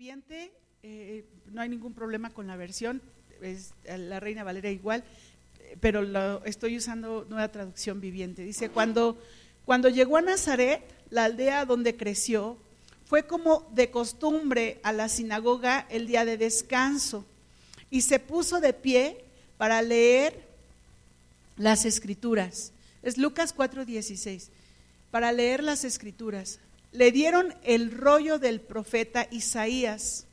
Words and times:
viviente, 0.00 0.50
eh, 0.82 1.26
no 1.52 1.60
hay 1.60 1.68
ningún 1.68 1.92
problema 1.92 2.30
con 2.30 2.46
la 2.46 2.56
versión, 2.56 3.02
es 3.42 3.74
la 3.84 4.18
Reina 4.18 4.42
Valera 4.42 4.70
igual, 4.70 5.04
pero 5.80 6.00
lo, 6.00 6.42
estoy 6.46 6.78
usando 6.78 7.26
nueva 7.28 7.48
traducción 7.48 8.00
viviente. 8.00 8.42
Dice, 8.42 8.70
cuando, 8.70 9.18
cuando 9.66 9.90
llegó 9.90 10.16
a 10.16 10.22
Nazaret, 10.22 10.82
la 11.10 11.24
aldea 11.24 11.66
donde 11.66 11.98
creció, 11.98 12.56
fue 13.04 13.26
como 13.26 13.68
de 13.74 13.90
costumbre 13.90 14.80
a 14.84 14.94
la 14.94 15.10
sinagoga 15.10 15.86
el 15.90 16.06
día 16.06 16.24
de 16.24 16.38
descanso 16.38 17.26
y 17.90 18.00
se 18.00 18.18
puso 18.18 18.58
de 18.58 18.72
pie 18.72 19.22
para 19.58 19.82
leer 19.82 20.48
las 21.58 21.84
escrituras. 21.84 22.72
Es 23.02 23.18
Lucas 23.18 23.54
4:16, 23.54 24.48
para 25.10 25.30
leer 25.30 25.62
las 25.62 25.84
escrituras. 25.84 26.58
Le 26.92 27.12
dieron 27.12 27.54
el 27.62 27.92
rollo 27.92 28.38
del 28.38 28.60
profeta 28.60 29.26
Isaías. 29.30 30.26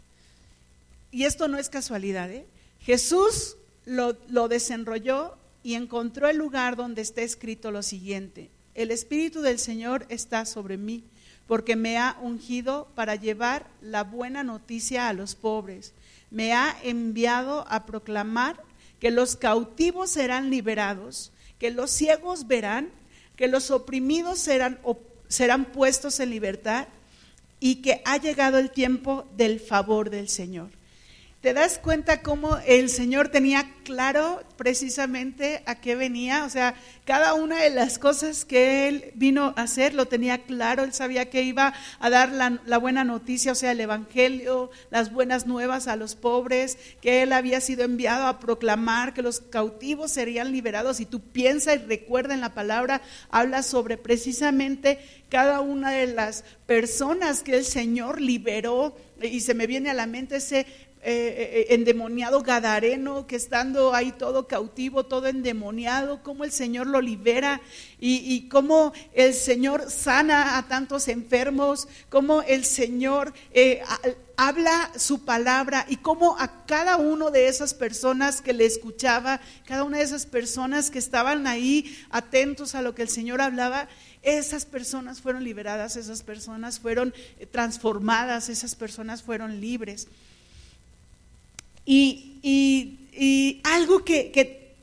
Y 1.11 1.23
esto 1.23 1.47
no 1.47 1.57
es 1.57 1.69
casualidad, 1.69 2.31
¿eh? 2.31 2.45
Jesús 2.81 3.57
lo, 3.85 4.17
lo 4.29 4.47
desenrolló 4.47 5.37
y 5.63 5.75
encontró 5.75 6.29
el 6.29 6.37
lugar 6.37 6.75
donde 6.75 7.01
está 7.01 7.21
escrito 7.21 7.71
lo 7.71 7.83
siguiente. 7.83 8.49
El 8.75 8.91
Espíritu 8.91 9.41
del 9.41 9.59
Señor 9.59 10.05
está 10.09 10.45
sobre 10.45 10.77
mí, 10.77 11.03
porque 11.47 11.75
me 11.75 11.97
ha 11.97 12.17
ungido 12.21 12.87
para 12.95 13.15
llevar 13.15 13.67
la 13.81 14.03
buena 14.03 14.43
noticia 14.43 15.07
a 15.07 15.13
los 15.13 15.35
pobres. 15.35 15.93
Me 16.29 16.53
ha 16.53 16.77
enviado 16.83 17.65
a 17.69 17.85
proclamar 17.85 18.61
que 18.99 19.11
los 19.11 19.35
cautivos 19.35 20.11
serán 20.11 20.49
liberados, 20.49 21.31
que 21.59 21.71
los 21.71 21.91
ciegos 21.91 22.47
verán, 22.47 22.89
que 23.35 23.47
los 23.47 23.71
oprimidos 23.71 24.39
serán, 24.39 24.79
serán 25.27 25.65
puestos 25.65 26.19
en 26.19 26.29
libertad 26.29 26.87
y 27.59 27.75
que 27.75 28.01
ha 28.05 28.17
llegado 28.17 28.57
el 28.59 28.71
tiempo 28.71 29.25
del 29.35 29.59
favor 29.59 30.09
del 30.09 30.29
Señor. 30.29 30.76
¿Te 31.41 31.53
das 31.53 31.77
cuenta 31.77 32.23
cómo 32.23 32.57
el 32.65 32.89
Señor 32.89 33.29
tenía 33.29 33.71
claro 33.83 34.41
precisamente 34.57 35.61
a 35.67 35.75
qué 35.75 35.95
venía? 35.95 36.45
O 36.45 36.49
sea, 36.49 36.73
cada 37.05 37.35
una 37.35 37.61
de 37.61 37.69
las 37.69 37.99
cosas 37.99 38.43
que 38.43 38.87
Él 38.87 39.11
vino 39.13 39.53
a 39.55 39.61
hacer 39.61 39.93
lo 39.93 40.07
tenía 40.07 40.39
claro. 40.45 40.83
Él 40.83 40.93
sabía 40.93 41.29
que 41.29 41.43
iba 41.43 41.75
a 41.99 42.09
dar 42.09 42.31
la, 42.31 42.77
buena 42.79 43.03
noticia, 43.03 43.51
o 43.51 43.55
sea, 43.55 43.71
el 43.71 43.79
Evangelio, 43.79 44.71
las 44.89 45.13
buenas 45.13 45.45
nuevas 45.45 45.87
a 45.87 45.95
los 45.95 46.15
pobres, 46.15 46.79
que 47.01 47.21
Él 47.21 47.31
había 47.31 47.61
sido 47.61 47.83
enviado 47.83 48.25
a 48.25 48.39
proclamar 48.39 49.13
que 49.13 49.21
los 49.21 49.39
cautivos 49.39 50.09
serían 50.09 50.51
liberados. 50.51 50.99
Y 50.99 51.05
tú 51.05 51.19
piensa 51.19 51.75
y 51.75 51.77
recuerda 51.77 52.33
en 52.33 52.41
la 52.41 52.55
palabra, 52.55 53.03
habla 53.29 53.61
sobre 53.61 53.97
precisamente 53.97 54.97
cada 55.29 55.59
una 55.59 55.91
de 55.91 56.07
las 56.07 56.43
personas 56.65 57.43
que 57.43 57.57
el 57.57 57.63
Señor 57.63 58.19
liberó. 58.19 58.97
Y 59.21 59.39
se 59.41 59.53
me 59.53 59.65
viene 59.65 59.89
a 59.89 59.95
la 59.95 60.07
mente 60.07 60.35
ese 60.35 60.67
eh, 61.09 61.69
eh, 61.69 61.73
endemoniado 61.73 62.41
gadareno 62.41 63.27
que 63.27 63.37
estando 63.37 63.93
ahí 63.93 64.11
todo 64.11 64.45
cautivo, 64.45 65.05
todo 65.05 65.27
endemoniado, 65.27 66.21
cómo 66.21 66.43
el 66.43 66.51
Señor 66.51 66.85
lo 66.85 66.99
libera 66.99 67.61
y, 67.97 68.49
cómo 68.49 68.91
el 69.13 69.33
Señor 69.33 69.89
sana 69.89 70.57
a 70.57 70.67
tantos 70.67 71.07
enfermos, 71.07 71.87
cómo 72.09 72.41
el 72.41 72.65
Señor 72.65 73.33
eh, 73.53 73.81
habla 74.35 74.91
su 74.97 75.23
palabra 75.23 75.85
y 75.87 75.95
cómo 75.95 76.37
a 76.39 76.65
cada 76.65 76.97
uno 76.97 77.31
de 77.31 77.47
esas 77.47 77.73
personas 77.73 78.41
que 78.41 78.51
le 78.51 78.65
escuchaba, 78.65 79.39
cada 79.65 79.85
una 79.85 79.99
de 79.99 80.03
esas 80.03 80.25
personas 80.25 80.91
que 80.91 80.99
estaban 80.99 81.47
ahí 81.47 81.97
atentos 82.09 82.75
a 82.75 82.81
lo 82.81 82.93
que 82.93 83.03
el 83.03 83.09
Señor 83.09 83.39
hablaba, 83.39 83.87
esas 84.23 84.65
personas 84.65 85.21
fueron 85.21 85.45
liberadas, 85.45 85.95
esas 85.95 86.21
personas 86.21 86.81
fueron 86.81 87.13
transformadas, 87.51 88.49
esas 88.49 88.75
personas 88.75 89.23
fueron 89.23 89.61
libres. 89.61 90.09
Y, 91.87 93.59
algo 93.63 94.03
que, 94.03 94.75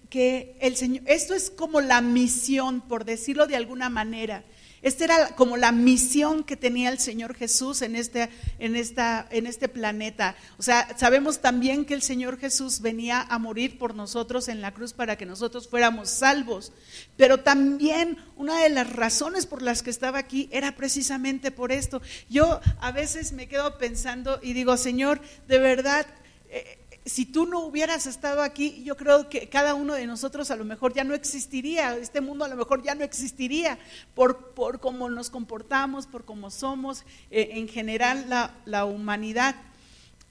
el 0.61 0.77
Señor, 0.77 1.03
esto 1.07 1.35
es 1.35 1.51
como 1.51 1.81
la 1.81 2.01
misión, 2.01 2.81
por 2.81 3.05
decirlo 3.05 3.47
de 3.47 3.57
alguna 3.57 3.91
manera. 3.91 4.43
Esta 4.81 5.05
era 5.05 5.29
como 5.35 5.57
la 5.57 5.73
misión 5.73 6.45
que 6.45 6.59
tenía 6.59 6.91
el 6.91 6.99
Señor 6.99 7.35
Jesús 7.35 7.81
en 7.81 7.97
este, 7.97 8.29
en 8.59 8.77
este 8.77 9.69
planeta. 9.69 10.37
O 10.59 10.63
sea, 10.63 10.95
sabemos 10.99 11.41
también 11.41 11.87
que 11.87 11.95
el 11.95 12.03
Señor 12.03 12.39
Jesús 12.39 12.81
venía 12.81 13.23
a 13.23 13.39
morir 13.39 13.79
por 13.79 13.95
nosotros 13.95 14.49
en 14.49 14.61
la 14.61 14.75
cruz 14.75 14.93
para 14.93 15.17
que 15.17 15.25
nosotros 15.25 15.69
fuéramos 15.69 16.11
salvos. 16.11 16.73
Pero 17.17 17.41
también 17.41 18.19
una 18.37 18.63
de 18.63 18.69
las 18.69 18.93
razones 18.93 19.47
por 19.47 19.63
las 19.63 19.83
que 19.83 19.89
estaba 19.89 20.19
aquí 20.19 20.51
era 20.53 20.77
precisamente 20.77 21.51
por 21.51 21.73
esto. 21.73 22.03
Yo 22.29 22.61
a 22.79 22.93
veces 22.93 23.33
me 23.33 23.49
quedo 23.49 23.79
pensando 23.79 24.39
y 24.43 24.53
digo, 24.53 24.77
Señor, 24.77 25.21
de 25.49 25.59
verdad... 25.59 26.07
Eh, 26.51 26.79
si 27.07 27.27
tú 27.27 27.45
no 27.47 27.61
hubieras 27.61 28.07
estado 28.07 28.43
aquí, 28.43 28.83
yo 28.83 28.97
creo 28.97 29.29
que 29.29 29.49
cada 29.49 29.75
uno 29.75 29.95
de 29.95 30.07
nosotros 30.07 30.51
a 30.51 30.57
lo 30.57 30.65
mejor 30.65 30.95
ya 30.95 31.05
no 31.05 31.15
existiría, 31.15 31.97
este 31.97 32.23
mundo 32.23 32.47
a 32.47 32.49
lo 32.49 32.57
mejor 32.57 32.83
ya 32.83 32.95
no 32.95 33.05
existiría 33.05 33.79
por, 34.15 34.53
por 34.53 34.81
cómo 34.81 35.11
nos 35.11 35.29
comportamos, 35.29 36.07
por 36.07 36.25
cómo 36.25 36.51
somos, 36.51 37.05
eh, 37.31 37.51
en 37.53 37.69
general 37.69 38.25
la, 38.29 38.55
la, 38.65 38.87
humanidad. 38.87 39.55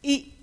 Y 0.02 0.34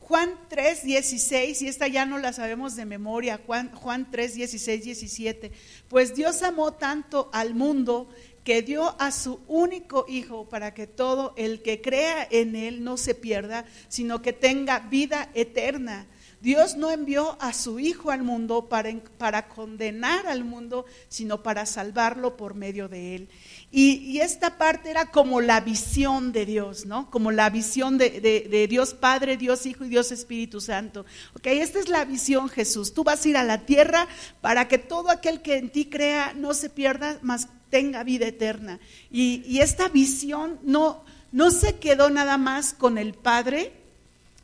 Juan 0.00 0.30
3, 0.48 0.82
16, 0.82 1.62
y 1.62 1.68
esta 1.68 1.86
ya 1.86 2.04
no 2.04 2.18
la 2.18 2.32
sabemos 2.32 2.74
de 2.74 2.84
memoria, 2.84 3.38
Juan, 3.46 3.70
Juan 3.70 4.10
3, 4.10 4.34
16, 4.34 4.84
17, 4.84 5.52
pues 5.88 6.16
Dios 6.16 6.42
amó 6.42 6.72
tanto 6.72 7.30
al 7.32 7.54
mundo 7.54 8.08
que 8.44 8.62
dio 8.62 9.00
a 9.00 9.10
su 9.12 9.40
único 9.46 10.06
Hijo 10.08 10.48
para 10.48 10.74
que 10.74 10.86
todo 10.86 11.34
el 11.36 11.62
que 11.62 11.80
crea 11.80 12.26
en 12.30 12.56
Él 12.56 12.84
no 12.84 12.96
se 12.96 13.14
pierda, 13.14 13.64
sino 13.88 14.22
que 14.22 14.32
tenga 14.32 14.80
vida 14.80 15.30
eterna. 15.34 16.06
Dios 16.40 16.74
no 16.76 16.90
envió 16.90 17.36
a 17.38 17.52
su 17.52 17.78
Hijo 17.78 18.10
al 18.10 18.22
mundo 18.22 18.66
para, 18.70 18.90
para 19.18 19.48
condenar 19.48 20.26
al 20.26 20.42
mundo, 20.42 20.86
sino 21.10 21.42
para 21.42 21.66
salvarlo 21.66 22.38
por 22.38 22.54
medio 22.54 22.88
de 22.88 23.14
Él. 23.14 23.28
Y, 23.70 24.18
esta 24.20 24.56
parte 24.56 24.90
era 24.90 25.10
como 25.10 25.40
la 25.40 25.60
visión 25.60 26.32
de 26.32 26.46
Dios, 26.46 26.86
¿no? 26.86 27.10
Como 27.10 27.30
la 27.30 27.50
visión 27.50 27.98
de, 27.98 28.20
de, 28.20 28.68
Dios 28.68 28.94
Padre, 28.94 29.36
Dios 29.36 29.66
Hijo 29.66 29.84
y 29.84 29.88
Dios 29.88 30.12
Espíritu 30.12 30.60
Santo. 30.60 31.04
Ok, 31.34 31.46
esta 31.46 31.78
es 31.78 31.88
la 31.88 32.04
visión, 32.04 32.48
Jesús. 32.48 32.94
Tú 32.94 33.04
vas 33.04 33.24
a 33.24 33.28
ir 33.28 33.36
a 33.36 33.44
la 33.44 33.66
tierra 33.66 34.08
para 34.40 34.66
que 34.66 34.78
todo 34.78 35.10
aquel 35.10 35.42
que 35.42 35.58
en 35.58 35.70
ti 35.70 35.86
crea 35.86 36.32
no 36.34 36.54
se 36.54 36.70
pierda, 36.70 37.18
más 37.22 37.48
tenga 37.70 38.04
vida 38.04 38.26
eterna. 38.26 38.80
Y, 39.10 39.58
esta 39.60 39.88
visión 39.88 40.58
no, 40.62 41.04
no 41.32 41.50
se 41.50 41.78
quedó 41.78 42.10
nada 42.10 42.36
más 42.36 42.74
con 42.74 42.98
el 42.98 43.14
Padre, 43.14 43.72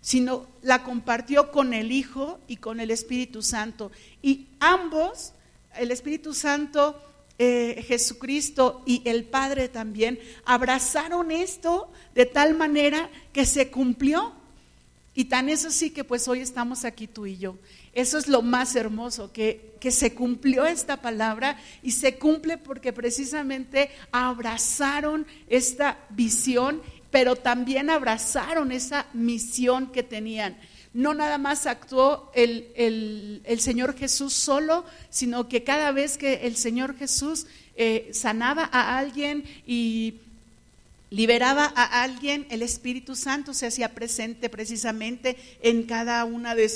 sino 0.00 0.46
la 0.62 0.82
compartió 0.84 1.50
con 1.50 1.74
el 1.74 1.92
Hijo 1.92 2.38
y 2.46 2.56
con 2.56 2.80
el 2.80 2.90
Espíritu 2.90 3.42
Santo. 3.42 3.90
Y 4.22 4.46
ambos, 4.60 5.32
el 5.74 5.90
Espíritu 5.90 6.32
Santo, 6.32 7.02
eh, 7.38 7.84
Jesucristo 7.86 8.82
y 8.86 9.02
el 9.04 9.24
Padre 9.24 9.68
también, 9.68 10.18
abrazaron 10.44 11.30
esto 11.30 11.90
de 12.14 12.24
tal 12.24 12.54
manera 12.54 13.10
que 13.32 13.44
se 13.44 13.70
cumplió. 13.70 14.32
Y 15.16 15.24
tan 15.24 15.48
es 15.48 15.64
así 15.64 15.88
que 15.90 16.04
pues 16.04 16.28
hoy 16.28 16.40
estamos 16.40 16.84
aquí 16.84 17.06
tú 17.06 17.24
y 17.24 17.38
yo. 17.38 17.56
Eso 17.94 18.18
es 18.18 18.28
lo 18.28 18.42
más 18.42 18.76
hermoso, 18.76 19.32
que, 19.32 19.74
que 19.80 19.90
se 19.90 20.12
cumplió 20.12 20.66
esta 20.66 21.00
palabra 21.00 21.58
y 21.82 21.92
se 21.92 22.18
cumple 22.18 22.58
porque 22.58 22.92
precisamente 22.92 23.88
abrazaron 24.12 25.26
esta 25.48 25.98
visión, 26.10 26.82
pero 27.10 27.34
también 27.34 27.88
abrazaron 27.88 28.70
esa 28.72 29.06
misión 29.14 29.90
que 29.90 30.02
tenían. 30.02 30.58
No 30.92 31.14
nada 31.14 31.38
más 31.38 31.66
actuó 31.66 32.30
el, 32.34 32.70
el, 32.74 33.60
Señor 33.60 33.96
Jesús 33.96 34.34
solo, 34.34 34.84
sino 35.08 35.48
que 35.48 35.64
cada 35.64 35.92
vez 35.92 36.18
que 36.18 36.46
el 36.46 36.56
Señor 36.56 36.94
Jesús 36.94 37.46
eh, 37.74 38.10
sanaba 38.12 38.68
a 38.70 38.98
alguien 38.98 39.44
y 39.66 40.20
liberaba 41.16 41.72
a 41.74 42.02
alguien, 42.02 42.46
el 42.50 42.60
Espíritu 42.60 43.16
Santo 43.16 43.54
se 43.54 43.66
hacía 43.66 43.94
presente 43.94 44.50
precisamente 44.50 45.38
en 45.62 45.84
cada 45.84 46.22
una 46.26 46.54
de, 46.54 46.70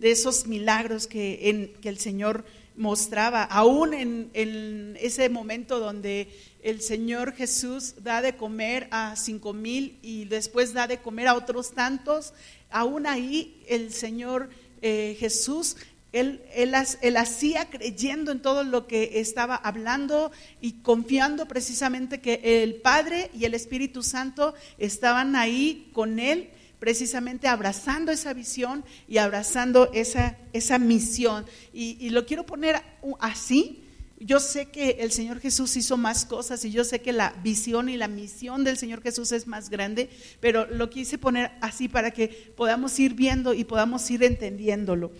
de 0.00 0.10
esos 0.10 0.48
milagros 0.48 1.06
que, 1.06 1.72
el 1.80 1.98
Señor 1.98 2.44
mostraba, 2.76 3.44
aún 3.44 3.94
en, 3.94 4.30
en, 4.34 4.98
ese 5.00 5.28
momento 5.28 5.78
donde 5.78 6.28
el 6.64 6.80
Señor 6.80 7.34
Jesús 7.34 7.94
da 8.02 8.20
de 8.20 8.34
comer 8.34 8.88
a 8.90 9.14
cinco 9.14 9.52
mil 9.52 9.96
y 10.02 10.24
después 10.24 10.72
da 10.72 10.88
de 10.88 10.98
comer 10.98 11.28
a 11.28 11.36
otros 11.36 11.70
tantos, 11.70 12.34
aún 12.70 13.06
ahí 13.06 13.62
el 13.68 13.92
Señor 13.92 14.50
eh, 14.82 15.16
Jesús 15.20 15.76
él, 16.14 16.42
él, 16.54 17.16
hacía 17.16 17.68
creyendo 17.68 18.30
en 18.30 18.40
todo 18.40 18.62
lo 18.62 18.86
que 18.86 19.18
estaba 19.18 19.56
hablando 19.56 20.30
y 20.60 20.74
confiando 20.74 21.46
precisamente 21.46 22.20
que 22.20 22.62
el 22.62 22.76
Padre 22.76 23.30
y 23.34 23.44
el 23.46 23.54
Espíritu 23.54 24.04
Santo 24.04 24.54
estaban 24.78 25.34
ahí 25.34 25.90
con 25.92 26.20
él, 26.20 26.50
precisamente 26.78 27.48
abrazando 27.48 28.12
esa 28.12 28.32
visión 28.32 28.84
y 29.08 29.18
abrazando 29.18 29.90
esa, 29.92 30.38
esa 30.52 30.78
misión. 30.78 31.46
Y, 31.72 32.10
lo 32.10 32.26
quiero 32.26 32.46
poner 32.46 32.80
así, 33.18 33.82
yo 34.20 34.38
sé 34.38 34.66
que 34.66 34.98
el 35.00 35.10
Señor 35.10 35.40
Jesús 35.40 35.76
hizo 35.76 35.96
más 35.96 36.24
cosas 36.24 36.64
y 36.64 36.70
yo 36.70 36.84
sé 36.84 37.00
que 37.00 37.12
la 37.12 37.34
visión 37.42 37.88
y 37.88 37.96
la 37.96 38.06
misión 38.06 38.62
del 38.62 38.78
Señor 38.78 39.02
Jesús 39.02 39.32
es 39.32 39.48
más 39.48 39.68
grande, 39.68 40.08
pero 40.38 40.66
lo 40.66 40.90
quise 40.90 41.18
poner 41.18 41.50
así 41.60 41.88
para 41.88 42.12
que 42.12 42.28
podamos 42.56 43.00
ir 43.00 43.14
viendo 43.14 43.52
y 43.52 43.64
podamos 43.64 44.08
ir 44.12 44.22
entendiéndolo. 44.22 45.10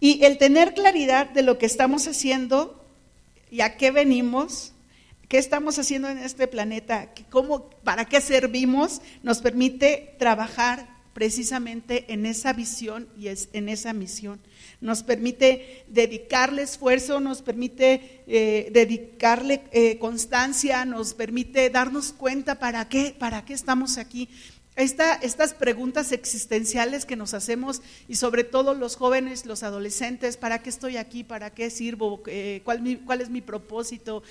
Y 0.00 0.24
el 0.24 0.38
tener 0.38 0.74
claridad 0.74 1.30
de 1.30 1.42
lo 1.42 1.58
que 1.58 1.66
estamos 1.66 2.06
haciendo 2.06 2.84
y 3.50 3.60
a 3.60 3.76
qué 3.76 3.90
venimos, 3.90 4.72
qué 5.28 5.38
estamos 5.38 5.78
haciendo 5.78 6.08
en 6.08 6.18
este 6.18 6.46
planeta, 6.46 7.12
cómo, 7.30 7.70
para 7.84 8.04
qué 8.04 8.20
servimos, 8.20 9.00
nos 9.22 9.40
permite 9.40 10.14
trabajar 10.18 10.88
precisamente 11.14 12.12
en 12.12 12.26
esa 12.26 12.52
visión 12.52 13.08
y 13.16 13.28
en 13.28 13.68
esa 13.68 13.92
misión 13.92 14.40
nos 14.84 15.02
permite 15.02 15.84
dedicarle 15.88 16.60
esfuerzo, 16.60 17.18
nos 17.18 17.40
permite 17.40 18.22
eh, 18.26 18.68
dedicarle 18.70 19.62
eh, 19.72 19.98
constancia, 19.98 20.84
nos 20.84 21.14
permite 21.14 21.70
darnos 21.70 22.12
cuenta 22.12 22.58
para 22.58 22.86
qué, 22.88 23.16
para 23.18 23.46
qué 23.46 23.54
estamos 23.54 23.96
aquí. 23.96 24.28
Estas 24.76 25.54
preguntas 25.54 26.12
existenciales 26.12 27.04
que 27.04 27.16
nos 27.16 27.34
hacemos 27.34 27.82
y 28.08 28.16
sobre 28.16 28.44
todo 28.44 28.74
los 28.74 28.96
jóvenes, 28.96 29.46
los 29.46 29.62
adolescentes, 29.62 30.36
¿para 30.36 30.62
qué 30.62 30.70
estoy 30.70 30.96
aquí? 30.96 31.24
¿Para 31.24 31.50
qué 31.50 31.70
sirvo? 31.70 32.22
Eh, 32.26 32.60
¿cuál, 32.64 33.00
¿cuál, 33.04 33.20
es 33.20 33.30
mi 33.30 33.40
propósito? 33.40 34.22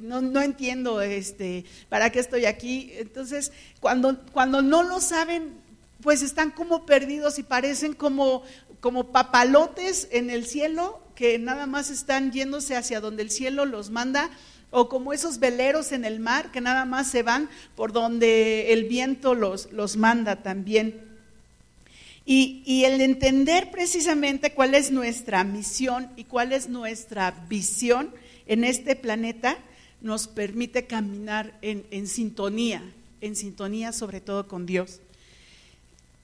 no, 0.00 0.20
no, 0.20 0.40
entiendo 0.40 1.00
este, 1.00 1.64
para 1.88 2.10
qué 2.10 2.20
estoy 2.20 2.46
aquí. 2.46 2.92
Entonces, 2.94 3.52
cuando, 3.80 4.18
cuando 4.32 4.62
no 4.62 4.82
lo 4.82 5.00
saben, 5.00 5.54
pues 6.00 6.22
están 6.22 6.50
como 6.50 6.86
perdidos 6.86 7.38
y 7.38 7.42
parecen 7.42 7.94
como 7.94 8.42
como 8.82 9.12
papalotes 9.12 10.08
en 10.10 10.28
el 10.28 10.44
cielo 10.44 11.00
que 11.14 11.38
nada 11.38 11.66
más 11.66 11.88
están 11.88 12.32
yéndose 12.32 12.74
hacia 12.74 13.00
donde 13.00 13.22
el 13.22 13.30
cielo 13.30 13.64
los 13.64 13.90
manda, 13.90 14.28
o 14.72 14.88
como 14.88 15.12
esos 15.12 15.38
veleros 15.38 15.92
en 15.92 16.04
el 16.04 16.18
mar 16.18 16.50
que 16.50 16.60
nada 16.60 16.84
más 16.84 17.08
se 17.08 17.22
van 17.22 17.48
por 17.76 17.92
donde 17.92 18.72
el 18.72 18.84
viento 18.84 19.36
los, 19.36 19.70
los 19.70 19.96
manda 19.96 20.42
también. 20.42 21.00
Y, 22.24 22.62
y, 22.66 22.84
el 22.84 23.00
entender 23.00 23.70
precisamente 23.70 24.52
cuál 24.52 24.74
es 24.74 24.90
nuestra 24.90 25.44
misión 25.44 26.08
y 26.16 26.24
cuál 26.24 26.52
es 26.52 26.68
nuestra 26.68 27.30
visión 27.48 28.10
en 28.46 28.64
este 28.64 28.96
planeta 28.96 29.58
nos 30.00 30.26
permite 30.26 30.86
caminar 30.86 31.52
en, 31.62 31.84
en 31.90 32.06
sintonía, 32.06 32.82
en 33.20 33.36
sintonía 33.36 33.92
sobre 33.92 34.20
todo 34.20 34.48
con 34.48 34.66
Dios 34.66 35.00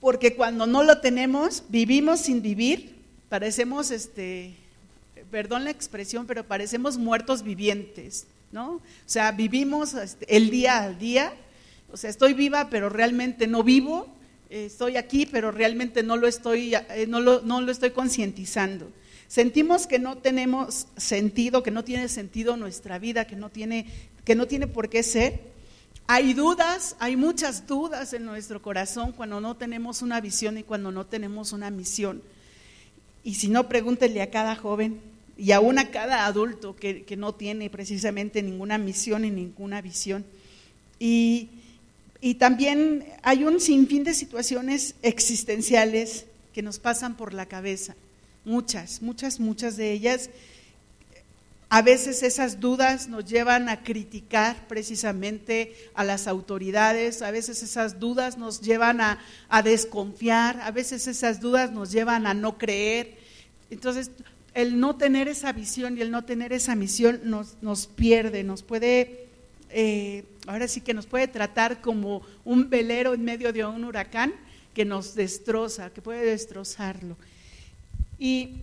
porque 0.00 0.36
cuando 0.36 0.66
no 0.66 0.82
lo 0.82 1.00
tenemos, 1.00 1.64
vivimos 1.68 2.20
sin 2.20 2.40
vivir, 2.40 2.94
parecemos, 3.28 3.90
este, 3.90 4.54
perdón 5.30 5.64
la 5.64 5.70
expresión, 5.70 6.26
pero 6.26 6.44
parecemos 6.44 6.98
muertos 6.98 7.42
vivientes, 7.42 8.26
¿no? 8.52 8.74
O 8.74 8.82
sea, 9.06 9.32
vivimos 9.32 9.94
este, 9.94 10.36
el 10.36 10.50
día 10.50 10.82
al 10.82 10.98
día, 10.98 11.32
o 11.92 11.96
sea, 11.96 12.10
estoy 12.10 12.34
viva, 12.34 12.68
pero 12.70 12.88
realmente 12.88 13.46
no 13.46 13.62
vivo, 13.62 14.08
estoy 14.50 14.96
aquí, 14.96 15.26
pero 15.26 15.50
realmente 15.50 16.02
no 16.02 16.16
lo 16.16 16.26
estoy, 16.26 16.74
eh, 16.74 17.06
no 17.08 17.20
lo, 17.20 17.42
no 17.42 17.60
lo 17.60 17.72
estoy 17.72 17.90
concientizando. 17.90 18.90
Sentimos 19.26 19.86
que 19.86 19.98
no 19.98 20.18
tenemos 20.18 20.86
sentido, 20.96 21.62
que 21.62 21.70
no 21.70 21.84
tiene 21.84 22.08
sentido 22.08 22.56
nuestra 22.56 22.98
vida, 22.98 23.26
que 23.26 23.36
no 23.36 23.50
tiene, 23.50 23.86
que 24.24 24.34
no 24.34 24.46
tiene 24.46 24.66
por 24.66 24.88
qué 24.88 25.02
ser, 25.02 25.40
hay 26.10 26.32
dudas, 26.32 26.96
hay 27.00 27.16
muchas 27.16 27.66
dudas 27.66 28.14
en 28.14 28.24
nuestro 28.24 28.62
corazón 28.62 29.12
cuando 29.12 29.42
no 29.42 29.56
tenemos 29.56 30.00
una 30.00 30.22
visión 30.22 30.56
y 30.56 30.62
cuando 30.62 30.90
no 30.90 31.04
tenemos 31.04 31.52
una 31.52 31.70
misión. 31.70 32.22
Y 33.22 33.34
si 33.34 33.48
no, 33.48 33.68
pregúntenle 33.68 34.22
a 34.22 34.30
cada 34.30 34.56
joven 34.56 35.02
y 35.38 35.52
aún 35.52 35.78
a 35.78 35.90
cada 35.90 36.26
adulto 36.26 36.76
que, 36.76 37.06
no 37.16 37.34
tiene 37.34 37.70
precisamente 37.70 38.42
ninguna 38.42 38.76
misión 38.76 39.24
y 39.24 39.30
ninguna 39.30 39.80
visión. 39.80 40.26
Y, 40.98 41.48
y 42.20 42.34
también 42.34 43.06
hay 43.22 43.44
un 43.44 43.60
sinfín 43.60 44.04
de 44.04 44.12
situaciones 44.12 44.96
existenciales 45.02 46.26
que 46.52 46.62
nos 46.62 46.78
pasan 46.78 47.16
por 47.16 47.32
la 47.32 47.46
cabeza. 47.46 47.94
Muchas, 48.44 49.00
muchas, 49.00 49.40
muchas 49.40 49.76
de 49.76 49.92
ellas 49.92 50.28
a 51.70 51.82
veces 51.82 52.22
esas 52.22 52.60
dudas 52.60 53.08
nos 53.08 53.26
llevan 53.26 53.68
a 53.68 53.82
criticar 53.82 54.66
precisamente 54.68 55.74
a 55.94 56.02
las 56.02 56.26
autoridades, 56.26 57.20
a 57.20 57.30
veces 57.30 57.62
esas 57.62 58.00
dudas 58.00 58.38
nos 58.38 58.62
llevan 58.62 59.02
a, 59.02 59.18
desconfiar, 59.62 60.60
a 60.62 60.70
veces 60.70 61.06
esas 61.06 61.40
dudas 61.40 61.70
nos 61.70 61.92
llevan 61.92 62.26
a 62.26 62.32
no 62.32 62.56
creer. 62.56 63.18
Entonces, 63.70 64.10
el 64.58 64.80
no 64.80 64.96
tener 64.96 65.28
esa 65.28 65.52
visión 65.52 65.96
y 65.96 66.00
el 66.00 66.10
no 66.10 66.24
tener 66.24 66.52
esa 66.52 66.74
misión 66.74 67.20
nos, 67.22 67.56
nos 67.62 67.86
pierde, 67.86 68.42
nos 68.42 68.62
puede, 68.62 69.26
eh, 69.70 70.24
ahora 70.48 70.66
sí 70.66 70.80
que 70.80 70.94
nos 70.94 71.06
puede 71.06 71.28
tratar 71.28 71.80
como 71.80 72.22
un 72.44 72.68
velero 72.68 73.14
en 73.14 73.24
medio 73.24 73.52
de 73.52 73.64
un 73.64 73.84
huracán 73.84 74.34
que 74.74 74.84
nos 74.84 75.14
destroza, 75.14 75.90
que 75.90 76.02
puede 76.02 76.24
destrozarlo. 76.24 77.16
Y 78.18 78.56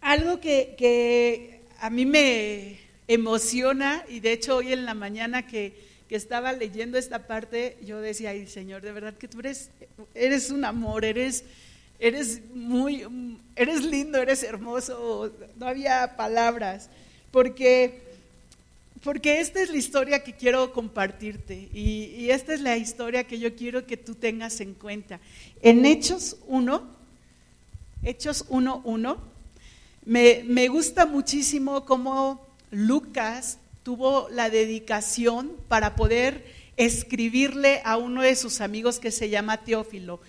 algo 0.00 0.40
que 0.40 1.60
a 1.80 1.90
mí 1.90 2.06
me 2.06 2.78
emociona 3.08 4.04
y 4.08 4.20
de 4.20 4.32
hecho 4.32 4.56
hoy 4.56 4.72
en 4.72 4.84
la 4.84 4.94
mañana 4.94 5.46
que, 5.46 5.86
estaba 6.08 6.54
leyendo 6.54 6.96
esta 6.96 7.26
parte, 7.26 7.76
yo 7.84 8.00
decía, 8.00 8.30
ay 8.30 8.46
Señor, 8.46 8.80
de 8.80 8.92
verdad 8.92 9.12
que 9.12 9.28
tú 9.28 9.40
eres, 9.40 9.68
eres 10.14 10.48
un 10.48 10.64
amor, 10.64 11.04
eres, 11.04 11.44
eres 11.98 12.42
muy, 12.54 13.06
eres 13.56 13.84
lindo, 13.84 14.18
eres 14.18 14.42
hermoso, 14.42 15.32
no 15.56 15.66
había 15.66 16.16
palabras, 16.16 16.88
porque, 17.30 18.02
porque 19.02 19.40
esta 19.40 19.60
es 19.60 19.70
la 19.70 19.76
historia 19.76 20.22
que 20.22 20.34
quiero 20.34 20.72
compartirte 20.72 21.68
y, 21.72 22.30
esta 22.30 22.54
es 22.54 22.60
la 22.60 22.76
historia 22.76 23.24
que 23.24 23.38
yo 23.38 23.56
quiero 23.56 23.86
que 23.86 23.96
tú 23.96 24.14
tengas 24.14 24.60
en 24.60 24.74
cuenta. 24.74 25.18
En 25.62 25.86
Hechos 25.86 26.36
1, 26.46 26.82
Hechos 28.04 28.46
1.1, 28.48 29.16
me, 30.04 30.68
gusta 30.68 31.04
muchísimo 31.04 31.84
cómo 31.84 32.46
Lucas 32.70 33.58
tuvo 33.82 34.28
la 34.30 34.50
dedicación 34.50 35.52
para 35.68 35.96
poder 35.96 36.44
escribirle 36.76 37.80
a 37.84 37.96
uno 37.96 38.22
de 38.22 38.36
sus 38.36 38.60
amigos 38.60 38.98
que 38.98 39.10
se 39.10 39.30
llama 39.30 39.64
Teófilo. 39.64 40.20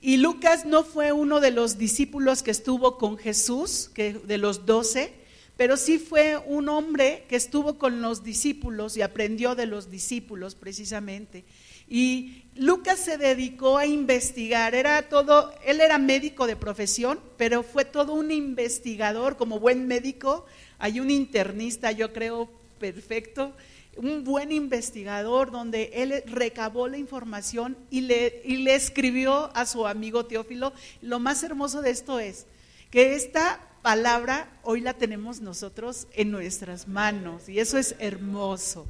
Y 0.00 0.18
Lucas 0.18 0.64
no 0.64 0.84
fue 0.84 1.12
uno 1.12 1.40
de 1.40 1.50
los 1.50 1.76
discípulos 1.76 2.42
que 2.42 2.52
estuvo 2.52 2.98
con 2.98 3.18
Jesús, 3.18 3.90
de 3.94 4.38
los 4.38 4.64
doce, 4.64 5.12
pero 5.56 5.76
sí 5.76 5.98
fue 5.98 6.36
un 6.36 6.68
hombre 6.68 7.24
que 7.28 7.34
estuvo 7.34 7.78
con 7.78 8.00
los 8.00 8.22
discípulos 8.22 8.96
y 8.96 9.02
aprendió 9.02 9.56
de 9.56 9.66
los 9.66 9.90
discípulos 9.90 10.54
precisamente. 10.54 11.44
Y 11.88 12.44
Lucas 12.54 13.00
se 13.00 13.18
dedicó 13.18 13.76
a 13.76 13.86
investigar, 13.86 14.76
era 14.76 15.08
todo, 15.08 15.52
él 15.66 15.80
era 15.80 15.98
médico 15.98 16.46
de 16.46 16.54
profesión, 16.54 17.18
pero 17.36 17.64
fue 17.64 17.84
todo 17.84 18.12
un 18.12 18.30
investigador, 18.30 19.36
como 19.36 19.58
buen 19.58 19.88
médico, 19.88 20.46
hay 20.78 21.00
un 21.00 21.10
internista, 21.10 21.90
yo 21.90 22.12
creo, 22.12 22.48
perfecto, 22.78 23.52
un 23.98 24.24
buen 24.24 24.52
investigador 24.52 25.50
donde 25.50 25.90
él 25.92 26.22
recabó 26.26 26.88
la 26.88 26.98
información 26.98 27.76
y 27.90 28.02
le, 28.02 28.40
y 28.44 28.58
le 28.58 28.74
escribió 28.74 29.50
a 29.54 29.66
su 29.66 29.86
amigo 29.86 30.24
Teófilo. 30.24 30.72
Lo 31.02 31.18
más 31.18 31.42
hermoso 31.42 31.82
de 31.82 31.90
esto 31.90 32.20
es 32.20 32.46
que 32.90 33.14
esta 33.14 33.60
palabra 33.82 34.50
hoy 34.62 34.80
la 34.80 34.94
tenemos 34.94 35.40
nosotros 35.40 36.06
en 36.12 36.30
nuestras 36.30 36.88
manos 36.88 37.48
y 37.48 37.58
eso 37.58 37.76
es 37.76 37.96
hermoso. 37.98 38.86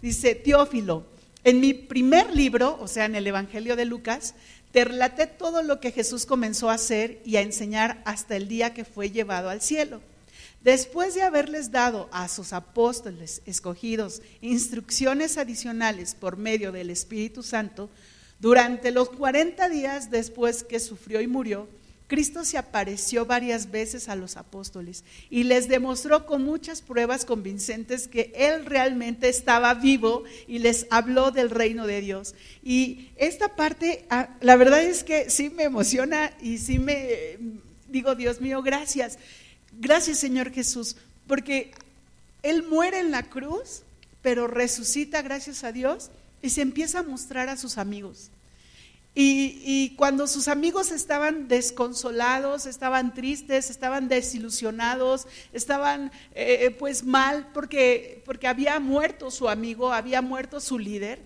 Dice 0.00 0.34
Teófilo, 0.34 1.04
en 1.44 1.60
mi 1.60 1.74
primer 1.74 2.34
libro, 2.34 2.78
o 2.80 2.86
sea, 2.86 3.04
en 3.04 3.16
el 3.16 3.26
Evangelio 3.26 3.74
de 3.74 3.84
Lucas, 3.84 4.34
te 4.70 4.84
relaté 4.84 5.26
todo 5.26 5.62
lo 5.62 5.80
que 5.80 5.90
Jesús 5.90 6.24
comenzó 6.24 6.70
a 6.70 6.74
hacer 6.74 7.20
y 7.24 7.36
a 7.36 7.42
enseñar 7.42 8.00
hasta 8.04 8.36
el 8.36 8.48
día 8.48 8.74
que 8.74 8.84
fue 8.84 9.10
llevado 9.10 9.50
al 9.50 9.60
cielo. 9.60 10.00
Después 10.64 11.14
de 11.14 11.22
haberles 11.22 11.72
dado 11.72 12.08
a 12.12 12.28
sus 12.28 12.52
apóstoles 12.52 13.42
escogidos 13.46 14.22
instrucciones 14.40 15.36
adicionales 15.36 16.14
por 16.14 16.36
medio 16.36 16.70
del 16.70 16.90
Espíritu 16.90 17.42
Santo, 17.42 17.90
durante 18.38 18.90
los 18.90 19.10
40 19.10 19.68
días 19.68 20.10
después 20.10 20.62
que 20.62 20.80
sufrió 20.80 21.20
y 21.20 21.26
murió, 21.26 21.68
Cristo 22.12 22.44
se 22.44 22.58
apareció 22.58 23.24
varias 23.24 23.70
veces 23.70 24.08
a 24.08 24.16
los 24.16 24.36
apóstoles 24.36 25.02
y 25.30 25.44
les 25.44 25.66
demostró 25.66 26.26
con 26.26 26.44
muchas 26.44 26.82
pruebas 26.82 27.24
convincentes 27.24 28.06
que 28.06 28.32
Él 28.34 28.66
realmente 28.66 29.30
estaba 29.30 29.72
vivo 29.74 30.24
y 30.46 30.58
les 30.58 30.86
habló 30.90 31.30
del 31.30 31.48
reino 31.48 31.86
de 31.86 32.02
Dios. 32.02 32.34
Y 32.62 33.08
esta 33.16 33.56
parte, 33.56 34.04
ah, 34.10 34.28
la 34.40 34.56
verdad 34.56 34.82
es 34.82 35.04
que 35.04 35.30
sí 35.30 35.48
me 35.48 35.62
emociona 35.62 36.32
y 36.42 36.58
sí 36.58 36.78
me 36.78 37.38
digo, 37.88 38.14
Dios 38.14 38.40
mío, 38.40 38.62
gracias. 38.62 39.18
Gracias 39.78 40.18
Señor 40.18 40.52
Jesús, 40.52 40.96
porque 41.26 41.72
Él 42.42 42.62
muere 42.62 43.00
en 43.00 43.10
la 43.10 43.24
cruz, 43.24 43.82
pero 44.22 44.46
resucita 44.46 45.22
gracias 45.22 45.64
a 45.64 45.72
Dios 45.72 46.10
y 46.42 46.50
se 46.50 46.62
empieza 46.62 47.00
a 47.00 47.02
mostrar 47.02 47.48
a 47.48 47.56
sus 47.56 47.78
amigos. 47.78 48.30
Y, 49.14 49.90
cuando 49.96 50.26
sus 50.26 50.48
amigos 50.48 50.90
estaban 50.90 51.46
desconsolados, 51.46 52.64
estaban 52.64 53.12
tristes, 53.12 53.68
estaban 53.68 54.08
desilusionados, 54.08 55.26
estaban 55.52 56.10
eh, 56.34 56.60
eh, 56.62 56.70
pues 56.70 57.04
mal 57.04 57.50
porque, 57.52 58.22
porque 58.24 58.48
había 58.48 58.80
muerto 58.80 59.30
su 59.30 59.50
amigo, 59.50 59.92
había 59.92 60.22
muerto 60.22 60.60
su 60.60 60.78
líder, 60.78 61.20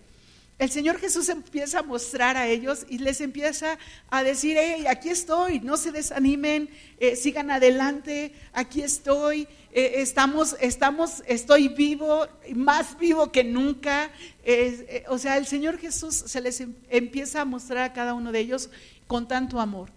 el 0.58 0.70
Señor 0.70 0.98
Jesús 0.98 1.28
empieza 1.28 1.80
a 1.80 1.82
mostrar 1.82 2.38
a 2.38 2.48
ellos 2.48 2.86
y 2.88 2.98
les 2.98 3.20
empieza 3.20 3.78
a 4.08 4.22
decir, 4.22 4.56
hey, 4.58 4.86
aquí 4.88 5.10
estoy, 5.10 5.60
no 5.60 5.76
se 5.76 5.92
desanimen, 5.92 6.70
eh, 6.98 7.14
sigan 7.14 7.50
adelante, 7.50 8.32
aquí 8.54 8.80
estoy, 8.80 9.48
eh, 9.72 9.96
estamos, 9.96 10.56
estamos, 10.58 11.22
estoy 11.26 11.68
vivo, 11.68 12.26
más 12.54 12.98
vivo 12.98 13.30
que 13.30 13.44
nunca. 13.44 14.10
Eh, 14.44 15.04
o 15.08 15.18
sea, 15.18 15.36
el 15.36 15.46
Señor 15.46 15.76
Jesús 15.76 16.14
se 16.14 16.40
les 16.40 16.58
em, 16.62 16.72
empieza 16.88 17.42
a 17.42 17.44
mostrar 17.44 17.84
a 17.84 17.92
cada 17.92 18.14
uno 18.14 18.32
de 18.32 18.40
ellos 18.40 18.70
con 19.06 19.28
tanto 19.28 19.60
amor. 19.60 19.90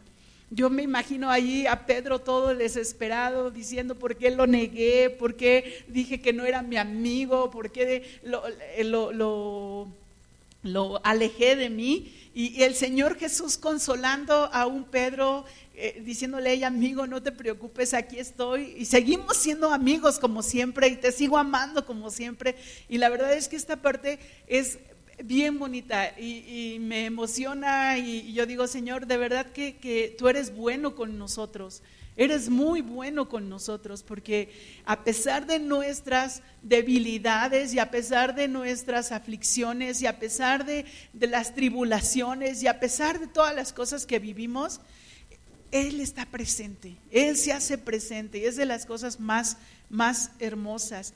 Yo 0.52 0.70
me 0.70 0.82
imagino 0.82 1.30
allí 1.30 1.68
a 1.68 1.86
Pedro 1.86 2.20
todo 2.20 2.56
desesperado 2.56 3.52
diciendo 3.52 3.96
por 3.96 4.18
qué 4.18 4.32
lo 4.32 4.48
negué, 4.48 5.10
por 5.10 5.36
qué 5.36 5.86
dije 5.88 6.22
que 6.22 6.34
no 6.34 6.44
era 6.44 6.64
mi 6.64 6.76
amigo, 6.76 7.52
por 7.52 7.72
qué 7.72 8.20
lo, 8.24 8.44
alejé 11.04 11.56
de 11.56 11.70
mí 11.70 12.14
y, 12.34 12.64
el 12.64 12.76
Señor 12.76 13.18
Jesús 13.18 13.58
consolando 13.58 14.50
a 14.54 14.66
un 14.66 14.86
Pedro, 14.86 15.46
eh, 15.74 16.02
diciéndole, 16.06 16.64
amigo, 16.64 17.08
no 17.08 17.22
te 17.22 17.32
preocupes, 17.32 17.94
aquí 17.94 18.20
estoy. 18.20 18.76
Y 18.78 18.86
seguimos 18.86 19.38
siendo 19.38 19.74
amigos 19.74 20.20
como 20.20 20.44
siempre 20.44 20.88
y 20.88 20.96
te 20.96 21.12
sigo 21.12 21.38
amando 21.38 21.86
como 21.86 22.10
siempre. 22.12 22.56
Y 22.88 22.98
la 22.98 23.10
verdad 23.10 23.34
es 23.34 23.48
que 23.48 23.56
esta 23.56 23.82
parte 23.82 24.20
es 24.48 24.80
bien 25.24 25.60
bonita 25.60 26.18
y, 26.18 26.78
me 26.80 27.06
emociona 27.06 27.98
y, 27.98 28.34
yo 28.34 28.46
digo, 28.46 28.68
Señor, 28.68 29.06
de 29.08 29.18
verdad 29.18 29.52
que, 29.52 29.78
que 29.78 30.16
tú 30.18 30.30
eres 30.30 30.56
bueno 30.56 30.96
con 30.96 31.18
nosotros. 31.18 31.82
Eres 32.20 32.50
muy 32.50 32.82
bueno 32.82 33.30
con 33.30 33.48
nosotros 33.48 34.04
porque 34.04 34.50
a 34.84 35.06
pesar 35.06 35.48
de 35.48 35.58
nuestras 35.58 36.42
debilidades 36.62 37.74
y 37.74 37.80
a 37.80 37.92
pesar 37.92 38.36
de 38.36 38.50
nuestras 38.50 39.14
aflicciones 39.14 40.02
y 40.02 40.06
a 40.06 40.20
pesar 40.20 40.66
de, 40.66 40.84
las 41.14 41.56
tribulaciones 41.56 42.62
y 42.62 42.68
a 42.68 42.82
pesar 42.82 43.22
de 43.22 43.28
todas 43.28 43.56
las 43.56 43.72
cosas 43.72 44.06
que 44.06 44.20
vivimos, 44.20 44.82
Él 45.72 46.02
está 46.02 46.26
presente, 46.26 46.98
Él 47.10 47.38
se 47.38 47.54
hace 47.54 47.78
presente 47.78 48.40
y 48.40 48.44
es 48.44 48.58
de 48.58 48.66
las 48.66 48.86
cosas 48.86 49.22
más, 49.22 49.56
más 49.90 50.32
hermosas. 50.40 51.14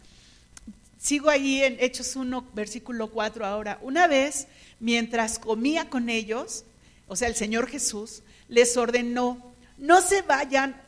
Sigo 0.98 1.30
ahí 1.30 1.64
en 1.64 1.76
Hechos 1.82 2.16
1, 2.16 2.52
versículo 2.54 3.12
4 3.12 3.46
ahora. 3.46 3.78
Una 3.82 4.08
vez, 4.08 4.48
mientras 4.80 5.38
comía 5.38 5.90
con 5.90 6.08
ellos, 6.08 6.64
o 7.10 7.18
sea, 7.18 7.28
el 7.28 7.36
Señor 7.36 7.68
Jesús, 7.68 8.24
les 8.48 8.78
ordenó 8.78 9.53
no 9.84 10.00
se 10.00 10.22
vayan 10.22 10.82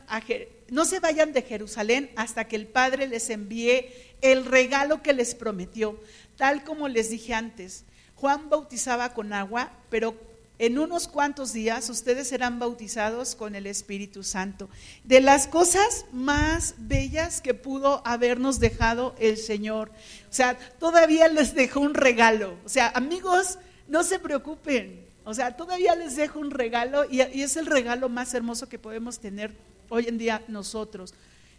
no 0.70 0.86
se 0.86 1.00
vayan 1.00 1.34
de 1.34 1.42
Jerusalén 1.42 2.10
hasta 2.16 2.48
que 2.48 2.56
el 2.56 2.66
Padre 2.66 3.06
les 3.06 3.28
envíe 3.28 3.92
el 4.22 4.46
regalo 4.46 5.02
que 5.02 5.12
les 5.12 5.34
prometió, 5.34 6.00
tal 6.36 6.64
como 6.64 6.88
les 6.88 7.10
dije 7.10 7.34
antes. 7.34 7.84
Juan 8.14 8.48
bautizaba 8.48 9.12
con 9.12 9.34
agua, 9.34 9.70
pero 9.90 10.16
en 10.58 10.78
unos 10.78 11.08
cuantos 11.08 11.52
días 11.52 11.90
ustedes 11.90 12.28
serán 12.28 12.58
bautizados 12.58 13.34
con 13.34 13.54
el 13.54 13.66
Espíritu 13.66 14.22
Santo. 14.22 14.70
De 15.04 15.20
las 15.20 15.46
cosas 15.46 16.06
más 16.10 16.74
bellas 16.78 17.42
que 17.42 17.52
pudo 17.52 18.00
habernos 18.06 18.60
dejado 18.60 19.14
el 19.18 19.36
Señor. 19.36 19.92
O 20.30 20.32
sea, 20.32 20.56
todavía 20.78 21.28
les 21.28 21.54
dejó 21.54 21.80
un 21.80 21.92
regalo. 21.92 22.56
O 22.64 22.70
sea, 22.70 22.88
amigos, 22.94 23.58
no 23.88 24.02
se 24.04 24.18
preocupen. 24.18 25.05
O 25.26 25.34
sea, 25.34 25.56
todavía 25.56 25.96
les 25.96 26.14
dejo 26.14 26.38
un 26.38 26.52
regalo 26.52 27.04
y, 27.10 27.20
es 27.20 27.56
el 27.56 27.66
regalo 27.66 28.08
más 28.08 28.32
hermoso 28.32 28.68
que 28.68 28.78
podemos 28.78 29.18
tener 29.18 29.52
hoy 29.88 30.06
en 30.06 30.18
día 30.18 30.44
nosotros. 30.46 31.14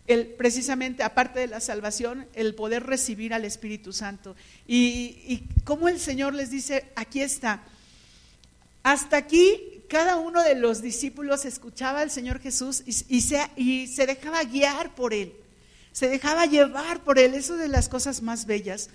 El, 0.08 0.28
precisamente, 0.28 1.04
aparte 1.04 1.42
de 1.42 1.48
la 1.48 1.60
salvación, 1.60 2.28
el 2.34 2.56
poder 2.56 2.86
recibir 2.86 3.34
al 3.34 3.44
Espíritu 3.44 3.92
Santo. 3.92 4.38
Y, 4.66 5.20
y 5.28 5.44
como 5.66 5.90
el 5.90 6.00
Señor 6.00 6.34
les 6.34 6.50
dice, 6.50 6.86
aquí 6.96 7.20
está. 7.20 7.62
Hasta 8.84 9.18
aquí 9.18 9.84
cada 9.90 10.16
uno 10.16 10.44
de 10.44 10.56
los 10.56 10.82
discípulos 10.82 11.44
escuchaba 11.44 12.00
al 12.00 12.10
Señor 12.10 12.40
Jesús 12.40 12.84
y, 12.86 13.20
se, 13.20 13.52
y 13.58 13.88
se 13.88 14.06
dejaba 14.06 14.46
guiar 14.46 14.96
por 14.96 15.14
Él. 15.14 15.34
Se 15.92 16.08
dejaba 16.08 16.46
llevar 16.46 17.04
por 17.04 17.20
Él. 17.20 17.34
Eso 17.34 17.58
de 17.58 17.68
las 17.68 17.90
cosas 17.90 18.22
más 18.22 18.46
bellas 18.46 18.90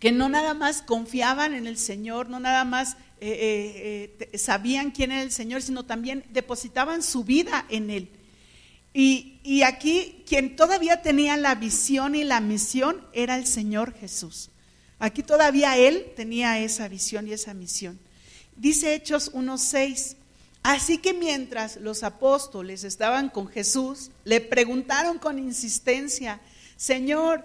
que 0.00 0.12
no 0.12 0.28
nada 0.28 0.54
más 0.54 0.82
confiaban 0.82 1.54
en 1.54 1.66
el 1.66 1.76
Señor, 1.76 2.28
no 2.28 2.38
nada 2.38 2.64
más 2.64 2.96
eh, 3.20 4.16
eh, 4.20 4.28
eh, 4.32 4.38
sabían 4.38 4.90
quién 4.90 5.12
era 5.12 5.22
el 5.22 5.32
Señor, 5.32 5.62
sino 5.62 5.84
también 5.84 6.24
depositaban 6.30 7.02
su 7.02 7.24
vida 7.24 7.66
en 7.68 7.90
Él. 7.90 8.10
Y, 8.94 9.40
y, 9.42 9.62
aquí 9.62 10.24
quien 10.26 10.56
todavía 10.56 11.02
tenía 11.02 11.36
la 11.36 11.54
visión 11.54 12.14
y 12.14 12.24
la 12.24 12.40
misión 12.40 13.06
era 13.12 13.36
el 13.36 13.46
Señor 13.46 13.94
Jesús. 13.94 14.50
Aquí 14.98 15.22
todavía 15.22 15.76
Él 15.76 16.12
tenía 16.16 16.58
esa 16.58 16.88
visión 16.88 17.28
y 17.28 17.32
esa 17.32 17.54
misión. 17.54 17.98
Dice 18.56 18.94
Hechos 18.94 19.32
1.6, 19.32 20.16
así 20.62 20.98
que 20.98 21.14
mientras 21.14 21.76
los 21.76 22.02
apóstoles 22.02 22.82
estaban 22.82 23.28
con 23.28 23.46
Jesús, 23.46 24.10
le 24.24 24.40
preguntaron 24.40 25.18
con 25.18 25.38
insistencia, 25.38 26.40
Señor, 26.76 27.44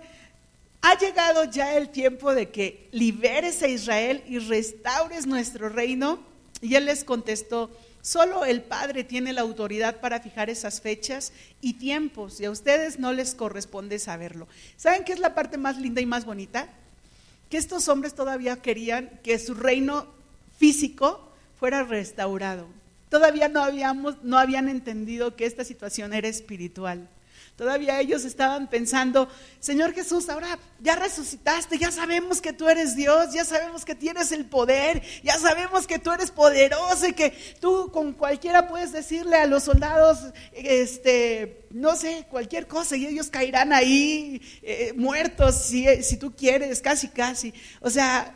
ha 0.84 1.00
llegado 1.00 1.46
ya 1.46 1.78
el 1.78 1.90
tiempo 1.90 2.36
de 2.36 2.50
que 2.50 2.90
liberes 2.92 3.64
a 3.64 3.70
Israel 3.70 4.22
y 4.28 4.38
restaures 4.40 5.26
nuestro 5.26 5.70
reino. 5.70 6.20
Y 6.62 6.76
él 6.76 6.86
les 6.86 7.06
contestó, 7.06 7.72
solo 8.02 8.44
el 8.44 8.62
Padre 8.62 9.06
tiene 9.06 9.32
la 9.32 9.42
autoridad 9.42 10.02
para 10.02 10.20
fijar 10.20 10.50
esas 10.50 10.82
fechas 10.82 11.32
y 11.62 11.76
tiempos, 11.76 12.42
y 12.42 12.46
a 12.46 12.52
ustedes 12.52 13.00
no 13.00 13.14
les 13.14 13.34
corresponde 13.34 13.98
saberlo. 13.98 14.50
¿Saben 14.76 15.06
qué 15.06 15.14
es 15.14 15.20
la 15.20 15.34
parte 15.34 15.58
más 15.58 15.78
linda 15.78 16.02
y 16.02 16.06
más 16.06 16.26
bonita? 16.26 16.68
Que 17.50 17.58
estos 17.58 17.88
hombres 17.88 18.14
todavía 18.14 18.62
querían 18.62 19.22
que 19.24 19.40
su 19.40 19.54
reino 19.54 20.08
físico 20.58 21.32
fuera 21.62 21.84
restaurado. 21.84 22.68
Todavía 23.08 23.48
no, 23.48 23.64
habíamos, 23.64 24.22
no 24.22 24.38
habían 24.38 24.68
entendido 24.68 25.38
que 25.38 25.46
esta 25.46 25.64
situación 25.64 26.14
era 26.14 26.28
espiritual. 26.28 27.08
Todavía 27.56 28.00
ellos 28.00 28.26
estaban 28.26 28.68
pensando, 28.68 29.30
Señor 29.60 29.94
Jesús, 29.94 30.28
ahora 30.28 30.58
ya 30.80 30.96
resucitaste, 30.96 31.78
ya 31.78 31.92
sabemos 31.92 32.42
que 32.42 32.52
tú 32.52 32.68
eres 32.68 32.96
Dios, 32.96 33.32
ya 33.32 33.46
sabemos 33.46 33.86
que 33.86 33.94
tienes 33.94 34.32
el 34.32 34.46
poder, 34.46 35.04
ya 35.24 35.38
sabemos 35.38 35.86
que 35.86 36.00
tú 36.00 36.12
eres 36.12 36.32
poderoso 36.32 37.08
y 37.08 37.14
que 37.14 37.30
tú 37.60 37.92
con 37.92 38.14
cualquiera 38.14 38.68
puedes 38.68 38.92
decirle 38.92 39.36
a 39.36 39.46
los 39.46 39.64
soldados, 39.64 40.34
este, 40.54 41.68
no 41.70 41.96
sé, 41.96 42.26
cualquier 42.28 42.68
cosa 42.68 42.96
y 42.96 43.06
ellos 43.06 43.30
caerán 43.30 43.72
ahí 43.72 44.42
eh, 44.64 44.92
muertos 44.96 45.56
si, 45.56 45.86
si 46.02 46.18
tú 46.18 46.36
quieres, 46.36 46.82
casi, 46.82 47.10
casi. 47.10 47.54
O 47.82 47.92
sea, 47.92 48.36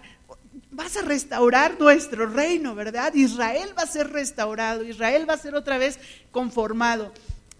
vas 0.69 0.95
a 0.95 1.01
restaurar 1.01 1.79
nuestro 1.79 2.27
reino, 2.27 2.75
¿verdad? 2.75 3.15
Israel 3.15 3.73
va 3.75 3.81
a 3.81 3.87
ser 3.87 4.11
restaurado, 4.11 4.83
Israel 4.83 5.27
va 5.27 5.33
a 5.33 5.39
ser 5.39 5.55
otra 5.55 5.79
vez 5.79 5.97
conformado. 6.29 7.11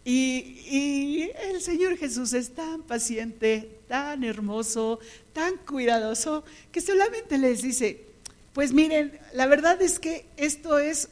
Y, 0.09 1.31
el 1.51 1.61
Señor 1.61 1.97
Jesús 1.97 2.31
es 2.31 2.51
tan 2.51 2.81
paciente, 2.81 3.69
tan 3.89 4.23
hermoso, 4.23 5.01
tan 5.33 5.57
cuidadoso, 5.57 6.45
que 6.71 6.79
solamente 6.79 7.37
les 7.37 7.61
dice, 7.61 8.05
pues 8.53 8.71
miren, 8.71 9.19
la 9.33 9.47
verdad 9.47 9.81
es 9.81 9.99
que 9.99 10.23
esto 10.37 10.79
es, 10.79 11.09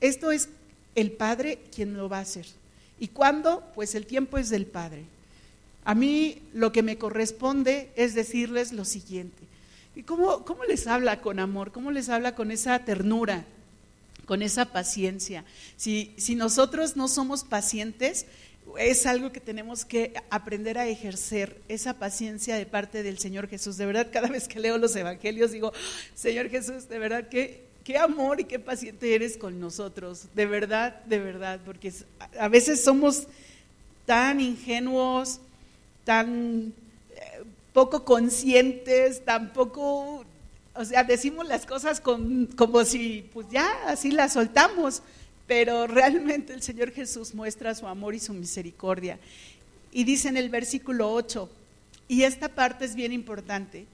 esto 0.00 0.32
es 0.32 0.48
el 0.96 1.12
Padre 1.12 1.60
quien 1.72 1.96
lo 1.96 2.08
va 2.08 2.18
a 2.18 2.22
hacer. 2.22 2.46
¿Y 2.98 3.08
cuándo? 3.08 3.62
Pues 3.76 3.94
el 3.94 4.06
tiempo 4.06 4.38
es 4.38 4.50
del 4.50 4.66
Padre. 4.66 5.04
A 5.84 5.94
mí 5.94 6.42
lo 6.52 6.72
que 6.72 6.82
me 6.82 6.98
corresponde 6.98 7.90
es 7.94 8.12
decirles 8.12 8.72
lo 8.72 8.84
siguiente. 8.84 9.44
¿Y 9.94 10.02
cómo, 10.02 10.44
cómo 10.44 10.64
les 10.64 10.88
habla 10.88 11.20
con 11.20 11.38
amor? 11.38 11.70
¿Cómo 11.70 11.92
les 11.92 12.08
habla 12.08 12.34
con 12.34 12.50
esa 12.50 12.80
ternura? 12.80 13.44
Con 14.32 14.40
esa 14.40 14.64
paciencia. 14.64 15.44
Si, 15.76 16.14
si 16.16 16.36
nosotros 16.36 16.96
no 16.96 17.06
somos 17.06 17.44
pacientes, 17.44 18.24
es 18.78 19.04
algo 19.04 19.30
que 19.30 19.40
tenemos 19.40 19.84
que 19.84 20.14
aprender 20.30 20.78
a 20.78 20.86
ejercer, 20.86 21.60
esa 21.68 21.98
paciencia 21.98 22.56
de 22.56 22.64
parte 22.64 23.02
del 23.02 23.18
Señor 23.18 23.46
Jesús. 23.46 23.76
De 23.76 23.84
verdad, 23.84 24.08
cada 24.10 24.28
vez 24.28 24.48
que 24.48 24.58
leo 24.58 24.78
los 24.78 24.96
evangelios 24.96 25.52
digo, 25.52 25.74
Señor 26.14 26.48
Jesús, 26.48 26.88
de 26.88 26.98
verdad, 26.98 27.28
qué, 27.28 27.68
amor 27.98 28.40
y 28.40 28.44
qué 28.44 28.58
paciente 28.58 29.14
eres 29.14 29.36
con 29.36 29.60
nosotros. 29.60 30.24
De 30.34 30.46
verdad, 30.46 31.04
de 31.04 31.18
verdad, 31.18 31.60
porque 31.62 31.92
a 32.40 32.48
veces 32.48 32.82
somos 32.82 33.24
tan 34.06 34.40
ingenuos, 34.40 35.40
tan 36.04 36.72
eh, 37.10 37.44
poco 37.74 38.06
conscientes, 38.06 39.22
tan 39.26 39.52
poco 39.52 40.24
o 40.74 40.84
sea, 40.84 41.04
decimos 41.04 41.46
las 41.46 41.66
cosas 41.66 42.00
como 42.00 42.84
si, 42.84 43.28
pues 43.32 43.46
ya, 43.50 43.68
así 43.86 44.10
las 44.10 44.32
soltamos, 44.32 45.02
pero 45.46 45.86
realmente 45.86 46.52
el 46.54 46.62
Señor 46.62 46.92
Jesús 46.92 47.34
muestra 47.34 47.74
su 47.74 47.86
amor 47.86 48.14
y 48.14 48.20
su 48.20 48.32
misericordia. 48.32 49.18
Y 49.92 50.04
dice 50.04 50.28
en 50.28 50.36
el 50.38 50.48
versículo 50.48 51.12
8, 51.12 51.50
y 52.08 52.22
esta 52.22 52.48
parte 52.48 52.84
es 52.84 52.94
bien 52.94 53.12
importante, 53.12 53.86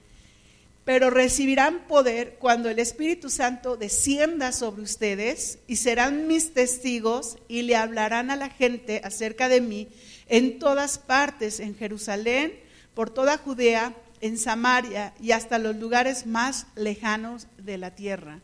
pero 0.85 1.09
recibirán 1.09 1.87
poder 1.87 2.37
cuando 2.39 2.69
el 2.69 2.79
Espíritu 2.79 3.29
Santo 3.29 3.77
descienda 3.77 4.51
sobre 4.51 4.81
ustedes 4.81 5.59
y 5.67 5.75
serán 5.75 6.27
mis 6.27 6.53
testigos 6.53 7.37
y 7.47 7.63
le 7.63 7.75
hablarán 7.75 8.31
a 8.31 8.35
la 8.35 8.49
gente 8.49 9.01
acerca 9.03 9.49
de 9.49 9.61
mí 9.61 9.87
en 10.29 10.59
todas 10.59 10.97
partes, 10.97 11.59
en 11.59 11.75
Jerusalén, 11.75 12.53
por 12.93 13.09
toda 13.09 13.37
Judea, 13.37 13.93
en 14.21 14.37
Samaria 14.37 15.13
y 15.21 15.31
hasta 15.31 15.57
los 15.57 15.75
lugares 15.75 16.25
más 16.25 16.67
lejanos 16.75 17.47
de 17.57 17.77
la 17.77 17.91
tierra. 17.91 18.39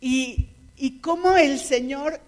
Y, 0.00 0.48
y 0.76 0.98
cómo 0.98 1.36
el 1.36 1.58
Señor, 1.58 2.20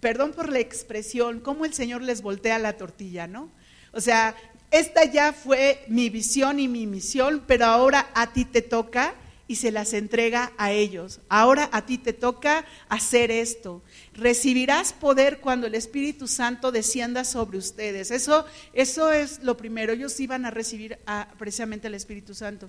perdón 0.00 0.32
por 0.32 0.50
la 0.50 0.58
expresión, 0.58 1.40
cómo 1.40 1.64
el 1.64 1.74
Señor 1.74 2.02
les 2.02 2.22
voltea 2.22 2.58
la 2.58 2.76
tortilla, 2.76 3.26
¿no? 3.26 3.50
O 3.92 4.00
sea, 4.00 4.34
esta 4.70 5.04
ya 5.04 5.32
fue 5.32 5.84
mi 5.88 6.10
visión 6.10 6.60
y 6.60 6.68
mi 6.68 6.86
misión, 6.86 7.42
pero 7.46 7.66
ahora 7.66 8.10
a 8.14 8.32
ti 8.32 8.44
te 8.44 8.62
toca 8.62 9.14
y 9.48 9.56
se 9.56 9.70
las 9.70 9.92
entrega 9.92 10.52
a 10.56 10.72
ellos. 10.72 11.20
Ahora 11.28 11.68
a 11.72 11.86
ti 11.86 11.98
te 11.98 12.12
toca 12.12 12.64
hacer 12.88 13.30
esto. 13.30 13.82
Recibirás 14.12 14.92
poder 14.92 15.40
cuando 15.40 15.66
el 15.66 15.74
Espíritu 15.74 16.26
Santo 16.26 16.72
descienda 16.72 17.24
sobre 17.24 17.58
ustedes. 17.58 18.10
Eso, 18.10 18.44
eso 18.72 19.12
es 19.12 19.42
lo 19.42 19.56
primero. 19.56 19.92
Ellos 19.92 20.18
iban 20.18 20.44
a 20.46 20.50
recibir 20.50 20.98
precisamente 21.38 21.86
el 21.86 21.94
Espíritu 21.94 22.34
Santo. 22.34 22.68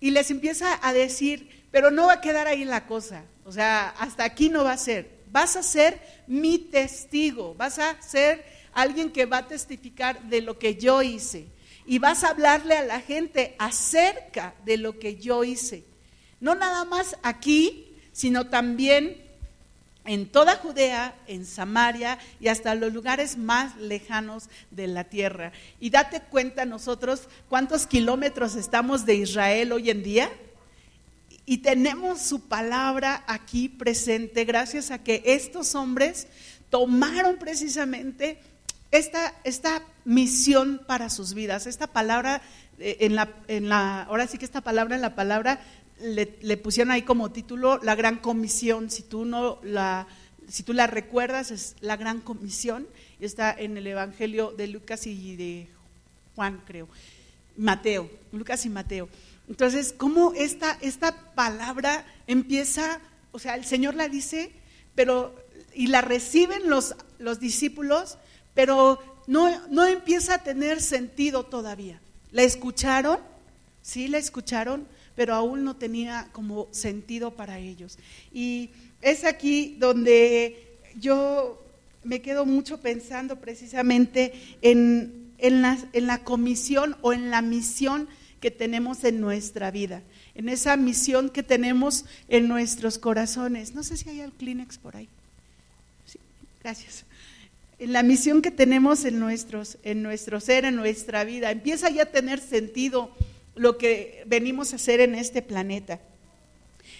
Y 0.00 0.10
les 0.10 0.30
empieza 0.30 0.78
a 0.86 0.92
decir, 0.92 1.48
pero 1.70 1.90
no 1.90 2.08
va 2.08 2.14
a 2.14 2.20
quedar 2.20 2.46
ahí 2.46 2.64
la 2.64 2.86
cosa. 2.86 3.24
O 3.44 3.52
sea, 3.52 3.88
hasta 3.98 4.24
aquí 4.24 4.48
no 4.48 4.64
va 4.64 4.72
a 4.72 4.78
ser. 4.78 5.22
Vas 5.30 5.56
a 5.56 5.62
ser 5.62 6.00
mi 6.26 6.58
testigo. 6.58 7.54
Vas 7.54 7.78
a 7.78 8.00
ser 8.02 8.44
alguien 8.74 9.10
que 9.10 9.26
va 9.26 9.38
a 9.38 9.48
testificar 9.48 10.20
de 10.24 10.42
lo 10.42 10.58
que 10.58 10.74
yo 10.74 11.02
hice. 11.02 11.46
Y 11.86 11.98
vas 11.98 12.22
a 12.22 12.28
hablarle 12.28 12.76
a 12.76 12.84
la 12.84 13.00
gente 13.00 13.54
acerca 13.58 14.54
de 14.64 14.76
lo 14.76 14.98
que 14.98 15.16
yo 15.16 15.42
hice. 15.42 15.84
No 16.42 16.56
nada 16.56 16.84
más 16.84 17.16
aquí, 17.22 17.86
sino 18.12 18.48
también 18.48 19.16
en 20.04 20.26
toda 20.26 20.56
Judea, 20.56 21.14
en 21.28 21.46
Samaria 21.46 22.18
y 22.40 22.48
hasta 22.48 22.74
los 22.74 22.92
lugares 22.92 23.38
más 23.38 23.76
lejanos 23.76 24.48
de 24.72 24.88
la 24.88 25.04
tierra. 25.04 25.52
Y 25.78 25.90
date 25.90 26.20
cuenta 26.20 26.64
nosotros 26.64 27.28
cuántos 27.48 27.86
kilómetros 27.86 28.56
estamos 28.56 29.06
de 29.06 29.14
Israel 29.14 29.70
hoy 29.70 29.90
en 29.90 30.02
día. 30.02 30.32
Y 31.46 31.58
tenemos 31.58 32.20
su 32.20 32.48
palabra 32.48 33.22
aquí 33.28 33.68
presente 33.68 34.44
gracias 34.44 34.90
a 34.90 34.98
que 34.98 35.22
estos 35.24 35.76
hombres 35.76 36.26
tomaron 36.70 37.36
precisamente 37.36 38.40
esta, 38.90 39.32
esta 39.44 39.82
misión 40.04 40.80
para 40.88 41.08
sus 41.08 41.34
vidas, 41.34 41.68
esta 41.68 41.86
palabra, 41.86 42.42
eh, 42.80 42.96
en 43.00 43.14
la, 43.14 43.30
en 43.46 43.68
la, 43.68 44.02
ahora 44.02 44.26
sí 44.26 44.38
que 44.38 44.44
esta 44.44 44.60
palabra 44.60 44.96
en 44.96 45.02
la 45.02 45.14
palabra 45.14 45.60
le, 46.00 46.56
pusieron 46.56 46.90
ahí 46.90 47.02
como 47.02 47.30
título 47.30 47.78
la 47.82 47.94
gran 47.94 48.18
comisión, 48.18 48.90
si 48.90 49.02
tú 49.02 49.24
no 49.24 49.58
la, 49.62 50.06
si 50.48 50.62
tú 50.62 50.72
la 50.72 50.86
recuerdas 50.86 51.50
es 51.50 51.76
la 51.80 51.96
gran 51.96 52.20
comisión, 52.20 52.86
está 53.20 53.52
en 53.52 53.76
el 53.76 53.86
Evangelio 53.86 54.52
de 54.52 54.66
Lucas 54.66 55.06
y 55.06 55.36
de 55.36 55.68
Juan, 56.34 56.62
creo, 56.66 56.88
Mateo, 57.56 58.10
Lucas 58.32 58.66
y 58.66 58.70
Mateo. 58.70 59.08
Entonces, 59.48 59.94
¿cómo 59.96 60.32
esta, 60.34 60.78
esta 60.80 61.34
palabra 61.34 62.04
empieza, 62.26 63.00
o 63.32 63.38
sea, 63.38 63.54
el 63.54 63.64
Señor 63.64 63.94
la 63.94 64.08
dice, 64.08 64.52
pero, 64.94 65.34
y 65.74 65.88
la 65.88 66.00
reciben 66.00 66.68
los, 66.68 66.94
los 67.18 67.40
discípulos, 67.40 68.18
pero 68.54 69.00
no, 69.26 69.66
no 69.68 69.86
empieza 69.86 70.34
a 70.34 70.42
tener 70.42 70.80
sentido 70.80 71.44
todavía. 71.44 72.00
¿La 72.30 72.42
escucharon? 72.42 73.18
Sí, 73.82 74.08
la 74.08 74.18
escucharon, 74.18 74.86
pero 75.14 75.34
aún 75.34 75.64
no 75.64 75.76
tenía 75.76 76.28
como 76.32 76.68
sentido 76.70 77.32
para 77.32 77.58
ellos. 77.58 77.98
Y 78.32 78.70
es 79.00 79.24
aquí 79.24 79.76
donde 79.78 80.78
yo 80.98 81.62
me 82.04 82.20
quedo 82.20 82.46
mucho 82.46 82.80
pensando 82.80 83.40
precisamente 83.40 84.32
en, 84.62 85.32
en, 85.38 85.62
la, 85.62 85.78
en 85.92 86.06
la 86.06 86.24
comisión 86.24 86.96
o 87.02 87.12
en 87.12 87.30
la 87.30 87.42
misión 87.42 88.08
que 88.40 88.50
tenemos 88.50 89.04
en 89.04 89.20
nuestra 89.20 89.70
vida, 89.70 90.02
en 90.34 90.48
esa 90.48 90.76
misión 90.76 91.30
que 91.30 91.44
tenemos 91.44 92.04
en 92.28 92.48
nuestros 92.48 92.98
corazones. 92.98 93.74
No 93.74 93.82
sé 93.82 93.96
si 93.96 94.08
hay 94.10 94.20
el 94.20 94.32
Kleenex 94.32 94.78
por 94.78 94.96
ahí. 94.96 95.08
Sí, 96.06 96.18
gracias 96.62 97.04
en 97.82 97.92
la 97.92 98.04
misión 98.04 98.42
que 98.42 98.52
tenemos 98.52 99.04
en, 99.04 99.18
nuestros, 99.18 99.76
en 99.82 100.04
nuestro 100.04 100.38
ser, 100.38 100.64
en 100.64 100.76
nuestra 100.76 101.24
vida. 101.24 101.50
Empieza 101.50 101.90
ya 101.90 102.04
a 102.04 102.06
tener 102.06 102.38
sentido 102.38 103.10
lo 103.54 103.78
que 103.78 104.22
venimos 104.26 104.72
a 104.72 104.76
hacer 104.76 105.00
en 105.00 105.14
este 105.14 105.42
planeta. 105.42 106.00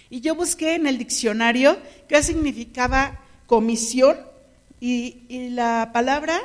Y 0.09 0.21
yo 0.21 0.35
busqué 0.35 0.75
en 0.75 0.87
el 0.87 0.97
diccionario 0.97 1.77
qué 2.07 2.21
significaba 2.21 3.19
comisión 3.47 4.17
y, 4.79 5.49
la 5.51 5.91
palabra, 5.93 6.41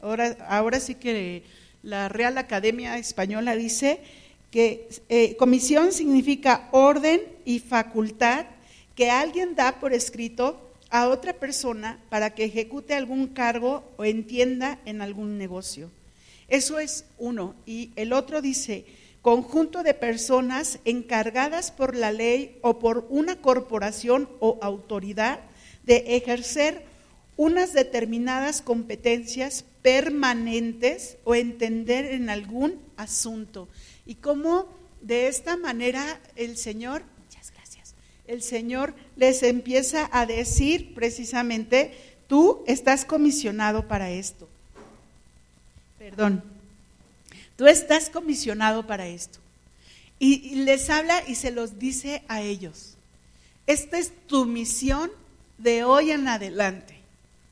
ahora, 0.00 0.36
ahora 0.48 0.80
sí 0.80 0.94
que 0.94 1.42
la 1.82 2.08
Real 2.08 2.38
Academia 2.38 2.98
Española 2.98 3.56
dice 3.56 4.00
que 4.50 4.88
eh, 5.08 5.36
comisión 5.36 5.92
significa 5.92 6.68
orden 6.72 7.20
y 7.44 7.58
facultad 7.58 8.46
que 8.94 9.10
alguien 9.10 9.54
da 9.54 9.80
por 9.80 9.92
escrito 9.92 10.70
a 10.90 11.08
otra 11.08 11.32
persona 11.32 11.98
para 12.08 12.30
que 12.30 12.44
ejecute 12.44 12.94
algún 12.94 13.28
cargo 13.28 13.84
o 13.96 14.04
entienda 14.04 14.78
en 14.84 15.02
algún 15.02 15.38
negocio. 15.38 15.90
Eso 16.48 16.80
es 16.80 17.04
uno. 17.18 17.54
Y 17.64 17.90
el 17.94 18.12
otro 18.12 18.42
dice, 18.42 18.84
conjunto 19.22 19.82
de 19.82 19.94
personas 19.94 20.78
encargadas 20.84 21.70
por 21.70 21.94
la 21.94 22.12
ley 22.12 22.58
o 22.62 22.78
por 22.78 23.06
una 23.10 23.36
corporación 23.36 24.28
o 24.40 24.58
autoridad 24.62 25.40
de 25.84 26.16
ejercer 26.16 26.84
unas 27.36 27.72
determinadas 27.72 28.62
competencias 28.62 29.64
permanentes 29.82 31.16
o 31.24 31.34
entender 31.34 32.06
en 32.06 32.30
algún 32.30 32.80
asunto. 32.96 33.68
Y 34.06 34.16
cómo 34.16 34.68
de 35.00 35.28
esta 35.28 35.56
manera 35.56 36.20
el 36.36 36.56
Señor 36.56 37.02
el 38.30 38.42
Señor 38.42 38.94
les 39.16 39.42
empieza 39.42 40.08
a 40.12 40.24
decir 40.24 40.94
precisamente, 40.94 41.92
tú 42.28 42.62
estás 42.68 43.04
comisionado 43.04 43.88
para 43.88 44.08
esto. 44.10 44.48
Perdón, 45.98 46.44
tú 47.60 47.66
estás 47.66 48.08
comisionado 48.08 48.86
para 48.86 49.06
esto. 49.06 49.38
Y, 50.18 50.64
les 50.64 50.88
habla 50.88 51.22
y 51.28 51.34
se 51.34 51.50
los 51.50 51.78
dice 51.78 52.22
a 52.26 52.40
ellos. 52.40 52.94
Esta 53.66 53.98
es 53.98 54.14
tu 54.26 54.46
misión 54.46 55.10
de 55.58 55.84
hoy 55.84 56.10
en 56.10 56.26
adelante. 56.26 56.96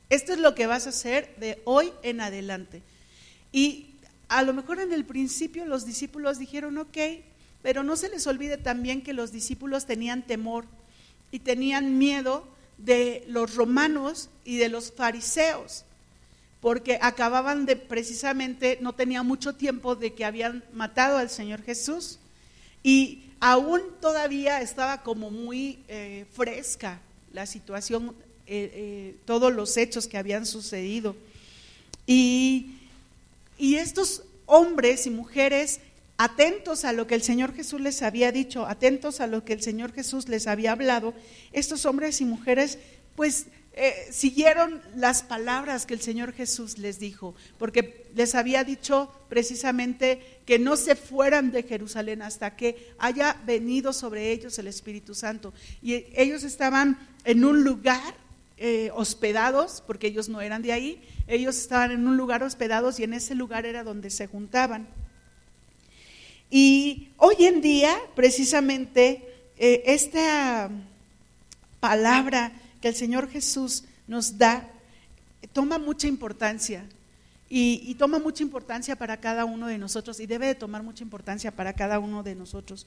Esto 0.09 0.33
es 0.33 0.39
lo 0.39 0.55
que 0.55 0.65
vas 0.65 0.87
a 0.87 0.89
hacer 0.89 1.35
de 1.37 1.61
hoy 1.63 1.91
en 2.01 2.21
adelante. 2.21 2.81
Y 3.51 3.85
a 4.29 4.41
lo 4.41 4.51
mejor 4.51 4.79
en 4.79 4.93
el 4.93 5.05
principio 5.05 5.63
los 5.65 5.85
discípulos 5.85 6.39
dijeron, 6.39 6.79
ok, 6.79 6.97
pero 7.61 7.83
no 7.83 7.95
se 7.95 8.09
les 8.09 8.25
olvide 8.25 8.57
también 8.57 9.03
que 9.03 9.13
los 9.13 9.31
discípulos 9.31 9.85
tenían 9.85 10.25
temor 10.25 10.65
y 11.29 11.37
tenían 11.37 11.99
miedo 11.99 12.47
de 12.79 13.25
los 13.27 13.53
romanos 13.53 14.31
y 14.43 14.57
de 14.57 14.69
los 14.69 14.91
fariseos, 14.91 15.85
porque 16.61 16.99
acababan 17.01 17.65
de 17.65 17.75
precisamente, 17.75 18.77
no 18.81 18.93
tenía 18.93 19.23
mucho 19.23 19.55
tiempo 19.55 19.95
de 19.95 20.13
que 20.13 20.25
habían 20.25 20.63
matado 20.73 21.17
al 21.17 21.29
Señor 21.29 21.63
Jesús 21.63 22.19
y 22.83 23.23
aún 23.39 23.81
todavía 24.01 24.61
estaba 24.61 25.01
como 25.03 25.31
muy 25.31 25.79
eh, 25.87 26.25
fresca 26.33 26.99
la 27.33 27.45
situación, 27.45 28.15
eh, 28.47 28.71
eh, 28.73 29.15
todos 29.25 29.53
los 29.53 29.77
hechos 29.77 30.07
que 30.07 30.17
habían 30.17 30.45
sucedido. 30.45 31.15
Y, 32.05 32.75
y 33.57 33.75
estos 33.75 34.23
hombres 34.45 35.05
y 35.05 35.11
mujeres 35.11 35.79
atentos 36.17 36.83
a 36.83 36.91
lo 36.91 37.07
que 37.07 37.15
el 37.15 37.21
Señor 37.21 37.55
Jesús 37.55 37.79
les 37.79 38.01
había 38.01 38.33
dicho, 38.33 38.65
atentos 38.65 39.21
a 39.21 39.27
lo 39.27 39.45
que 39.45 39.53
el 39.53 39.61
Señor 39.61 39.93
Jesús 39.93 40.27
les 40.27 40.47
había 40.47 40.73
hablado, 40.73 41.13
estos 41.53 41.85
hombres 41.85 42.19
y 42.19 42.25
mujeres 42.25 42.79
pues 43.15 43.45
eh, 43.73 44.09
siguieron 44.11 44.81
las 44.95 45.23
palabras 45.23 45.85
que 45.85 45.93
el 45.93 46.01
Señor 46.01 46.33
Jesús 46.33 46.79
les 46.79 46.99
dijo, 46.99 47.35
porque 47.57 48.07
les 48.15 48.35
había 48.35 48.63
dicho 48.63 49.11
precisamente 49.29 50.41
que 50.45 50.59
no 50.59 50.75
se 50.75 50.95
fueran 50.95 51.51
de 51.51 51.63
Jerusalén 51.63 52.21
hasta 52.21 52.55
que 52.55 52.93
haya 52.97 53.37
venido 53.45 53.93
sobre 53.93 54.31
ellos 54.31 54.57
el 54.59 54.67
Espíritu 54.67 55.15
Santo. 55.15 55.53
Y 55.81 56.05
ellos 56.15 56.43
estaban 56.43 56.97
en 57.23 57.45
un 57.45 57.63
lugar 57.63 58.15
eh, 58.57 58.91
hospedados, 58.93 59.81
porque 59.87 60.07
ellos 60.07 60.27
no 60.27 60.41
eran 60.41 60.61
de 60.61 60.73
ahí, 60.73 61.01
ellos 61.27 61.55
estaban 61.57 61.91
en 61.91 62.05
un 62.05 62.17
lugar 62.17 62.43
hospedados 62.43 62.99
y 62.99 63.03
en 63.03 63.13
ese 63.13 63.33
lugar 63.33 63.65
era 63.65 63.85
donde 63.85 64.09
se 64.09 64.27
juntaban. 64.27 64.87
Y 66.49 67.09
hoy 67.15 67.45
en 67.45 67.61
día, 67.61 67.95
precisamente, 68.15 69.23
eh, 69.57 69.83
esta 69.85 70.69
palabra 71.79 72.51
que 72.81 72.89
el 72.89 72.95
Señor 72.95 73.29
Jesús 73.29 73.83
nos 74.07 74.37
da 74.37 74.67
toma 75.53 75.77
mucha 75.77 76.07
importancia 76.07 76.85
y, 77.49 77.95
toma 77.95 78.19
mucha 78.19 78.43
importancia 78.43 78.95
para 78.95 79.17
cada 79.17 79.45
uno 79.45 79.67
de 79.67 79.79
nosotros 79.79 80.19
y 80.19 80.27
debe 80.27 80.45
de 80.45 80.55
tomar 80.55 80.83
mucha 80.83 81.03
importancia 81.03 81.51
para 81.51 81.73
cada 81.73 81.97
uno 81.97 82.21
de 82.21 82.35
nosotros. 82.35 82.85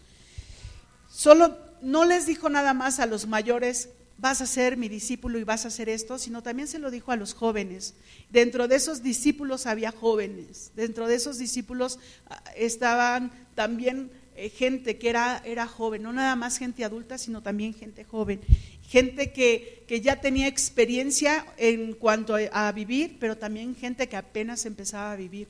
solo 1.10 1.56
no 1.82 2.04
les 2.04 2.26
dijo 2.26 2.48
nada 2.48 2.72
más 2.72 3.00
a 3.00 3.06
los 3.06 3.26
mayores, 3.26 3.88
vas 4.18 4.40
a 4.40 4.46
ser 4.46 4.76
mi 4.76 4.88
discípulo 4.88 5.40
y 5.40 5.44
vas 5.44 5.64
a 5.64 5.68
hacer 5.68 5.88
esto, 5.88 6.16
sino 6.16 6.42
también 6.42 6.68
se 6.68 6.78
lo 6.78 6.92
dijo 6.92 7.10
a 7.10 7.16
los 7.16 7.34
jóvenes. 7.34 7.94
Dentro 8.30 8.68
de 8.68 8.76
esos 8.76 9.02
discípulos 9.02 9.66
había 9.66 9.90
jóvenes, 9.90 10.70
dentro 10.76 11.08
de 11.08 11.16
esos 11.16 11.38
discípulos 11.38 11.98
ah, 12.30 12.40
estaban 12.54 13.32
también 13.56 14.12
eh, 14.36 14.48
gente 14.50 14.98
que 14.98 15.08
era, 15.08 15.42
era 15.44 15.66
joven, 15.66 16.02
no 16.02 16.12
nada 16.12 16.36
más 16.36 16.58
gente 16.58 16.84
adulta, 16.84 17.18
sino 17.18 17.42
también 17.42 17.74
gente 17.74 18.04
joven, 18.04 18.40
gente 18.88 19.32
que, 19.32 19.84
que 19.86 20.00
ya 20.00 20.20
tenía 20.20 20.46
experiencia 20.46 21.46
en 21.56 21.92
cuanto 21.94 22.34
a, 22.34 22.68
a 22.68 22.72
vivir, 22.72 23.16
pero 23.20 23.36
también 23.36 23.76
gente 23.76 24.08
que 24.08 24.16
apenas 24.16 24.66
empezaba 24.66 25.12
a 25.12 25.16
vivir. 25.16 25.48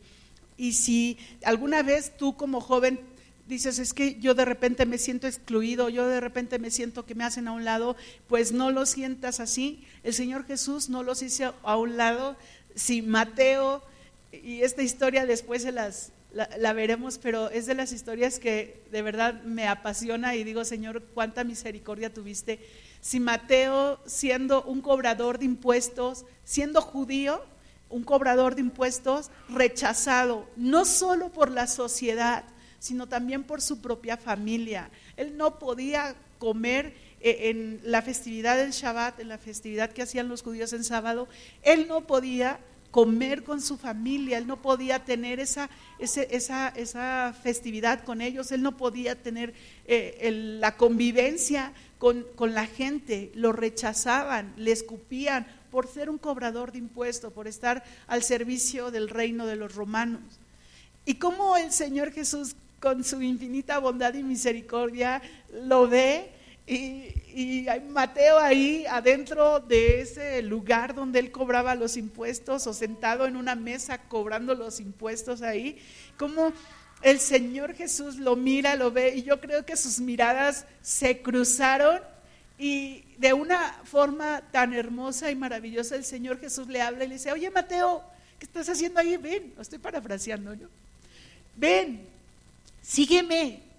Y 0.56 0.72
si 0.72 1.18
alguna 1.44 1.82
vez 1.82 2.16
tú 2.16 2.36
como 2.36 2.60
joven 2.60 3.00
dices, 3.46 3.78
es 3.78 3.92
que 3.92 4.18
yo 4.20 4.34
de 4.34 4.44
repente 4.44 4.86
me 4.86 4.98
siento 4.98 5.26
excluido, 5.26 5.88
yo 5.88 6.06
de 6.06 6.20
repente 6.20 6.58
me 6.58 6.70
siento 6.70 7.04
que 7.04 7.14
me 7.14 7.24
hacen 7.24 7.48
a 7.48 7.52
un 7.52 7.64
lado, 7.64 7.96
pues 8.28 8.52
no 8.52 8.70
lo 8.70 8.86
sientas 8.86 9.40
así. 9.40 9.84
El 10.02 10.14
Señor 10.14 10.46
Jesús 10.46 10.88
no 10.88 11.02
los 11.02 11.22
hizo 11.22 11.54
a 11.62 11.76
un 11.76 11.96
lado. 11.96 12.36
Si 12.74 13.02
Mateo, 13.02 13.82
y 14.32 14.62
esta 14.62 14.82
historia 14.82 15.26
después 15.26 15.62
se 15.62 15.72
las, 15.72 16.12
la, 16.32 16.72
veremos, 16.72 17.18
pero 17.18 17.50
es 17.50 17.66
de 17.66 17.74
las 17.74 17.92
historias 17.92 18.38
que 18.38 18.82
de 18.90 19.02
verdad 19.02 19.42
me 19.42 19.68
apasiona 19.68 20.34
y 20.34 20.44
digo, 20.44 20.64
Señor, 20.64 21.02
cuánta 21.14 21.44
misericordia 21.44 22.12
tuviste. 22.12 22.58
Si 23.00 23.20
Mateo, 23.20 24.00
siendo 24.06 24.62
un 24.62 24.80
cobrador 24.80 25.38
de 25.38 25.44
impuestos, 25.44 26.24
siendo 26.44 26.80
judío, 26.80 27.42
un 27.90 28.04
cobrador 28.04 28.54
de 28.54 28.62
impuestos 28.62 29.30
rechazado, 29.50 30.48
no 30.56 30.84
solo 30.84 31.30
por 31.30 31.50
la 31.50 31.66
sociedad, 31.66 32.44
sino 32.78 33.06
también 33.06 33.44
por 33.44 33.60
su 33.60 33.80
propia 33.80 34.16
familia. 34.16 34.90
Él 35.16 35.36
no 35.36 35.58
podía 35.58 36.16
comer 36.38 36.94
eh, 37.20 37.50
en 37.50 37.80
la 37.84 38.02
festividad 38.02 38.56
del 38.56 38.72
Shabbat, 38.72 39.20
en 39.20 39.28
la 39.28 39.38
festividad 39.38 39.92
que 39.92 40.02
hacían 40.02 40.28
los 40.28 40.42
judíos 40.42 40.72
en 40.72 40.82
sábado, 40.82 41.28
él 41.62 41.86
no 41.86 42.06
podía 42.06 42.58
comer 42.92 43.42
con 43.42 43.60
su 43.60 43.76
familia, 43.76 44.38
él 44.38 44.46
no 44.46 44.62
podía 44.62 45.04
tener 45.04 45.40
esa, 45.40 45.68
esa, 45.98 46.68
esa 46.68 47.34
festividad 47.42 48.04
con 48.04 48.20
ellos, 48.20 48.52
él 48.52 48.62
no 48.62 48.76
podía 48.76 49.20
tener 49.20 49.54
eh, 49.86 50.30
la 50.60 50.76
convivencia 50.76 51.72
con, 51.98 52.24
con 52.36 52.54
la 52.54 52.66
gente, 52.66 53.32
lo 53.34 53.50
rechazaban, 53.52 54.52
le 54.56 54.70
escupían 54.70 55.46
por 55.72 55.88
ser 55.88 56.08
un 56.08 56.18
cobrador 56.18 56.70
de 56.70 56.78
impuestos, 56.78 57.32
por 57.32 57.48
estar 57.48 57.82
al 58.06 58.22
servicio 58.22 58.92
del 58.92 59.08
reino 59.08 59.46
de 59.46 59.56
los 59.56 59.74
romanos. 59.74 60.20
Y 61.04 61.14
cómo 61.14 61.56
el 61.56 61.72
Señor 61.72 62.12
Jesús 62.12 62.54
con 62.82 63.04
su 63.04 63.22
infinita 63.22 63.78
bondad 63.78 64.12
y 64.14 64.24
misericordia, 64.24 65.22
lo 65.52 65.86
ve 65.86 66.32
y, 66.66 67.14
hay 67.68 67.80
Mateo 67.80 68.38
ahí 68.38 68.84
adentro 68.88 69.60
de 69.60 70.00
ese 70.00 70.42
lugar 70.42 70.94
donde 70.94 71.18
él 71.18 71.30
cobraba 71.30 71.74
los 71.74 71.96
impuestos 71.96 72.66
o 72.66 72.74
sentado 72.74 73.26
en 73.26 73.36
una 73.36 73.54
mesa 73.54 73.98
cobrando 73.98 74.54
los 74.54 74.80
impuestos 74.80 75.42
ahí, 75.42 75.78
como 76.16 76.52
el 77.02 77.18
Señor 77.18 77.74
Jesús 77.74 78.16
lo 78.16 78.36
mira, 78.36 78.76
lo 78.76 78.90
ve 78.90 79.14
y 79.16 79.22
yo 79.22 79.40
creo 79.40 79.64
que 79.64 79.76
sus 79.76 80.00
miradas 80.00 80.66
se 80.82 81.22
cruzaron 81.22 82.00
y 82.58 83.04
de 83.18 83.32
una 83.32 83.72
forma 83.84 84.42
tan 84.52 84.72
hermosa 84.72 85.30
y 85.30 85.34
maravillosa 85.34 85.96
el 85.96 86.04
Señor 86.04 86.38
Jesús 86.38 86.68
le 86.68 86.80
habla 86.80 87.04
y 87.04 87.08
le 87.08 87.14
dice, 87.14 87.32
oye 87.32 87.50
Mateo, 87.50 88.02
¿qué 88.38 88.46
estás 88.46 88.68
haciendo 88.68 89.00
ahí? 89.00 89.16
Ven, 89.16 89.52
lo 89.56 89.62
estoy 89.62 89.78
parafraseando 89.78 90.54
yo. 90.54 90.68
Ven, 91.56 92.06
sígueme. 92.82 93.71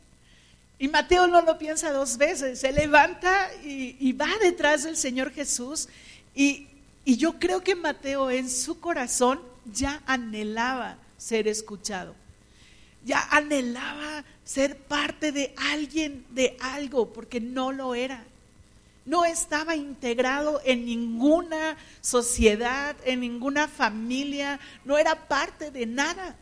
Y 0.84 0.90
Mateo 0.90 1.28
no 1.28 1.42
lo 1.42 1.58
piensa 1.58 1.94
dos 1.94 2.18
veces, 2.18 2.60
se 2.60 2.74
levanta 2.74 3.50
y, 3.64 4.12
va 4.12 4.28
detrás 4.42 4.84
del 4.84 4.98
Señor 4.98 5.32
Jesús. 5.32 5.88
Y, 6.36 6.68
yo 7.06 7.40
creo 7.40 7.64
que 7.64 7.74
Mateo 7.74 8.30
en 8.30 8.50
su 8.50 8.82
corazón 8.82 9.40
ya 9.64 10.04
anhelaba 10.06 10.98
ser 11.18 11.48
escuchado, 11.48 12.16
ya 13.06 13.26
anhelaba 13.32 14.26
ser 14.44 14.78
parte 14.78 15.32
de 15.32 15.56
alguien, 15.72 16.26
de 16.32 16.58
algo, 16.60 17.14
porque 17.14 17.40
no 17.40 17.72
lo 17.72 17.96
era. 17.96 18.26
No 19.06 19.24
estaba 19.24 19.78
integrado 19.78 20.60
en 20.66 20.86
ninguna 20.86 21.78
sociedad, 22.02 22.98
en 23.06 23.22
ninguna 23.22 23.70
familia, 23.70 24.60
no 24.84 24.98
era 24.98 25.30
parte 25.30 25.72
de 25.72 25.86
nada. 25.86 26.36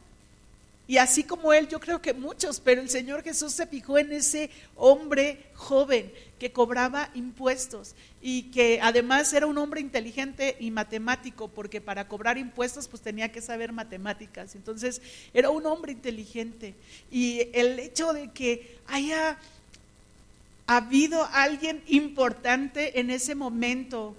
Y 0.92 0.98
así 0.98 1.24
como 1.24 1.54
él, 1.54 1.70
yo 1.70 1.80
creo 1.80 2.02
que 2.02 2.14
muchos, 2.14 2.60
pero 2.60 2.82
el 2.82 2.90
Señor 2.90 3.24
Jesús 3.24 3.54
se 3.54 3.66
fijó 3.66 3.98
en 3.98 4.12
ese 4.12 4.50
hombre 4.76 5.46
joven 5.54 6.12
que 6.38 6.52
cobraba 6.52 7.10
impuestos 7.14 7.96
y 8.22 8.52
que 8.52 8.82
además 8.82 9.32
era 9.32 9.48
un 9.48 9.58
hombre 9.58 9.80
inteligente 9.80 10.58
y 10.60 10.70
matemático, 10.70 11.48
porque 11.48 11.80
para 11.80 12.10
cobrar 12.10 12.38
impuestos 12.38 12.90
pues 12.90 13.02
tenía 13.02 13.32
que 13.32 13.40
saber 13.40 13.72
matemáticas. 13.72 14.54
Entonces 14.54 15.02
era 15.34 15.50
un 15.50 15.66
hombre 15.66 15.94
inteligente. 15.94 16.76
Y 17.10 17.48
el 17.54 17.80
hecho 17.80 18.12
de 18.12 18.30
que 18.32 18.78
haya 18.88 19.38
habido 20.68 21.26
alguien 21.32 21.82
importante 21.88 23.00
en 23.00 23.12
ese 23.12 23.34
momento 23.34 24.14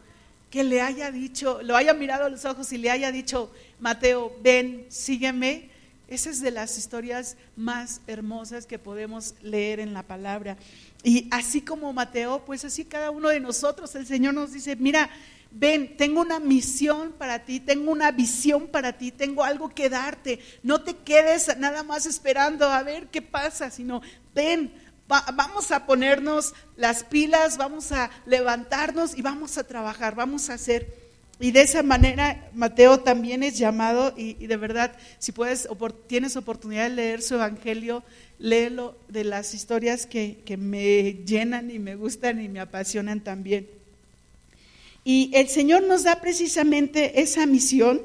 que 0.50 0.64
le 0.64 0.80
haya 0.80 1.10
dicho, 1.10 1.60
lo 1.62 1.76
haya 1.76 1.92
mirado 1.92 2.24
a 2.24 2.30
los 2.30 2.46
ojos 2.46 2.72
y 2.72 2.78
le 2.78 2.88
haya 2.88 3.12
dicho, 3.12 3.52
Mateo, 3.78 4.34
ven, 4.42 4.86
sígueme, 4.88 5.70
esa 6.12 6.28
es 6.28 6.42
de 6.42 6.50
las 6.50 6.76
historias 6.76 7.38
más 7.56 8.02
hermosas 8.06 8.66
que 8.66 8.78
podemos 8.78 9.34
leer 9.40 9.80
en 9.80 9.94
la 9.94 10.02
palabra. 10.02 10.58
Y 11.02 11.26
así 11.30 11.62
como 11.62 11.94
Mateo, 11.94 12.44
pues 12.44 12.66
así 12.66 12.84
cada 12.84 13.10
uno 13.10 13.30
de 13.30 13.40
nosotros, 13.40 13.94
el 13.94 14.06
Señor 14.06 14.34
nos 14.34 14.52
dice, 14.52 14.76
mira, 14.76 15.08
ven, 15.50 15.96
tengo 15.96 16.20
una 16.20 16.38
misión 16.38 17.12
para 17.12 17.46
ti, 17.46 17.60
tengo 17.60 17.90
una 17.90 18.10
visión 18.10 18.68
para 18.68 18.98
ti, 18.98 19.10
tengo 19.10 19.42
algo 19.42 19.70
que 19.70 19.88
darte. 19.88 20.38
No 20.62 20.82
te 20.82 20.96
quedes 20.98 21.56
nada 21.56 21.82
más 21.82 22.04
esperando 22.04 22.68
a 22.68 22.82
ver 22.82 23.08
qué 23.08 23.22
pasa, 23.22 23.70
sino 23.70 24.02
ven, 24.34 24.70
vamos 25.08 25.70
a 25.70 25.86
ponernos 25.86 26.52
las 26.76 27.04
pilas, 27.04 27.56
vamos 27.56 27.90
a 27.90 28.10
levantarnos 28.26 29.16
y 29.16 29.22
vamos 29.22 29.56
a 29.56 29.64
trabajar, 29.64 30.14
vamos 30.14 30.50
a 30.50 30.54
hacer 30.54 31.01
y 31.40 31.50
de 31.50 31.62
esa 31.62 31.82
manera 31.82 32.48
Mateo 32.54 33.00
también 33.00 33.42
es 33.42 33.58
llamado 33.58 34.14
y, 34.16 34.34
de 34.46 34.56
verdad, 34.56 34.96
si 35.18 35.32
puedes, 35.32 35.68
tienes 36.06 36.36
oportunidad 36.36 36.88
de 36.88 36.96
leer 36.96 37.22
su 37.22 37.34
evangelio, 37.34 38.04
léelo 38.38 38.96
de 39.08 39.24
las 39.24 39.54
historias 39.54 40.06
que, 40.06 40.38
que 40.44 40.56
me 40.56 41.14
llenan 41.26 41.70
y 41.70 41.78
me 41.78 41.96
gustan 41.96 42.40
y 42.40 42.48
me 42.48 42.60
apasionan 42.60 43.20
también. 43.20 43.66
Y 45.04 45.30
el 45.34 45.48
Señor 45.48 45.82
nos 45.82 46.04
da 46.04 46.20
precisamente 46.20 47.20
esa 47.20 47.44
misión, 47.46 48.02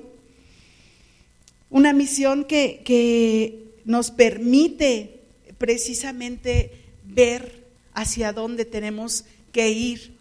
una 1.70 1.94
misión 1.94 2.44
que, 2.44 2.82
que 2.84 3.68
nos 3.86 4.10
permite 4.10 5.20
precisamente 5.58 6.72
ver 7.04 7.66
hacia 7.94 8.34
dónde 8.34 8.66
tenemos 8.66 9.26
que 9.52 9.70
ir. 9.70 10.18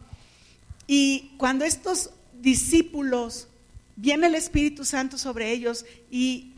Y 0.86 1.32
cuando 1.38 1.64
estos 1.64 2.10
discípulos, 2.40 3.48
viene 3.96 4.26
el 4.26 4.34
Espíritu 4.34 4.84
Santo 4.84 5.18
sobre 5.18 5.50
ellos 5.50 5.84
y, 6.10 6.52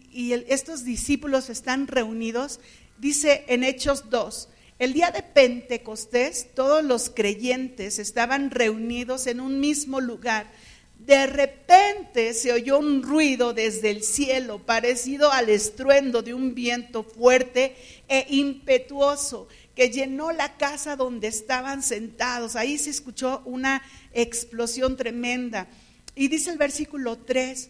estos 0.48 0.84
discípulos 0.84 1.48
están 1.48 1.86
reunidos, 1.86 2.58
dice 2.98 3.44
en 3.46 3.62
Hechos 3.62 4.10
2, 4.10 4.48
el 4.78 4.92
día 4.92 5.10
de 5.10 5.22
Pentecostés 5.22 6.48
todos 6.54 6.82
los 6.82 7.10
creyentes 7.10 7.98
estaban 7.98 8.50
reunidos 8.50 9.26
en 9.26 9.40
un 9.40 9.60
mismo 9.60 10.00
lugar. 10.00 10.50
De 10.98 11.26
repente 11.26 12.34
se 12.34 12.52
oyó 12.52 12.78
un 12.78 13.02
ruido 13.02 13.54
desde 13.54 13.90
el 13.90 14.02
cielo 14.02 14.58
parecido 14.58 15.30
al 15.30 15.48
estruendo 15.48 16.22
de 16.22 16.34
un 16.34 16.54
viento 16.54 17.04
fuerte 17.04 17.76
e 18.08 18.26
impetuoso 18.30 19.46
que 19.78 19.90
llenó 19.90 20.32
la 20.32 20.56
casa 20.56 20.96
donde 20.96 21.28
estaban 21.28 21.84
sentados. 21.84 22.56
Ahí 22.56 22.78
se 22.78 22.90
escuchó 22.90 23.42
una 23.44 23.80
explosión 24.12 24.96
tremenda. 24.96 25.66
Y 26.14 26.28
dice 26.28 26.50
el 26.50 26.58
versículo 26.58 27.18
3, 27.18 27.68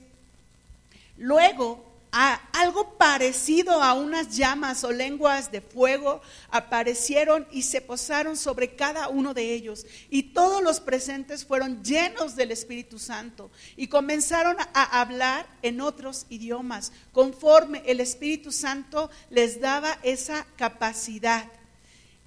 luego 1.18 1.88
algo 2.10 2.96
parecido 2.96 3.82
a 3.82 3.92
unas 3.94 4.36
llamas 4.36 4.82
o 4.84 4.92
lenguas 4.92 5.52
de 5.52 5.60
fuego 5.60 6.22
aparecieron 6.50 7.46
y 7.52 7.62
se 7.62 7.80
posaron 7.80 8.36
sobre 8.36 8.74
cada 8.74 9.08
uno 9.08 9.34
de 9.34 9.52
ellos. 9.52 9.86
Y 10.10 10.22
todos 10.34 10.62
los 10.62 10.80
presentes 10.80 11.44
fueron 11.44 11.82
llenos 11.84 12.34
del 12.34 12.50
Espíritu 12.50 12.98
Santo 12.98 13.50
y 13.76 13.88
comenzaron 13.88 14.56
a 14.58 15.00
hablar 15.00 15.46
en 15.62 15.80
otros 15.80 16.26
idiomas, 16.30 16.92
conforme 17.12 17.82
el 17.86 18.00
Espíritu 18.00 18.52
Santo 18.52 19.10
les 19.30 19.60
daba 19.60 19.98
esa 20.02 20.46
capacidad. 20.56 21.46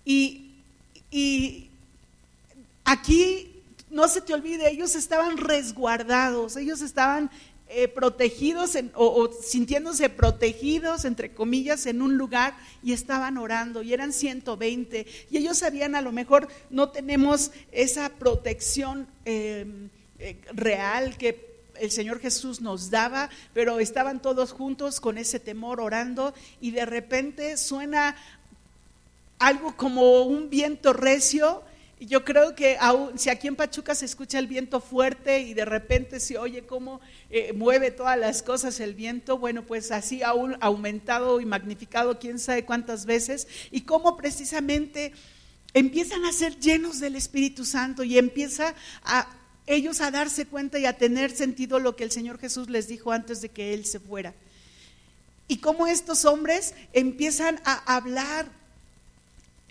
Y, 0.05 0.51
y 1.09 1.69
aquí, 2.85 3.50
no 3.91 4.07
se 4.07 4.21
te 4.21 4.33
olvide, 4.33 4.69
ellos 4.69 4.95
estaban 4.95 5.37
resguardados, 5.37 6.55
ellos 6.55 6.81
estaban 6.81 7.29
eh, 7.67 7.87
protegidos 7.87 8.77
o, 8.95 9.31
sintiéndose 9.31 10.09
protegidos, 10.09 11.05
entre 11.05 11.33
comillas, 11.33 11.85
en 11.85 12.01
un 12.01 12.17
lugar 12.17 12.57
y 12.83 12.93
estaban 12.93 13.37
orando 13.37 13.81
y 13.81 13.93
eran 13.93 14.11
120 14.11 15.05
y 15.29 15.37
ellos 15.37 15.59
sabían 15.59 15.95
a 15.95 16.01
lo 16.01 16.11
mejor 16.11 16.49
no 16.69 16.89
tenemos 16.89 17.51
esa 17.71 18.09
protección 18.09 19.07
em, 19.23 19.89
eh, 20.19 20.41
real 20.53 21.17
que 21.17 21.49
el 21.79 21.91
Señor 21.91 22.19
Jesús 22.19 22.59
nos 22.59 22.89
daba, 22.89 23.29
pero 23.53 23.79
estaban 23.79 24.21
todos 24.21 24.51
juntos 24.51 24.99
con 24.99 25.17
ese 25.17 25.39
temor 25.39 25.79
orando 25.79 26.33
y 26.59 26.71
de 26.71 26.85
repente 26.85 27.55
suena 27.57 28.15
algo 29.39 29.75
como 29.75 30.23
un 30.23 30.49
viento 30.49 30.93
recio 30.93 31.63
yo 32.07 32.25
creo 32.25 32.55
que 32.55 32.77
si 33.15 33.29
aquí 33.29 33.47
en 33.47 33.55
Pachuca 33.55 33.93
se 33.93 34.05
escucha 34.05 34.39
el 34.39 34.47
viento 34.47 34.81
fuerte 34.81 35.41
y 35.41 35.53
de 35.53 35.65
repente 35.65 36.19
se 36.19 36.37
oye 36.37 36.63
cómo 36.63 36.99
eh, 37.29 37.53
mueve 37.53 37.91
todas 37.91 38.17
las 38.17 38.41
cosas 38.41 38.79
el 38.79 38.95
viento, 38.95 39.37
bueno, 39.37 39.63
pues 39.63 39.91
así 39.91 40.23
ha 40.23 40.33
aumentado 40.61 41.41
y 41.41 41.45
magnificado 41.45 42.17
quién 42.17 42.39
sabe 42.39 42.65
cuántas 42.65 43.05
veces, 43.05 43.47
y 43.69 43.81
cómo 43.81 44.17
precisamente 44.17 45.13
empiezan 45.73 46.25
a 46.25 46.33
ser 46.33 46.59
llenos 46.59 46.99
del 46.99 47.15
Espíritu 47.15 47.65
Santo 47.65 48.03
y 48.03 48.17
empieza 48.17 48.73
a 49.03 49.27
ellos 49.67 50.01
a 50.01 50.11
darse 50.11 50.47
cuenta 50.47 50.79
y 50.79 50.85
a 50.85 50.97
tener 50.97 51.29
sentido 51.29 51.79
lo 51.79 51.95
que 51.95 52.03
el 52.03 52.11
Señor 52.11 52.39
Jesús 52.39 52.69
les 52.69 52.87
dijo 52.87 53.11
antes 53.11 53.41
de 53.41 53.49
que 53.49 53.73
Él 53.73 53.85
se 53.85 53.99
fuera. 53.99 54.33
Y 55.47 55.57
cómo 55.57 55.85
estos 55.85 56.25
hombres 56.25 56.73
empiezan 56.93 57.61
a 57.63 57.95
hablar 57.95 58.60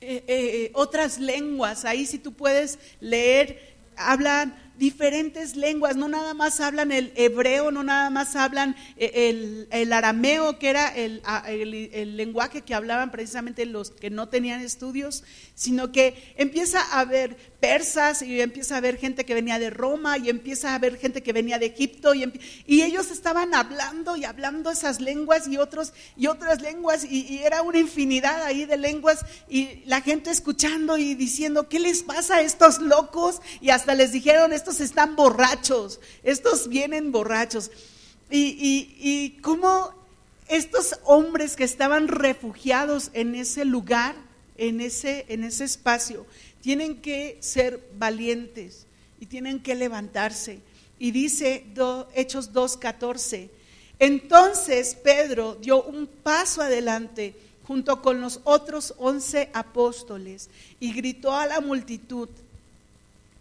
eh, 0.01 0.25
eh, 0.27 0.71
otras 0.75 1.19
lenguas. 1.19 1.85
Ahí 1.85 2.07
si 2.07 2.19
tú 2.19 2.33
puedes 2.33 2.79
leer, 3.01 3.77
hablan 3.97 4.55
diferentes 4.79 5.57
lenguas, 5.57 5.95
no 5.97 6.09
nada 6.09 6.33
más 6.33 6.59
hablan 6.59 6.91
el 6.91 7.13
hebreo, 7.15 7.71
no 7.71 7.83
nada 7.85 8.09
más 8.09 8.35
hablan 8.35 8.75
eh, 8.97 9.67
el, 9.71 9.93
arameo, 9.93 10.59
que 10.59 10.71
era 10.71 10.89
el, 10.89 11.21
el, 11.47 12.17
lenguaje 12.17 12.63
que 12.63 12.75
hablaban 12.75 13.11
precisamente 13.11 13.67
los 13.67 13.91
que 13.91 14.09
no 14.09 14.31
tenían 14.31 14.63
estudios, 14.63 15.23
sino 15.55 15.93
que 15.93 16.33
empieza 16.37 16.81
a 16.81 17.01
haber 17.01 17.37
persas 17.61 18.23
y 18.23 18.41
empieza 18.41 18.75
a 18.75 18.79
haber 18.79 18.97
gente 18.97 19.25
que 19.25 19.35
venía 19.35 19.59
de 19.59 19.71
Roma 19.71 20.19
y 20.19 20.31
empieza 20.31 20.71
a 20.71 20.75
haber 20.77 20.99
gente 20.99 21.23
que 21.23 21.33
venía 21.33 21.59
de 21.59 21.67
Egipto 21.67 22.15
y, 22.15 22.33
y 22.67 22.83
ellos 22.83 23.11
estaban 23.11 23.55
hablando 23.55 24.17
y 24.17 24.25
hablando 24.25 24.71
esas 24.71 25.01
lenguas 25.01 25.47
y, 25.47 25.59
otros, 25.59 25.93
y 26.17 26.27
otras 26.27 26.63
lenguas 26.63 27.05
y, 27.05 27.27
y, 27.29 27.39
era 27.39 27.63
una 27.63 27.79
infinidad 27.79 28.43
ahí 28.43 28.65
de 28.65 28.77
lenguas 28.77 29.21
y 29.49 29.83
la 29.85 30.01
gente 30.01 30.31
escuchando 30.31 30.97
y 30.97 31.15
diciendo, 31.15 31.69
¿qué 31.69 31.79
les 31.79 32.03
pasa 32.03 32.37
a 32.37 32.41
estos 32.41 32.81
locos? 32.81 33.41
Y 33.61 33.71
hasta 33.71 33.95
les 33.95 34.13
dijeron, 34.13 34.53
estos 34.53 34.81
están 34.81 35.15
borrachos, 35.15 36.01
estos 36.23 36.69
vienen 36.69 37.13
borrachos. 37.13 37.71
Y, 38.33 38.95
y 39.01 39.41
cómo 39.43 39.93
estos 40.51 40.99
hombres 41.05 41.57
que 41.57 41.65
estaban 41.65 42.09
refugiados 42.09 43.11
en 43.13 43.35
ese 43.35 43.65
lugar, 43.65 44.17
en 44.57 44.81
ese, 44.81 45.25
en 45.29 45.45
ese 45.45 45.65
espacio, 45.65 46.27
tienen 46.61 47.01
que 47.01 47.39
ser 47.41 47.81
valientes 47.97 48.87
y 49.19 49.27
tienen 49.27 49.63
que 49.63 49.75
levantarse. 49.75 50.61
Y 50.99 51.13
dice 51.13 51.65
Hechos 52.15 52.53
2.14, 52.53 53.49
entonces 53.99 54.95
Pedro 54.95 55.57
dio 55.57 55.83
un 55.83 56.07
paso 56.07 56.63
adelante 56.63 57.35
junto 57.67 58.03
con 58.03 58.21
los 58.21 58.41
otros 58.45 58.95
once 58.99 59.51
apóstoles 59.53 60.51
y 60.81 60.93
gritó 60.93 61.35
a 61.35 61.47
la 61.47 61.61
multitud, 61.61 62.29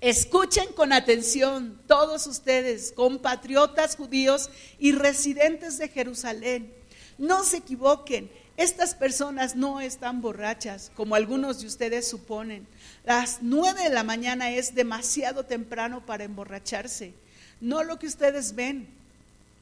escuchen 0.02 0.72
con 0.74 0.94
atención 0.94 1.80
todos 1.88 2.28
ustedes, 2.28 2.92
compatriotas 2.92 3.96
judíos 3.96 4.50
y 4.78 4.92
residentes 4.92 5.78
de 5.78 5.90
Jerusalén, 5.90 6.72
no 7.18 7.44
se 7.44 7.58
equivoquen, 7.58 8.30
estas 8.56 8.94
personas 8.94 9.56
no 9.56 9.80
están 9.80 10.22
borrachas, 10.22 10.92
como 10.96 11.16
algunos 11.16 11.62
de 11.62 11.68
ustedes 11.68 12.10
suponen. 12.10 12.68
Las 13.06 13.40
nueve 13.42 13.84
de 13.84 13.90
la 13.90 14.04
mañana 14.04 14.52
es 14.52 14.76
demasiado 14.76 15.46
temprano 15.46 16.06
para 16.06 16.24
emborracharse. 16.24 17.14
No 17.62 17.84
lo 17.84 18.00
que 18.00 18.08
ustedes 18.08 18.56
ven. 18.56 18.88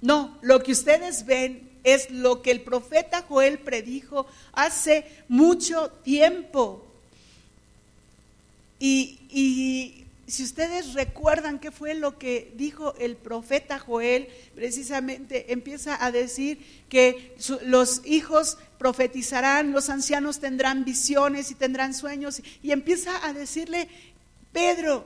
No, 0.02 0.38
lo 0.42 0.62
que 0.62 0.72
ustedes 0.72 1.26
ven 1.26 1.70
es 1.84 2.12
lo 2.12 2.42
que 2.42 2.52
el 2.52 2.62
profeta 2.62 3.24
Joel 3.28 3.60
predijo 3.60 4.28
hace 4.54 5.06
mucho 5.28 5.90
tiempo. 6.04 6.86
Y, 8.80 9.20
y 9.30 9.97
si 10.28 10.44
ustedes 10.44 10.94
recuerdan 10.94 11.58
qué 11.58 11.72
fue 11.72 11.94
lo 11.94 12.18
que 12.18 12.52
dijo 12.56 12.94
el 13.00 13.16
profeta 13.16 13.80
Joel, 13.80 14.28
precisamente 14.56 15.54
empieza 15.54 16.04
a 16.04 16.12
decir 16.12 16.60
que 16.90 17.34
los 17.64 18.02
hijos 18.06 18.58
profetizarán, 18.78 19.72
los 19.72 19.90
ancianos 19.90 20.40
tendrán 20.40 20.84
visiones 20.84 21.50
y 21.52 21.56
tendrán 21.56 21.94
sueños, 21.94 22.42
y 22.62 22.72
empieza 22.72 23.26
a 23.26 23.32
decirle, 23.32 23.88
Pedro, 24.52 25.06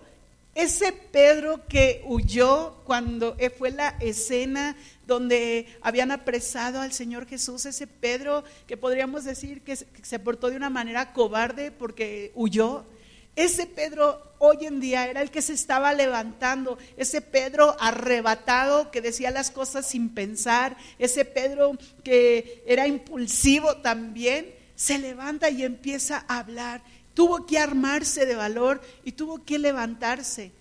ese 0.56 0.92
Pedro 0.92 1.68
que 1.68 2.04
huyó 2.08 2.82
cuando 2.84 3.38
fue 3.58 3.70
la 3.70 3.90
escena 4.00 4.76
donde 5.06 5.68
habían 5.82 6.12
apresado 6.12 6.82
al 6.82 6.94
Señor 6.94 7.28
Jesús, 7.28 7.68
ese 7.68 7.86
Pedro 7.86 8.44
que 8.66 8.76
podríamos 8.76 9.24
decir 9.24 9.62
que 9.62 9.76
se 9.76 10.20
portó 10.20 10.50
de 10.50 10.58
una 10.58 10.72
manera 10.72 11.14
cobarde 11.14 11.72
porque 11.72 12.32
huyó, 12.34 12.86
ese 13.36 13.66
Pedro 13.66 14.34
hoy 14.40 14.66
en 14.66 14.80
día 14.80 15.08
era 15.08 15.22
el 15.22 15.32
que 15.32 15.42
se 15.42 15.54
estaba 15.54 15.94
levantando, 15.94 16.78
ese 16.98 17.22
Pedro 17.22 17.76
arrebatado 17.80 18.92
que 18.92 19.02
decía 19.02 19.32
las 19.32 19.52
cosas 19.52 19.88
sin 19.88 20.10
pensar, 20.10 20.76
ese 21.00 21.26
Pedro 21.26 21.78
que 22.04 22.64
era 22.66 22.88
impulsivo 22.88 23.78
también, 23.78 24.54
se 24.76 24.98
levanta 24.98 25.50
y 25.50 25.64
empieza 25.64 26.26
a 26.28 26.40
hablar. 26.40 26.82
Tuvo 27.14 27.46
que 27.46 27.60
armarse 27.60 28.26
de 28.26 28.36
valor 28.36 28.82
y 29.04 29.12
tuvo 29.12 29.44
que 29.46 29.60
levantarse. 29.60 30.52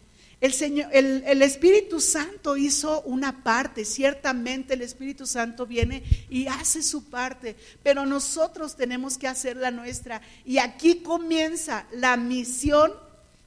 El, 0.40 0.54
Señor, 0.54 0.88
el, 0.92 1.42
Espíritu 1.42 2.00
Santo 2.00 2.56
hizo 2.56 3.02
una 3.02 3.44
parte, 3.44 3.84
ciertamente 3.84 4.72
el 4.72 4.80
Espíritu 4.80 5.26
Santo 5.26 5.66
viene 5.66 6.02
y 6.30 6.46
hace 6.46 6.82
su 6.82 7.04
parte, 7.04 7.56
pero 7.82 8.06
nosotros 8.06 8.74
tenemos 8.74 9.18
que 9.18 9.28
hacer 9.28 9.58
la 9.58 9.70
nuestra. 9.70 10.22
Y 10.46 10.56
aquí 10.56 10.96
comienza 10.96 11.86
la 11.92 12.16
misión 12.16 12.90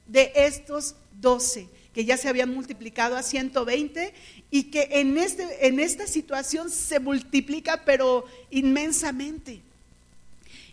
de 0.06 0.32
estos 0.36 0.94
doce, 1.20 1.68
que 1.92 2.04
ya 2.04 2.16
se 2.16 2.28
habían 2.28 2.54
multiplicado 2.54 3.16
a 3.16 3.24
120 3.24 4.14
y 4.52 4.64
que 4.64 4.88
en, 4.92 5.18
este, 5.18 5.66
en 5.66 5.80
esta 5.80 6.06
situación 6.06 6.70
se 6.70 7.00
multiplica, 7.00 7.84
pero 7.84 8.24
inmensamente. 8.50 9.62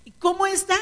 ¿Y 0.05 0.11
cómo 0.11 0.45
esta 0.45 0.77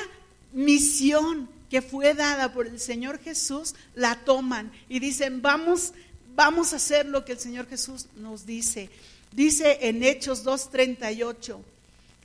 misión 0.52 1.49
que 1.69 1.82
fue 1.82 2.13
dada 2.13 2.51
por 2.51 2.67
el 2.67 2.79
Señor 2.79 3.19
Jesús, 3.19 3.75
la 3.95 4.15
toman 4.25 4.71
y 4.89 4.99
dicen, 4.99 5.41
vamos, 5.41 5.93
vamos 6.36 6.73
a 6.73 6.77
hacer 6.77 7.05
lo 7.05 7.25
que 7.25 7.34
el 7.34 7.39
Señor 7.39 7.67
Jesús 7.67 8.08
nos 8.15 8.45
dice. 8.45 8.89
Dice 9.32 9.77
en 9.82 10.03
Hechos 10.03 10.43
2.38, 10.43 11.60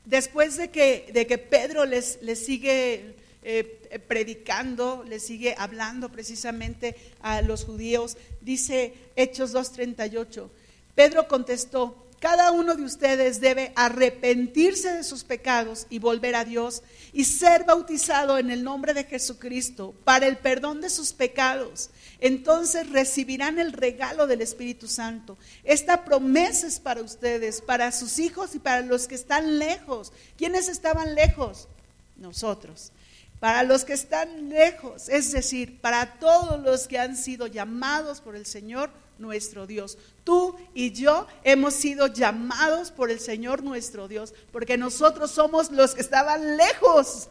después 0.07 0.57
de 0.57 0.71
que, 0.71 1.11
de 1.13 1.27
que 1.27 1.37
Pedro 1.37 1.85
les, 1.85 2.19
sigue 2.37 3.15
eh, 3.43 4.01
predicando, 4.09 5.05
les 5.07 5.23
sigue 5.25 5.55
hablando 5.59 6.11
precisamente 6.11 6.97
a 7.21 7.43
los 7.43 7.65
judíos, 7.65 8.17
dice 8.41 8.95
Hechos 9.17 9.55
2.38, 9.55 10.49
Pedro 10.95 11.29
contestó, 11.29 12.04
cada 12.25 12.53
uno 12.53 12.75
de 12.75 12.85
ustedes 12.85 13.39
debe 13.39 13.75
arrepentirse 13.77 14.95
de 14.95 15.05
sus 15.05 15.25
pecados 15.25 15.87
y 15.91 15.99
volver 15.99 16.37
a 16.37 16.47
Dios 16.47 16.83
y 17.13 17.27
ser 17.27 17.65
bautizado 17.65 18.39
en 18.39 18.51
el 18.51 18.65
nombre 18.65 18.95
de 18.95 19.05
Jesucristo 19.05 19.95
para 20.05 20.27
el 20.27 20.39
perdón 20.39 20.81
de 20.81 20.89
sus 20.89 21.13
pecados. 21.13 21.91
Entonces 22.21 22.89
recibirán 22.89 23.59
el 23.59 23.75
regalo 23.75 24.27
del 24.27 24.41
Espíritu 24.41 24.89
Santo. 24.89 25.37
Esta 25.65 26.07
promesa 26.07 26.67
es 26.67 26.81
para 26.81 27.03
ustedes, 27.03 27.61
para 27.61 27.93
sus 27.93 28.19
hijos 28.19 28.55
y 28.55 28.59
para 28.59 28.81
los 28.81 29.07
que 29.07 29.17
están 29.17 29.59
lejos. 29.59 30.11
¿Quiénes 30.39 30.71
estaban 30.71 31.15
lejos? 31.15 31.69
Nosotros 32.17 32.93
para 33.39 33.65
los 33.65 33.85
que 33.85 33.93
están 33.93 34.49
lejos, 34.49 35.11
es 35.11 35.31
decir, 35.31 35.79
para 35.83 36.19
todos 36.19 36.63
los 36.63 36.89
que 36.89 36.99
han 36.99 37.15
sido 37.15 37.47
llamados 37.47 38.23
por 38.23 38.37
el 38.37 38.47
Señor 38.47 38.91
nuestro 39.19 39.67
Dios. 39.67 39.99
Tú 40.25 40.57
y 40.75 40.93
yo 40.93 41.27
hemos 41.43 41.75
sido 41.75 42.07
llamados 42.07 42.91
por 42.91 43.11
el 43.11 43.21
Señor 43.21 43.63
nuestro 43.63 44.09
Dios, 44.09 44.35
porque 44.53 44.77
nosotros 44.77 45.31
somos 45.31 45.71
los 45.71 45.95
que 45.95 46.01
estaban 46.01 46.57
lejos. 46.57 47.29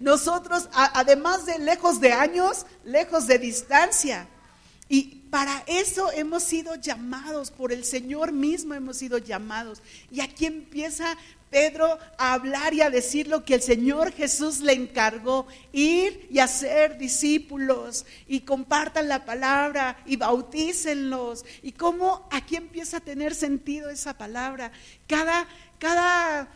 Nosotros, 0.00 0.68
además 0.72 1.46
de 1.46 1.58
lejos 1.58 2.00
de 2.00 2.12
años, 2.12 2.66
lejos 2.84 3.26
de 3.26 3.38
distancia. 3.38 4.28
Y 4.88 5.22
para 5.30 5.62
eso 5.66 6.10
hemos 6.12 6.42
sido 6.42 6.74
llamados, 6.74 7.50
por 7.50 7.72
el 7.72 7.84
Señor 7.84 8.32
mismo 8.32 8.74
hemos 8.74 8.98
sido 8.98 9.18
llamados. 9.18 9.80
Y 10.10 10.20
aquí 10.20 10.46
empieza 10.46 11.16
Pedro 11.52 11.98
a 12.16 12.32
hablar 12.32 12.72
y 12.72 12.80
a 12.80 12.88
decir 12.88 13.28
lo 13.28 13.44
que 13.44 13.54
el 13.54 13.62
Señor 13.62 14.10
Jesús 14.10 14.60
le 14.60 14.72
encargó, 14.72 15.46
ir 15.70 16.26
y 16.30 16.38
hacer 16.38 16.96
discípulos 16.96 18.06
y 18.26 18.40
compartan 18.40 19.06
la 19.06 19.26
palabra 19.26 20.02
y 20.06 20.16
bautícenlos. 20.16 21.44
Y 21.62 21.72
cómo 21.72 22.26
aquí 22.32 22.56
empieza 22.56 22.96
a 22.96 23.00
tener 23.00 23.34
sentido 23.34 23.90
esa 23.90 24.16
palabra. 24.16 24.72
Cada, 25.06 25.46
cada 25.78 26.48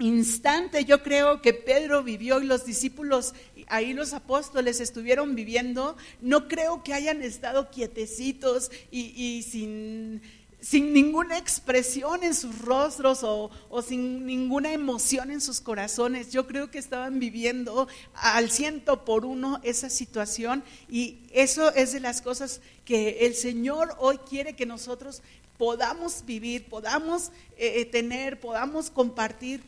instante 0.00 0.84
yo 0.84 1.02
creo 1.02 1.40
que 1.40 1.54
Pedro 1.54 2.02
vivió 2.02 2.40
y 2.40 2.46
los 2.46 2.64
discípulos, 2.64 3.34
ahí 3.68 3.92
los 3.92 4.12
apóstoles 4.14 4.80
estuvieron 4.80 5.36
viviendo, 5.36 5.96
no 6.20 6.48
creo 6.48 6.82
que 6.82 6.92
hayan 6.92 7.22
estado 7.22 7.70
quietecitos 7.70 8.70
y, 8.90 9.44
sin, 9.48 10.22
sin, 10.60 10.92
ninguna 10.92 11.38
expresión 11.38 12.24
en 12.24 12.34
sus 12.34 12.58
rostros 12.58 13.20
o, 13.22 13.50
sin 13.82 14.26
ninguna 14.26 14.72
emoción 14.72 15.30
en 15.30 15.40
sus 15.40 15.60
corazones. 15.60 16.30
Yo 16.30 16.46
creo 16.46 16.70
que 16.70 16.78
estaban 16.78 17.18
viviendo 17.18 17.88
al 18.14 18.50
ciento 18.50 19.04
por 19.04 19.24
uno 19.24 19.60
esa 19.62 19.90
situación 19.90 20.64
y 20.88 21.18
eso 21.32 21.72
es 21.74 21.92
de 21.92 22.00
las 22.00 22.22
cosas 22.22 22.60
que 22.84 23.26
el 23.26 23.34
Señor 23.34 23.94
hoy 23.98 24.18
quiere 24.28 24.56
que 24.56 24.66
nosotros 24.66 25.22
podamos 25.58 26.24
vivir, 26.24 26.68
podamos 26.68 27.32
eh, 27.56 27.84
tener, 27.86 28.40
podamos 28.40 28.90
compartir. 28.90 29.62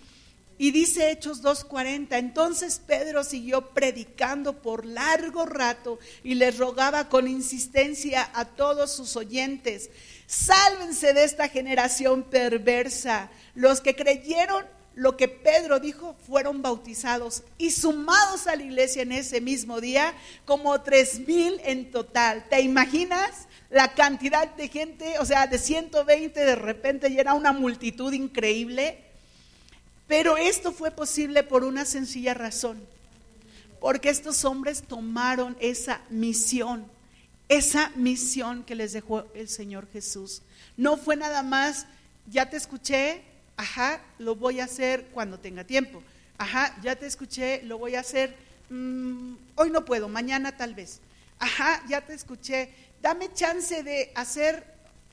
Y 0.60 0.72
dice 0.72 1.10
Hechos 1.10 1.42
2.40, 1.42 2.18
entonces 2.18 2.82
Pedro 2.86 3.24
siguió 3.24 3.70
predicando 3.70 4.60
por 4.60 4.84
largo 4.84 5.46
rato 5.46 5.98
y 6.22 6.34
les 6.34 6.58
rogaba 6.58 7.08
con 7.08 7.28
insistencia 7.28 8.30
a 8.34 8.44
todos 8.44 8.92
sus 8.92 9.16
oyentes, 9.16 9.88
sálvense 10.30 11.12
de 11.12 11.24
esta 11.24 11.48
generación 11.48 12.22
perversa. 12.22 13.30
Los 13.56 13.80
que 13.80 13.96
creyeron 13.96 14.64
lo 14.94 15.16
que 15.16 15.26
Pedro 15.26 15.80
dijo 15.80 16.14
fueron 16.26 16.62
bautizados 16.62 17.42
y 17.58 17.72
sumados 17.72 18.46
a 18.46 18.54
la 18.54 18.62
iglesia 18.62 19.02
en 19.02 19.12
ese 19.12 19.40
mismo 19.40 19.80
día 19.80 20.14
como 20.44 20.80
tres 20.82 21.26
mil 21.26 21.60
en 21.64 21.90
total. 21.90 22.44
¿Te 22.48 22.60
imaginas 22.60 23.48
la 23.70 23.92
cantidad 23.94 24.48
de 24.54 24.68
gente? 24.68 25.18
O 25.18 25.24
sea, 25.24 25.48
de 25.48 25.58
120 25.58 26.38
de 26.38 26.54
repente 26.54 27.12
ya 27.12 27.20
era 27.20 27.34
una 27.34 27.52
multitud 27.52 28.12
increíble. 28.12 28.98
Pero 30.06 30.36
esto 30.36 30.70
fue 30.70 30.92
posible 30.92 31.42
por 31.42 31.64
una 31.64 31.84
sencilla 31.84 32.34
razón, 32.34 32.80
porque 33.80 34.10
estos 34.10 34.44
hombres 34.44 34.82
tomaron 34.82 35.56
esa 35.60 36.02
misión, 36.10 36.84
esa 37.50 37.90
misión 37.96 38.62
que 38.62 38.76
les 38.76 38.92
dejó 38.92 39.24
el 39.34 39.48
Señor 39.48 39.88
Jesús. 39.92 40.42
No 40.76 40.96
fue 40.96 41.16
nada 41.16 41.42
más, 41.42 41.84
ya 42.26 42.48
te 42.48 42.56
escuché, 42.56 43.22
ajá, 43.56 44.00
lo 44.18 44.36
voy 44.36 44.60
a 44.60 44.64
hacer 44.64 45.08
cuando 45.12 45.40
tenga 45.40 45.64
tiempo, 45.64 46.00
ajá, 46.38 46.78
ya 46.80 46.94
te 46.94 47.06
escuché, 47.06 47.60
lo 47.64 47.76
voy 47.76 47.96
a 47.96 48.00
hacer, 48.00 48.36
mm, 48.70 49.34
hoy 49.56 49.70
no 49.70 49.84
puedo, 49.84 50.08
mañana 50.08 50.56
tal 50.56 50.76
vez, 50.76 51.00
ajá, 51.40 51.82
ya 51.88 52.00
te 52.00 52.14
escuché, 52.14 52.72
dame 53.02 53.32
chance 53.34 53.82
de 53.82 54.12
hacer 54.14 54.64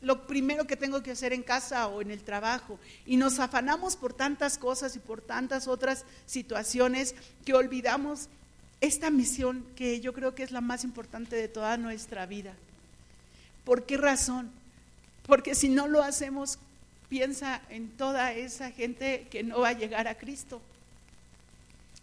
lo 0.02 0.28
primero 0.28 0.68
que 0.68 0.78
tengo 0.78 1.02
que 1.02 1.10
hacer 1.10 1.34
en 1.34 1.42
casa 1.42 1.88
o 1.88 2.02
en 2.04 2.12
el 2.12 2.24
trabajo. 2.24 2.80
Y 3.08 3.18
nos 3.18 3.40
afanamos 3.40 3.96
por 3.96 4.14
tantas 4.14 4.60
cosas 4.60 4.96
y 4.96 5.00
por 5.00 5.22
tantas 5.22 5.68
otras 5.68 6.06
situaciones 6.28 7.16
que 7.44 7.56
olvidamos 7.56 8.30
esta 8.82 9.10
misión 9.10 9.66
que 9.76 10.00
yo 10.00 10.14
creo 10.14 10.36
que 10.36 10.44
es 10.44 10.52
la 10.52 10.62
más 10.62 10.84
importante 10.84 11.36
de 11.36 11.48
toda 11.48 11.78
nuestra 11.78 12.26
vida. 12.26 12.54
¿Por 13.64 13.86
qué 13.86 13.98
razón? 13.98 14.52
Porque 15.26 15.56
si 15.56 15.70
no 15.70 15.88
lo 15.88 16.04
hacemos, 16.04 16.60
piensa 17.10 17.62
en 17.70 17.90
toda 17.90 18.34
esa 18.34 18.72
gente 18.72 19.28
que 19.30 19.44
no 19.44 19.62
va 19.62 19.70
a 19.70 19.74
llegar 19.74 20.08
a 20.08 20.16
Cristo. 20.16 20.62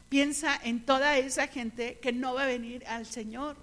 Piensa 0.09 0.59
en 0.63 0.85
toda 0.85 1.19
esa 1.19 1.47
gente 1.47 1.99
que 2.03 2.13
no 2.13 2.35
va 2.35 2.45
a 2.45 2.47
venir 2.47 2.87
al 2.87 3.07
Señor. 3.07 3.57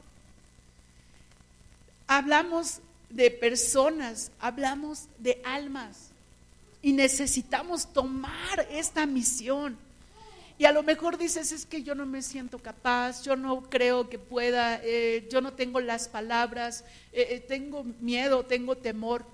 Hablamos 2.08 2.80
de 3.10 3.30
personas, 3.30 4.32
hablamos 4.40 5.08
de 5.20 5.42
almas 5.46 6.10
y 6.82 6.94
necesitamos 6.94 7.92
tomar 7.94 8.68
esta 8.72 9.06
misión. 9.06 9.78
Y 10.62 10.66
a 10.66 10.72
lo 10.72 10.84
mejor 10.84 11.18
dices, 11.18 11.52
es 11.52 11.66
que 11.66 11.82
yo 11.82 11.96
no 11.96 12.06
me 12.06 12.22
siento 12.22 12.60
capaz, 12.60 13.24
yo 13.24 13.36
no 13.36 13.64
creo 13.64 14.10
que 14.10 14.20
pueda, 14.20 14.80
eh, 14.84 15.28
yo 15.32 15.42
no 15.42 15.54
tengo 15.54 15.80
las 15.80 16.08
palabras, 16.08 16.84
eh, 17.14 17.30
eh, 17.32 17.40
tengo 17.40 17.84
miedo, 17.84 18.46
tengo 18.46 18.78
temor. 18.78 19.26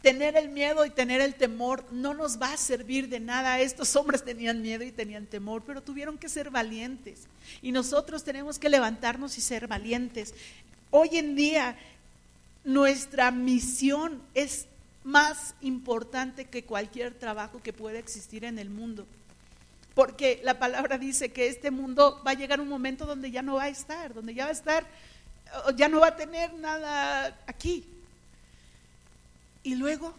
Tener 0.00 0.36
el 0.36 0.50
miedo 0.50 0.86
y 0.86 0.90
tener 0.90 1.20
el 1.20 1.34
temor 1.34 1.84
no 1.90 2.14
nos 2.14 2.40
va 2.40 2.52
a 2.52 2.56
servir 2.56 3.08
de 3.08 3.18
nada. 3.18 3.58
Estos 3.58 3.96
hombres 3.96 4.24
tenían 4.24 4.62
miedo 4.62 4.84
y 4.84 4.92
tenían 4.92 5.26
temor, 5.26 5.64
pero 5.66 5.82
tuvieron 5.82 6.16
que 6.16 6.28
ser 6.28 6.50
valientes. 6.50 7.26
Y 7.60 7.72
nosotros 7.72 8.22
tenemos 8.22 8.60
que 8.60 8.68
levantarnos 8.68 9.36
y 9.36 9.40
ser 9.40 9.66
valientes. 9.66 10.32
Hoy 10.92 11.08
en 11.14 11.34
día 11.34 11.76
nuestra 12.62 13.32
misión 13.32 14.22
es 14.34 14.66
más 15.02 15.56
importante 15.60 16.44
que 16.44 16.62
cualquier 16.62 17.14
trabajo 17.14 17.60
que 17.60 17.72
pueda 17.72 17.98
existir 17.98 18.44
en 18.44 18.60
el 18.60 18.70
mundo. 18.70 19.08
Porque 19.94 20.40
la 20.42 20.58
palabra 20.58 20.98
dice 20.98 21.32
que 21.32 21.48
este 21.48 21.70
mundo 21.70 22.22
va 22.26 22.32
a 22.32 22.34
llegar 22.34 22.60
un 22.60 22.68
momento 22.68 23.06
donde 23.06 23.30
ya 23.30 23.42
no 23.42 23.56
va 23.56 23.64
a 23.64 23.68
estar, 23.68 24.14
donde 24.14 24.34
ya 24.34 24.44
va 24.44 24.50
a 24.50 24.54
estar, 24.54 24.86
ya 25.76 25.88
no 25.88 26.00
va 26.00 26.08
a 26.08 26.16
tener 26.16 26.54
nada 26.54 27.38
aquí. 27.46 27.84
Y 29.62 29.74
luego, 29.74 30.14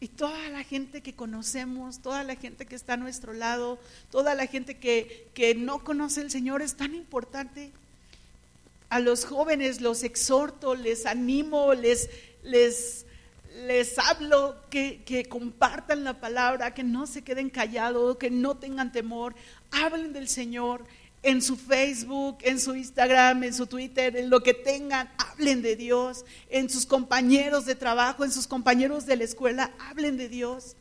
y 0.00 0.08
toda 0.08 0.48
la 0.50 0.62
gente 0.62 1.00
que 1.00 1.14
conocemos, 1.14 2.00
toda 2.00 2.22
la 2.22 2.36
gente 2.36 2.66
que 2.66 2.76
está 2.76 2.94
a 2.94 2.98
nuestro 2.98 3.32
lado, 3.32 3.78
toda 4.10 4.34
la 4.34 4.46
gente 4.46 4.76
que, 4.76 5.28
que 5.34 5.54
no 5.54 5.82
conoce 5.82 6.20
al 6.20 6.30
Señor 6.30 6.62
es 6.62 6.76
tan 6.76 6.94
importante 6.94 7.72
a 8.90 9.00
los 9.00 9.24
jóvenes 9.24 9.80
los 9.80 10.02
exhorto, 10.02 10.74
les 10.74 11.06
animo, 11.06 11.74
les, 11.74 12.08
les, 12.42 13.04
les 13.66 13.98
hablo 13.98 14.56
que, 14.70 15.26
compartan 15.28 16.04
la 16.04 16.20
palabra, 16.20 16.74
que 16.74 16.84
no 16.84 17.06
se 17.06 17.22
queden 17.22 17.50
callados, 17.50 18.16
que 18.16 18.30
no 18.30 18.56
tengan 18.56 18.92
temor, 18.92 19.34
hablen 19.70 20.12
del 20.12 20.28
Señor 20.28 20.84
en 21.22 21.42
su 21.42 21.56
Facebook, 21.56 22.38
en 22.42 22.60
su 22.60 22.76
Instagram, 22.76 23.42
en 23.42 23.54
su 23.54 23.66
Twitter, 23.66 24.16
en 24.16 24.30
lo 24.30 24.42
que 24.42 24.54
tengan, 24.54 25.10
hablen 25.18 25.62
de 25.62 25.74
Dios, 25.74 26.24
en 26.48 26.70
sus 26.70 26.86
compañeros 26.86 27.66
de 27.66 27.74
trabajo, 27.74 28.24
en 28.24 28.30
sus 28.30 28.46
compañeros 28.46 29.06
de 29.06 29.16
la 29.16 29.24
escuela, 29.24 29.72
hablen 29.78 30.16
de 30.16 30.28
Dios, 30.28 30.76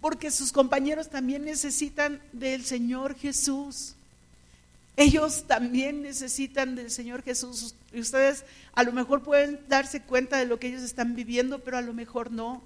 porque 0.00 0.30
sus 0.30 0.52
compañeros 0.52 1.08
también 1.08 1.44
necesitan 1.44 2.20
del 2.32 2.64
Señor 2.64 3.16
Jesús. 3.16 3.94
Ellos 4.96 5.44
también 5.46 6.02
necesitan 6.02 6.74
del 6.74 6.90
Señor 6.90 7.22
Jesús. 7.22 7.74
Ustedes 7.94 8.44
a 8.74 8.82
lo 8.82 8.92
mejor 8.92 9.22
pueden 9.22 9.60
darse 9.68 10.02
cuenta 10.02 10.36
de 10.36 10.46
lo 10.46 10.58
que 10.58 10.68
ellos 10.68 10.82
están 10.82 11.14
viviendo, 11.14 11.60
pero 11.60 11.78
a 11.78 11.82
lo 11.82 11.94
mejor 11.94 12.30
no. 12.30 12.62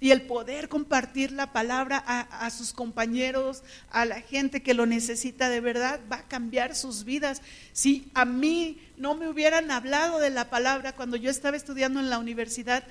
Y 0.00 0.10
el 0.10 0.22
poder 0.22 0.68
compartir 0.68 1.30
la 1.30 1.52
palabra 1.52 2.02
a, 2.04 2.20
a, 2.44 2.50
sus 2.50 2.72
compañeros, 2.72 3.62
a 3.92 4.04
la 4.04 4.20
gente 4.20 4.60
que 4.60 4.74
lo 4.74 4.84
necesita 4.84 5.48
de 5.48 5.60
verdad, 5.60 6.00
va 6.10 6.16
a 6.16 6.28
cambiar 6.28 6.74
sus 6.74 7.04
vidas. 7.04 7.40
Si 7.72 8.10
a 8.12 8.24
mí 8.24 8.80
no 8.96 9.14
me 9.14 9.28
hubieran 9.28 9.70
hablado 9.70 10.18
de 10.18 10.30
la 10.30 10.50
palabra 10.50 10.96
cuando 10.96 11.16
yo 11.16 11.30
estaba 11.30 11.56
estudiando 11.56 12.00
en 12.00 12.10
la 12.10 12.18
universidad, 12.18 12.82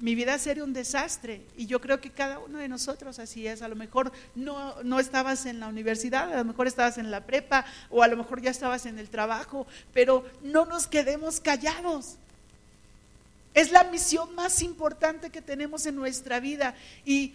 mi 0.00 0.14
vida 0.14 0.38
sería 0.38 0.64
un 0.64 0.72
desastre. 0.72 1.42
Y 1.56 1.66
yo 1.66 1.80
creo 1.80 2.00
que 2.00 2.10
cada 2.10 2.38
uno 2.38 2.58
de 2.58 2.68
nosotros 2.68 3.18
así 3.18 3.46
es. 3.46 3.62
A 3.62 3.68
lo 3.68 3.76
mejor 3.76 4.12
no, 4.34 4.82
no 4.82 4.98
estabas 4.98 5.46
en 5.46 5.60
la 5.60 5.68
universidad, 5.68 6.32
a 6.32 6.38
lo 6.38 6.44
mejor 6.44 6.66
estabas 6.66 6.98
en 6.98 7.10
la 7.10 7.26
prepa 7.26 7.64
o 7.90 8.02
a 8.02 8.08
lo 8.08 8.16
mejor 8.16 8.40
ya 8.40 8.50
estabas 8.50 8.86
en 8.86 8.98
el 8.98 9.10
trabajo, 9.10 9.66
pero 9.92 10.24
no 10.42 10.64
nos 10.64 10.86
quedemos 10.86 11.40
callados. 11.40 12.16
Es 13.52 13.72
la 13.72 13.84
misión 13.84 14.34
más 14.34 14.62
importante 14.62 15.30
que 15.30 15.42
tenemos 15.42 15.84
en 15.84 15.96
nuestra 15.96 16.40
vida. 16.40 16.74
Y, 17.04 17.34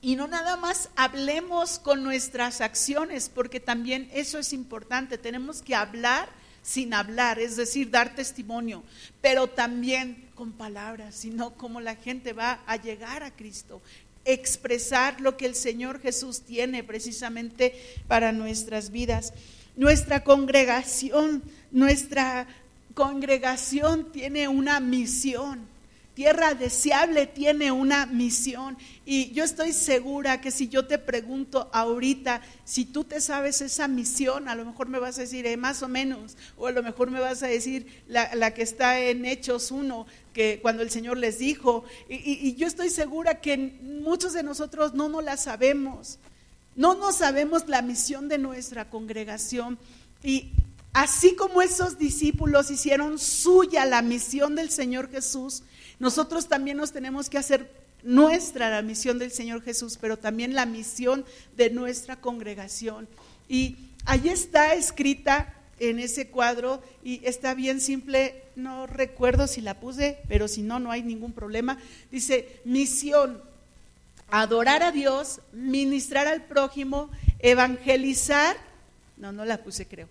y 0.00 0.16
no 0.16 0.28
nada 0.28 0.56
más 0.56 0.88
hablemos 0.96 1.78
con 1.78 2.02
nuestras 2.02 2.62
acciones, 2.62 3.28
porque 3.28 3.60
también 3.60 4.08
eso 4.14 4.38
es 4.38 4.52
importante. 4.52 5.18
Tenemos 5.18 5.60
que 5.60 5.74
hablar 5.74 6.28
sin 6.66 6.94
hablar, 6.94 7.38
es 7.38 7.56
decir, 7.56 7.90
dar 7.90 8.16
testimonio, 8.16 8.82
pero 9.20 9.46
también 9.46 10.28
con 10.34 10.50
palabras, 10.50 11.14
sino 11.14 11.54
como 11.54 11.80
la 11.80 11.94
gente 11.94 12.32
va 12.32 12.60
a 12.66 12.76
llegar 12.76 13.22
a 13.22 13.30
Cristo, 13.30 13.80
expresar 14.24 15.20
lo 15.20 15.36
que 15.36 15.46
el 15.46 15.54
Señor 15.54 16.00
Jesús 16.00 16.40
tiene 16.40 16.82
precisamente 16.82 17.72
para 18.08 18.32
nuestras 18.32 18.90
vidas. 18.90 19.32
Nuestra 19.76 20.24
congregación, 20.24 21.44
nuestra 21.70 22.48
congregación 22.94 24.10
tiene 24.10 24.48
una 24.48 24.80
misión. 24.80 25.68
Tierra 26.16 26.54
deseable 26.54 27.26
tiene 27.26 27.70
una 27.70 28.06
misión. 28.06 28.78
Y 29.04 29.32
yo 29.32 29.44
estoy 29.44 29.74
segura 29.74 30.40
que 30.40 30.50
si 30.50 30.66
yo 30.66 30.86
te 30.86 30.98
pregunto 30.98 31.68
ahorita, 31.74 32.40
si 32.64 32.86
tú 32.86 33.04
te 33.04 33.20
sabes 33.20 33.60
esa 33.60 33.86
misión, 33.86 34.48
a 34.48 34.54
lo 34.54 34.64
mejor 34.64 34.88
me 34.88 34.98
vas 34.98 35.18
a 35.18 35.20
decir 35.20 35.46
eh, 35.46 35.58
más 35.58 35.82
o 35.82 35.88
menos, 35.88 36.38
o 36.56 36.68
a 36.68 36.72
lo 36.72 36.82
mejor 36.82 37.10
me 37.10 37.20
vas 37.20 37.42
a 37.42 37.48
decir 37.48 38.02
la, 38.08 38.54
que 38.54 38.62
está 38.62 38.98
en 38.98 39.26
Hechos 39.26 39.70
1, 39.70 40.06
que 40.32 40.58
cuando 40.62 40.82
el 40.82 40.90
Señor 40.90 41.18
les 41.18 41.38
dijo. 41.38 41.84
Y, 42.08 42.14
y 42.14 42.54
yo 42.54 42.66
estoy 42.66 42.88
segura 42.88 43.42
que 43.42 43.58
muchos 43.82 44.32
de 44.32 44.42
nosotros 44.42 44.94
no 44.94 45.10
nos 45.10 45.22
la 45.22 45.36
sabemos. 45.36 46.18
No 46.76 46.94
nos 46.94 47.16
sabemos 47.16 47.68
la 47.68 47.82
misión 47.82 48.28
de 48.28 48.38
nuestra 48.38 48.88
congregación. 48.88 49.78
Y 50.22 50.52
así 50.94 51.36
como 51.36 51.60
esos 51.60 51.98
discípulos 51.98 52.70
hicieron 52.70 53.18
suya 53.18 53.84
la 53.84 54.00
misión 54.00 54.54
del 54.54 54.70
Señor 54.70 55.10
Jesús, 55.10 55.62
nosotros 55.98 56.48
también 56.48 56.76
nos 56.76 56.92
tenemos 56.92 57.30
que 57.30 57.38
hacer 57.38 57.70
nuestra 58.02 58.70
la 58.70 58.82
misión 58.82 59.18
del 59.18 59.32
Señor 59.32 59.62
Jesús, 59.62 59.98
pero 60.00 60.16
también 60.16 60.54
la 60.54 60.66
misión 60.66 61.24
de 61.56 61.70
nuestra 61.70 62.16
congregación. 62.16 63.08
Y 63.48 63.76
ahí 64.04 64.28
está 64.28 64.74
escrita 64.74 65.52
en 65.78 65.98
ese 65.98 66.28
cuadro 66.28 66.82
y 67.02 67.20
está 67.24 67.54
bien 67.54 67.80
simple, 67.80 68.42
no 68.54 68.86
recuerdo 68.86 69.46
si 69.46 69.60
la 69.60 69.80
puse, 69.80 70.18
pero 70.28 70.48
si 70.48 70.62
no, 70.62 70.78
no 70.78 70.90
hay 70.90 71.02
ningún 71.02 71.32
problema. 71.32 71.78
Dice, 72.10 72.60
misión, 72.64 73.42
adorar 74.30 74.82
a 74.82 74.92
Dios, 74.92 75.40
ministrar 75.52 76.26
al 76.26 76.44
prójimo, 76.44 77.10
evangelizar, 77.40 78.56
no, 79.16 79.32
no 79.32 79.44
la 79.44 79.62
puse 79.62 79.86
creo, 79.86 80.08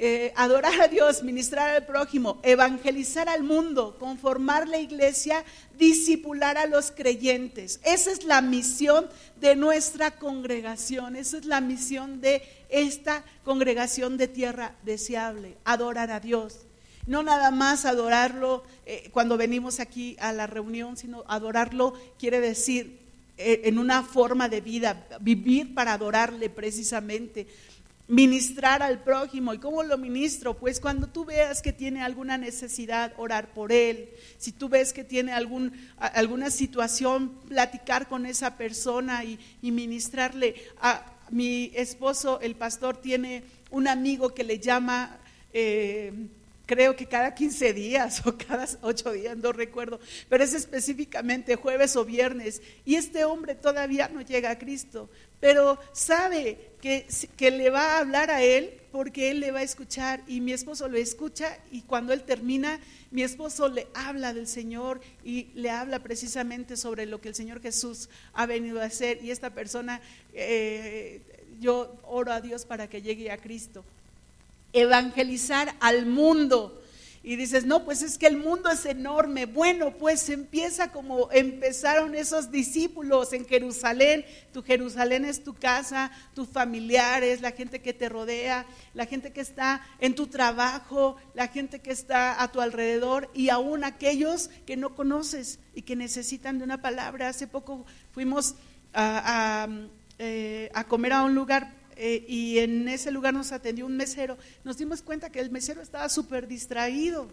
eh, 0.00 0.32
adorar 0.36 0.80
a 0.80 0.86
Dios, 0.86 1.24
ministrar 1.24 1.70
al 1.70 1.84
prójimo, 1.84 2.38
evangelizar 2.44 3.28
al 3.28 3.42
mundo, 3.42 3.96
conformar 3.98 4.68
la 4.68 4.78
iglesia, 4.78 5.44
disipular 5.76 6.56
a 6.56 6.66
los 6.66 6.92
creyentes. 6.92 7.80
Esa 7.82 8.12
es 8.12 8.22
la 8.22 8.40
misión 8.40 9.08
de 9.40 9.56
nuestra 9.56 10.12
congregación, 10.12 11.16
esa 11.16 11.38
es 11.38 11.46
la 11.46 11.60
misión 11.60 12.20
de 12.20 12.42
esta 12.68 13.24
congregación 13.42 14.16
de 14.18 14.28
tierra 14.28 14.76
deseable, 14.84 15.56
adorar 15.64 16.12
a 16.12 16.20
Dios. 16.20 16.58
No 17.08 17.24
nada 17.24 17.50
más 17.50 17.84
adorarlo 17.84 18.62
eh, 18.86 19.08
cuando 19.10 19.36
venimos 19.36 19.80
aquí 19.80 20.16
a 20.20 20.32
la 20.32 20.46
reunión, 20.46 20.96
sino 20.96 21.24
adorarlo 21.26 21.94
quiere 22.20 22.38
decir 22.38 23.00
eh, 23.40 23.62
en 23.64 23.78
una 23.78 24.02
forma 24.02 24.48
de 24.48 24.60
vida, 24.60 25.06
vivir 25.20 25.72
para 25.72 25.92
adorarle 25.92 26.50
precisamente 26.50 27.46
ministrar 28.08 28.82
al 28.82 29.02
prójimo. 29.02 29.54
¿Y 29.54 29.58
cómo 29.58 29.82
lo 29.82 29.98
ministro? 29.98 30.58
Pues 30.58 30.80
cuando 30.80 31.06
tú 31.06 31.24
veas 31.24 31.62
que 31.62 31.72
tiene 31.72 32.02
alguna 32.02 32.38
necesidad, 32.38 33.12
orar 33.18 33.52
por 33.52 33.70
él. 33.70 34.10
Si 34.38 34.50
tú 34.50 34.68
ves 34.68 34.92
que 34.92 35.04
tiene 35.04 35.32
algún, 35.32 35.72
alguna 35.98 36.50
situación, 36.50 37.38
platicar 37.48 38.08
con 38.08 38.26
esa 38.26 38.56
persona 38.56 39.24
y, 39.24 39.38
ministrarle. 39.62 40.54
A 40.80 41.04
mi 41.30 41.70
esposo, 41.74 42.40
el 42.40 42.56
pastor, 42.56 42.96
tiene 42.96 43.44
un 43.70 43.86
amigo 43.86 44.34
que 44.34 44.44
le 44.44 44.58
llama... 44.58 45.18
Eh, 45.52 46.12
creo 46.68 46.94
que 46.94 47.06
cada 47.06 47.34
15 47.34 47.72
días 47.72 48.22
o 48.26 48.36
cada 48.36 48.68
8 48.82 49.12
días, 49.12 49.36
no 49.36 49.50
recuerdo, 49.52 49.98
pero 50.28 50.44
es 50.44 50.52
específicamente 50.52 51.56
jueves 51.56 51.96
o 51.96 52.04
viernes. 52.04 52.62
Y 52.84 52.94
este 52.94 53.24
hombre 53.24 53.54
todavía 53.54 54.08
no 54.08 54.20
llega 54.20 54.50
a 54.50 54.58
Cristo, 54.58 55.08
pero 55.40 55.78
sabe 55.92 56.58
que, 56.82 57.06
que, 57.36 57.50
le 57.50 57.70
va 57.70 57.96
a 57.96 57.98
hablar 58.00 58.30
a 58.30 58.42
él 58.42 58.78
porque 58.92 59.30
él 59.30 59.40
le 59.40 59.50
va 59.50 59.60
a 59.60 59.62
escuchar 59.62 60.22
y 60.26 60.40
mi 60.40 60.52
esposo 60.52 60.88
lo 60.88 60.98
escucha 60.98 61.58
y 61.72 61.82
cuando 61.82 62.12
él 62.12 62.22
termina, 62.22 62.80
mi 63.10 63.22
esposo 63.22 63.68
le 63.68 63.86
habla 63.94 64.34
del 64.34 64.46
Señor 64.46 65.00
y 65.24 65.48
le 65.54 65.70
habla 65.70 66.00
precisamente 66.00 66.76
sobre 66.76 67.06
lo 67.06 67.20
que 67.20 67.28
el 67.28 67.34
Señor 67.34 67.62
Jesús 67.62 68.10
ha 68.34 68.46
venido 68.46 68.80
a 68.80 68.84
hacer 68.84 69.24
y 69.24 69.30
esta 69.30 69.50
persona, 69.50 70.00
eh, 70.34 71.22
yo 71.60 71.96
oro 72.04 72.32
a 72.32 72.40
Dios 72.40 72.66
para 72.66 72.88
que 72.88 73.00
llegue 73.00 73.30
a 73.30 73.38
Cristo. 73.38 73.84
Evangelizar 74.72 75.74
al 75.80 76.06
mundo 76.06 76.78
y 77.28 77.36
dices, 77.36 77.66
no, 77.66 77.84
pues 77.84 78.00
es 78.00 78.16
que 78.16 78.26
el 78.26 78.38
mundo 78.38 78.70
es 78.70 78.86
enorme. 78.86 79.44
Bueno, 79.44 79.92
pues 79.98 80.30
empieza 80.30 80.92
como 80.92 81.30
empezaron 81.30 82.14
esos 82.14 82.50
discípulos 82.50 83.34
en 83.34 83.44
Jerusalén. 83.44 84.24
Tu 84.50 84.62
Jerusalén 84.62 85.26
es 85.26 85.44
tu 85.44 85.52
casa, 85.52 86.10
tus 86.34 86.48
familiares, 86.48 87.42
la 87.42 87.50
gente 87.50 87.82
que 87.82 87.92
te 87.92 88.08
rodea, 88.08 88.64
la 88.94 89.04
gente 89.04 89.30
que 89.30 89.42
está 89.42 89.86
en 89.98 90.14
tu 90.14 90.28
trabajo, 90.28 91.16
la 91.34 91.48
gente 91.48 91.80
que 91.80 91.90
está 91.90 92.42
a 92.42 92.50
tu 92.50 92.62
alrededor 92.62 93.30
y 93.34 93.50
aún 93.50 93.84
aquellos 93.84 94.48
que 94.64 94.78
no 94.78 94.94
conoces 94.94 95.58
y 95.74 95.82
que 95.82 95.96
necesitan 95.96 96.56
de 96.56 96.64
una 96.64 96.80
palabra. 96.80 97.28
Hace 97.28 97.46
poco 97.46 97.84
fuimos 98.12 98.54
a, 98.94 99.64
a 99.64 99.68
eh, 100.18 100.70
comer 100.88 101.12
a 101.12 101.24
un 101.24 101.34
lugar 101.34 101.77
eh, 102.00 102.24
y 102.28 102.58
en 102.58 102.88
ese 102.88 103.10
lugar 103.10 103.34
nos 103.34 103.50
atendió 103.50 103.84
un 103.84 103.96
mesero, 103.96 104.38
nos 104.62 104.78
dimos 104.78 105.02
cuenta 105.02 105.30
que 105.30 105.40
el 105.40 105.50
mesero 105.50 105.82
estaba 105.82 106.08
súper 106.08 106.46
distraído. 106.46 107.28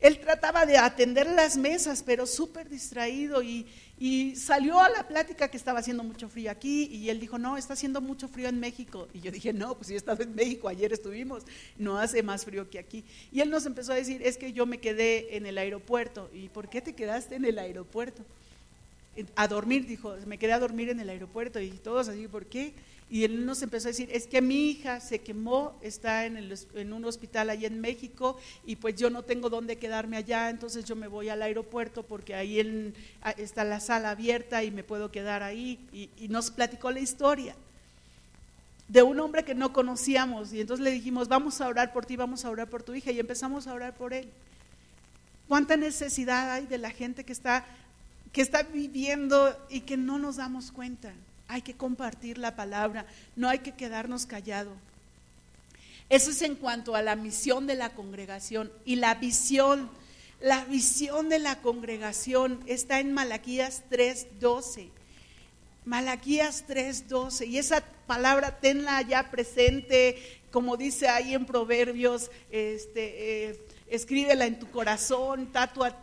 Él 0.00 0.20
trataba 0.20 0.64
de 0.64 0.78
atender 0.78 1.26
las 1.26 1.56
mesas, 1.56 2.04
pero 2.04 2.24
súper 2.24 2.68
distraído 2.68 3.42
y, 3.42 3.66
y, 3.98 4.36
salió 4.36 4.80
a 4.80 4.88
la 4.88 5.08
plática 5.08 5.48
que 5.48 5.56
estaba 5.56 5.80
haciendo 5.80 6.04
mucho 6.04 6.28
frío 6.28 6.52
aquí 6.52 6.84
y 6.84 7.10
él 7.10 7.18
dijo, 7.18 7.36
no, 7.36 7.56
está 7.56 7.72
haciendo 7.72 8.00
mucho 8.00 8.28
frío 8.28 8.48
en 8.48 8.60
México. 8.60 9.08
Y 9.12 9.20
yo 9.20 9.32
dije, 9.32 9.52
no, 9.52 9.74
pues 9.74 9.88
yo 9.88 9.94
he 9.94 9.96
estado 9.96 10.22
en 10.22 10.36
México, 10.36 10.68
ayer 10.68 10.92
estuvimos, 10.92 11.42
no 11.76 11.98
hace 11.98 12.22
más 12.22 12.44
frío 12.44 12.70
que 12.70 12.78
aquí. 12.78 13.04
Y 13.32 13.40
él 13.40 13.50
nos 13.50 13.66
empezó 13.66 13.90
a 13.90 13.96
decir, 13.96 14.22
es 14.22 14.36
que 14.36 14.52
yo 14.52 14.66
me 14.66 14.78
quedé 14.78 15.36
en 15.36 15.46
el 15.46 15.58
aeropuerto. 15.58 16.30
¿Y 16.32 16.48
por 16.48 16.70
qué 16.70 16.80
te 16.80 16.94
quedaste 16.94 17.34
en 17.34 17.44
el 17.44 17.58
aeropuerto? 17.58 18.22
A 19.34 19.48
dormir, 19.48 19.84
dijo, 19.84 20.14
me 20.26 20.38
quedé 20.38 20.52
a 20.52 20.60
dormir 20.60 20.90
en 20.90 21.00
el 21.00 21.08
aeropuerto 21.08 21.58
y 21.58 21.70
todos 21.70 22.08
así, 22.08 22.28
¿por 22.28 22.46
qué? 22.46 22.72
Y 23.10 23.24
él 23.24 23.46
nos 23.46 23.62
empezó 23.62 23.88
a 23.88 23.92
decir, 23.92 24.10
es 24.12 24.26
que 24.26 24.42
mi 24.42 24.68
hija 24.68 25.00
se 25.00 25.20
quemó, 25.20 25.78
está 25.80 26.26
en, 26.26 26.36
el, 26.36 26.58
en, 26.74 26.92
un 26.92 27.04
hospital 27.06 27.48
allá 27.48 27.66
en 27.66 27.80
México 27.80 28.36
y 28.66 28.76
pues 28.76 28.96
yo 28.96 29.08
no 29.08 29.22
tengo 29.22 29.48
dónde 29.48 29.78
quedarme 29.78 30.18
allá, 30.18 30.50
entonces 30.50 30.84
yo 30.84 30.94
me 30.94 31.08
voy 31.08 31.30
al 31.30 31.40
aeropuerto 31.40 32.02
porque 32.02 32.34
ahí 32.34 32.92
está 33.38 33.64
la 33.64 33.80
sala 33.80 34.10
abierta 34.10 34.62
y 34.62 34.70
me 34.70 34.84
puedo 34.84 35.10
quedar 35.10 35.42
ahí. 35.42 35.78
Y, 35.90 36.10
y, 36.18 36.28
nos 36.28 36.50
platicó 36.50 36.90
la 36.90 37.00
historia 37.00 37.56
de 38.88 39.02
un 39.02 39.18
hombre 39.20 39.42
que 39.42 39.54
no 39.54 39.72
conocíamos 39.72 40.52
y 40.52 40.60
entonces 40.60 40.84
le 40.84 40.90
dijimos, 40.90 41.28
vamos 41.28 41.62
a 41.62 41.68
orar 41.68 41.94
por 41.94 42.04
ti, 42.04 42.16
vamos 42.16 42.44
a 42.44 42.50
orar 42.50 42.68
por 42.68 42.82
tu 42.82 42.94
hija 42.94 43.10
y 43.10 43.20
empezamos 43.20 43.66
a 43.66 43.72
orar 43.72 43.96
por 43.96 44.12
él. 44.12 44.28
¿Cuánta 45.48 45.78
necesidad 45.78 46.52
hay 46.52 46.66
de 46.66 46.76
la 46.76 46.90
gente 46.90 47.24
que 47.24 47.32
está, 47.32 47.64
que 48.32 48.42
está 48.42 48.64
viviendo 48.64 49.56
y 49.70 49.80
que 49.80 49.96
no 49.96 50.18
nos 50.18 50.36
damos 50.36 50.70
cuenta? 50.72 51.14
Hay 51.48 51.62
que 51.62 51.74
compartir 51.74 52.38
la 52.38 52.54
palabra, 52.54 53.06
no 53.34 53.48
hay 53.48 53.60
que 53.60 53.72
quedarnos 53.72 54.26
callado. 54.26 54.70
Eso 56.10 56.30
es 56.30 56.42
en 56.42 56.54
cuanto 56.54 56.94
a 56.94 57.02
la 57.02 57.16
misión 57.16 57.66
de 57.66 57.74
la 57.74 57.90
congregación 57.90 58.70
y 58.84 58.96
la 58.96 59.14
visión. 59.14 59.90
La 60.40 60.64
visión 60.64 61.28
de 61.28 61.38
la 61.38 61.60
congregación 61.60 62.62
está 62.66 63.00
en 63.00 63.12
Malaquías 63.12 63.82
3:12. 63.90 64.88
Malaquías 65.84 66.64
3:12. 66.66 67.46
Y 67.46 67.58
esa 67.58 67.82
palabra 68.06 68.58
tenla 68.60 69.02
ya 69.02 69.30
presente, 69.30 70.40
como 70.50 70.76
dice 70.76 71.08
ahí 71.08 71.34
en 71.34 71.44
Proverbios, 71.44 72.30
este, 72.50 73.50
eh, 73.50 73.60
escríbela 73.88 74.46
en 74.46 74.58
tu 74.58 74.70
corazón, 74.70 75.52
tatua, 75.52 75.94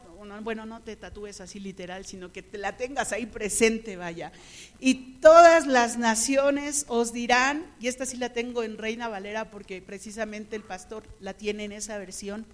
bueno, 0.41 0.65
no 0.65 0.81
te 0.81 0.95
tatúes 0.95 1.41
así 1.41 1.59
literal, 1.59 2.05
sino 2.05 2.31
que 2.31 2.41
te 2.43 2.57
la 2.57 2.77
tengas 2.77 3.11
ahí 3.11 3.25
presente, 3.25 3.95
vaya. 3.97 4.31
Y 4.79 5.19
todas 5.21 5.67
las 5.67 5.97
naciones 5.97 6.85
os 6.87 7.13
dirán, 7.13 7.65
y 7.79 7.87
esta 7.87 8.05
sí 8.05 8.17
la 8.17 8.33
tengo 8.33 8.63
en 8.63 8.77
Reina 8.77 9.07
Valera 9.07 9.51
porque 9.51 9.81
precisamente 9.81 10.55
el 10.55 10.63
pastor 10.63 11.03
la 11.19 11.33
tiene 11.33 11.65
en 11.65 11.71
esa 11.71 11.97
versión, 11.97 12.45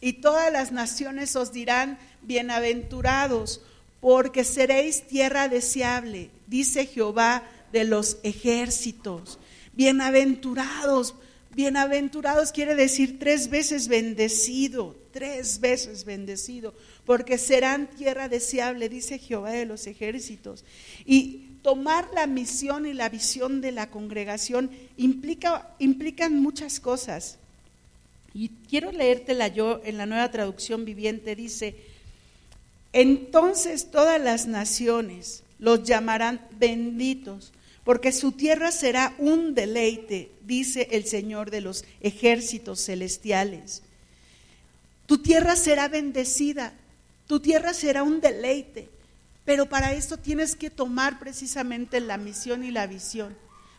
y 0.00 0.14
todas 0.14 0.50
las 0.52 0.72
naciones 0.72 1.36
os 1.36 1.52
dirán, 1.52 1.98
bienaventurados, 2.22 3.62
porque 4.00 4.44
seréis 4.44 5.06
tierra 5.06 5.48
deseable, 5.48 6.30
dice 6.46 6.86
Jehová 6.86 7.42
de 7.72 7.84
los 7.84 8.18
ejércitos. 8.22 9.38
Bienaventurados, 9.74 11.14
bienaventurados 11.54 12.52
quiere 12.52 12.74
decir 12.74 13.18
tres 13.18 13.50
veces 13.50 13.88
bendecido, 13.88 14.96
tres 15.12 15.60
veces 15.60 16.04
bendecido 16.04 16.74
porque 17.10 17.38
serán 17.38 17.88
tierra 17.88 18.28
deseable, 18.28 18.88
dice 18.88 19.18
Jehová 19.18 19.50
de 19.50 19.66
los 19.66 19.88
ejércitos. 19.88 20.64
Y 21.04 21.56
tomar 21.60 22.08
la 22.14 22.28
misión 22.28 22.86
y 22.86 22.92
la 22.92 23.08
visión 23.08 23.60
de 23.60 23.72
la 23.72 23.90
congregación 23.90 24.70
implica, 24.96 25.74
implican 25.80 26.40
muchas 26.40 26.78
cosas. 26.78 27.38
Y 28.32 28.50
quiero 28.68 28.92
leértela 28.92 29.48
yo 29.48 29.80
en 29.84 29.98
la 29.98 30.06
nueva 30.06 30.30
traducción 30.30 30.84
viviente, 30.84 31.34
dice, 31.34 31.74
entonces 32.92 33.90
todas 33.90 34.20
las 34.20 34.46
naciones 34.46 35.42
los 35.60 35.84
llamarán 35.84 36.40
benditos, 36.58 37.52
porque 37.84 38.12
su 38.12 38.32
tierra 38.32 38.72
será 38.72 39.14
un 39.18 39.54
deleite, 39.54 40.32
dice 40.42 40.88
el 40.90 41.04
Señor 41.04 41.50
de 41.50 41.60
los 41.60 41.84
ejércitos 42.00 42.84
celestiales. 42.84 43.82
Tu 45.06 45.18
tierra 45.18 45.56
será 45.56 45.88
bendecida, 45.88 46.72
Tu 47.26 47.38
tierra 47.38 47.74
será 47.74 48.02
un 48.02 48.20
deleite, 48.20 48.88
pero 49.44 49.66
para 49.66 49.92
esto 49.92 50.16
tienes 50.16 50.56
que 50.56 50.68
tomar 50.68 51.20
precisamente 51.20 52.00
la 52.00 52.16
misión 52.16 52.64
y 52.64 52.72
la 52.72 52.88
visión 52.88 53.36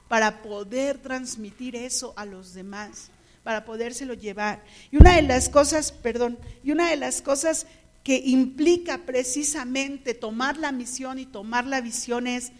para 0.08 0.42
poder 0.42 0.98
transmitir 0.98 1.76
eso 1.76 2.14
a 2.18 2.26
los 2.26 2.54
demás, 2.54 3.10
para 3.44 3.64
podérselo 3.64 4.14
llevar. 4.14 4.64
Y 4.92 4.98
una 4.98 5.16
de 5.16 5.22
las 5.22 5.48
cosas, 5.48 5.94
perdón, 5.94 6.38
y 6.64 6.72
una 6.72 6.90
de 6.90 6.98
las 6.98 7.22
cosas 7.22 7.66
que 8.04 8.22
implica 8.26 9.00
precisamente 9.00 10.14
tomar 10.14 10.58
la 10.58 10.72
misión 10.72 11.20
y 11.20 11.26
tomar 11.26 11.68
la 11.68 11.82
visión 11.82 12.28
es 12.28 12.52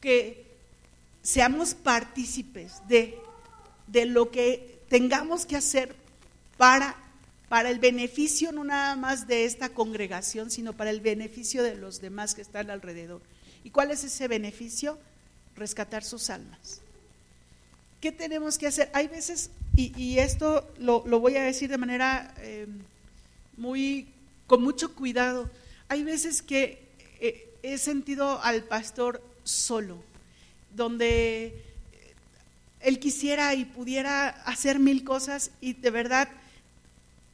que 0.00 0.44
seamos 1.22 1.74
partícipes 1.74 2.82
de, 2.88 3.16
de 3.86 4.06
lo 4.06 4.30
que 4.30 4.80
tengamos 4.88 5.46
que 5.46 5.56
hacer 5.56 5.94
para, 6.56 6.96
para 7.48 7.70
el 7.70 7.78
beneficio 7.78 8.52
no 8.52 8.64
nada 8.64 8.96
más 8.96 9.26
de 9.26 9.44
esta 9.44 9.68
congregación, 9.68 10.50
sino 10.50 10.72
para 10.72 10.90
el 10.90 11.00
beneficio 11.00 11.62
de 11.62 11.76
los 11.76 12.00
demás 12.00 12.34
que 12.34 12.42
están 12.42 12.70
alrededor. 12.70 13.22
¿Y 13.62 13.70
cuál 13.70 13.90
es 13.90 14.04
ese 14.04 14.28
beneficio? 14.28 14.98
Rescatar 15.56 16.04
sus 16.04 16.30
almas. 16.30 16.80
¿Qué 18.00 18.12
tenemos 18.12 18.58
que 18.58 18.66
hacer? 18.66 18.90
Hay 18.92 19.08
veces, 19.08 19.50
y, 19.76 20.18
esto 20.18 20.70
lo, 20.78 21.00
voy 21.00 21.36
a 21.36 21.42
decir 21.42 21.70
de 21.70 21.78
manera 21.78 22.34
eh, 22.38 22.66
muy 23.56 24.08
con 24.46 24.62
mucho 24.62 24.94
cuidado. 24.94 25.50
Hay 25.88 26.02
veces 26.02 26.42
que 26.42 26.86
eh, 27.20 27.48
he 27.62 27.78
sentido 27.78 28.40
al 28.42 28.64
pastor 28.64 29.22
solo, 29.44 30.02
donde 30.74 31.46
eh, 31.46 31.54
él 32.80 32.98
quisiera 32.98 33.54
y 33.54 33.64
pudiera 33.64 34.28
hacer 34.28 34.78
mil 34.78 35.04
cosas 35.04 35.50
y 35.60 35.74
de 35.74 35.90
verdad 35.90 36.28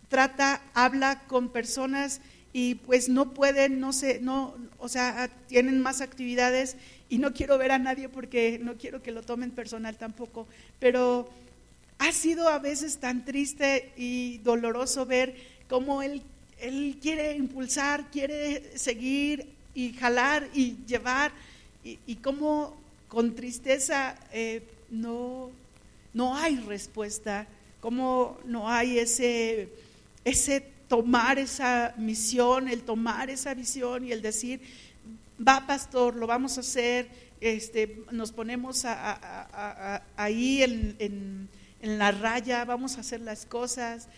trata, 0.09 0.61
habla 0.75 1.23
con 1.27 1.49
personas 1.49 2.21
y 2.53 2.75
pues 2.75 3.09
no 3.09 3.33
pueden, 3.33 3.81
no 3.81 3.93
sé, 3.93 4.19
no, 4.21 4.55
o 4.79 4.89
sea, 4.89 5.31
tienen 5.47 5.81
más 5.81 6.01
actividades 6.01 6.77
y 7.09 7.19
no 7.19 7.33
quiero 7.33 7.59
ver 7.59 7.73
a 7.73 7.79
nadie 7.79 8.09
porque 8.09 8.59
no 8.61 8.77
quiero 8.77 9.03
que 9.03 9.13
lo 9.13 9.23
tomen 9.23 9.53
personal 9.53 9.97
tampoco, 9.97 10.49
pero 10.81 11.31
ha 11.99 12.13
sido 12.13 12.49
a 12.49 12.59
veces 12.59 12.99
tan 12.99 13.25
triste 13.25 13.93
y 13.97 14.39
doloroso 14.39 15.07
ver 15.07 15.37
cómo 15.69 16.03
él 16.03 16.23
él 16.61 16.99
quiere 17.01 17.35
impulsar, 17.37 18.11
quiere 18.11 18.77
seguir 18.79 19.47
y 19.75 19.93
jalar 19.93 20.49
y 20.55 20.77
llevar, 20.87 21.33
y, 21.83 22.17
como 22.17 22.77
con 23.09 23.35
tristeza 23.35 24.15
eh, 24.33 24.63
no, 24.91 25.51
no 26.13 26.37
hay 26.37 26.57
respuesta, 26.57 27.47
como 27.81 28.39
no 28.45 28.69
hay 28.69 28.99
ese, 28.99 29.71
ese 30.25 30.61
tomar 30.89 31.39
esa 31.39 31.95
misión, 31.97 32.69
el 32.69 32.83
tomar 32.83 33.31
esa 33.31 33.55
visión 33.55 34.05
y 34.05 34.13
el 34.13 34.21
decir, 34.21 34.61
va 35.47 35.67
pastor, 35.67 36.17
lo 36.17 36.27
vamos 36.27 36.59
a 36.59 36.61
hacer, 36.61 37.09
este, 37.41 38.05
nos 38.11 38.33
ponemos 38.33 38.85
ahí 38.85 40.63
en, 40.63 40.97
en, 40.99 41.49
la 41.99 42.13
raya, 42.13 42.67
vamos 42.67 42.99
a 42.99 43.01
hacer 43.01 43.23
las 43.23 43.47
cosas 43.47 44.09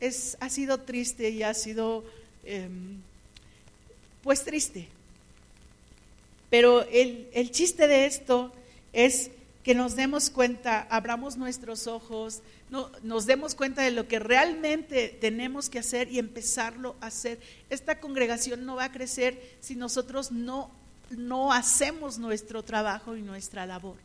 es, 0.00 0.36
ha 0.40 0.48
sido 0.48 0.80
triste 0.80 1.30
y 1.30 1.42
ha 1.42 1.54
sido, 1.54 2.04
em, 2.44 3.00
pues 4.22 4.44
triste. 4.44 4.88
Pero 6.50 6.82
el, 6.84 7.28
el 7.32 7.50
chiste 7.50 7.86
de 7.86 8.06
esto 8.06 8.52
es 8.92 9.30
que 9.66 9.74
nos 9.74 9.96
demos 9.96 10.30
cuenta, 10.30 10.86
abramos 10.90 11.36
nuestros 11.36 11.88
ojos, 11.88 12.40
no, 12.70 12.88
nos 13.02 13.26
demos 13.26 13.56
cuenta 13.56 13.82
de 13.82 13.90
lo 13.90 14.06
que 14.06 14.20
realmente 14.20 15.08
tenemos 15.20 15.68
que 15.68 15.80
hacer 15.80 16.10
y 16.10 16.20
empezarlo 16.20 16.94
a 17.00 17.06
hacer. 17.06 17.40
Esta 17.68 17.98
congregación 17.98 18.64
no 18.64 18.76
va 18.76 18.84
a 18.84 18.92
crecer 18.92 19.56
si 19.60 19.74
nosotros 19.74 20.30
no, 20.30 20.70
no 21.10 21.52
hacemos 21.52 22.18
nuestro 22.18 22.62
trabajo 22.62 23.16
y 23.16 23.22
nuestra 23.22 23.66
labor. 23.66 23.96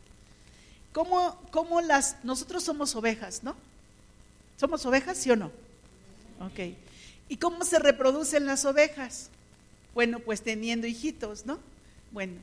¿Cómo, 0.92 1.40
cómo 1.52 1.80
las, 1.80 2.16
nosotros 2.24 2.64
somos 2.64 2.94
ovejas, 2.96 3.44
¿no? 3.44 3.54
¿Somos 4.56 4.84
ovejas, 4.86 5.18
sí 5.18 5.30
o 5.30 5.36
no? 5.36 5.50
Ok. 6.40 6.74
¿Y 7.28 7.36
cómo 7.36 7.64
se 7.64 7.78
reproducen 7.78 8.46
las 8.46 8.64
ovejas? 8.64 9.30
Bueno, 9.94 10.18
pues 10.20 10.42
teniendo 10.42 10.86
hijitos, 10.86 11.46
¿no? 11.46 11.58
Bueno, 12.12 12.34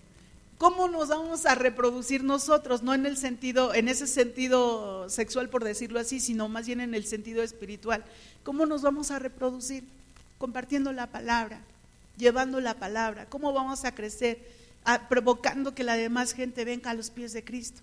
¿cómo 0.57 0.87
nos 0.87 1.09
vamos 1.09 1.45
a 1.45 1.55
reproducir 1.55 2.23
nosotros? 2.23 2.83
No 2.83 2.93
en 2.93 3.05
el 3.05 3.17
sentido, 3.17 3.73
en 3.73 3.87
ese 3.87 4.07
sentido 4.07 5.09
sexual, 5.09 5.49
por 5.49 5.63
decirlo 5.63 5.99
así, 5.99 6.19
sino 6.19 6.49
más 6.49 6.65
bien 6.65 6.81
en 6.81 6.95
el 6.95 7.05
sentido 7.05 7.43
espiritual. 7.43 8.03
¿Cómo 8.43 8.65
nos 8.65 8.81
vamos 8.81 9.11
a 9.11 9.19
reproducir? 9.19 9.83
Compartiendo 10.37 10.91
la 10.93 11.07
palabra, 11.07 11.59
llevando 12.17 12.59
la 12.61 12.75
palabra. 12.75 13.27
¿Cómo 13.27 13.53
vamos 13.53 13.85
a 13.85 13.93
crecer? 13.93 14.39
Ah, 14.85 15.07
provocando 15.09 15.75
que 15.75 15.83
la 15.83 15.95
demás 15.95 16.33
gente 16.33 16.65
venga 16.65 16.91
a 16.91 16.95
los 16.95 17.09
pies 17.09 17.33
de 17.33 17.43
Cristo. 17.43 17.81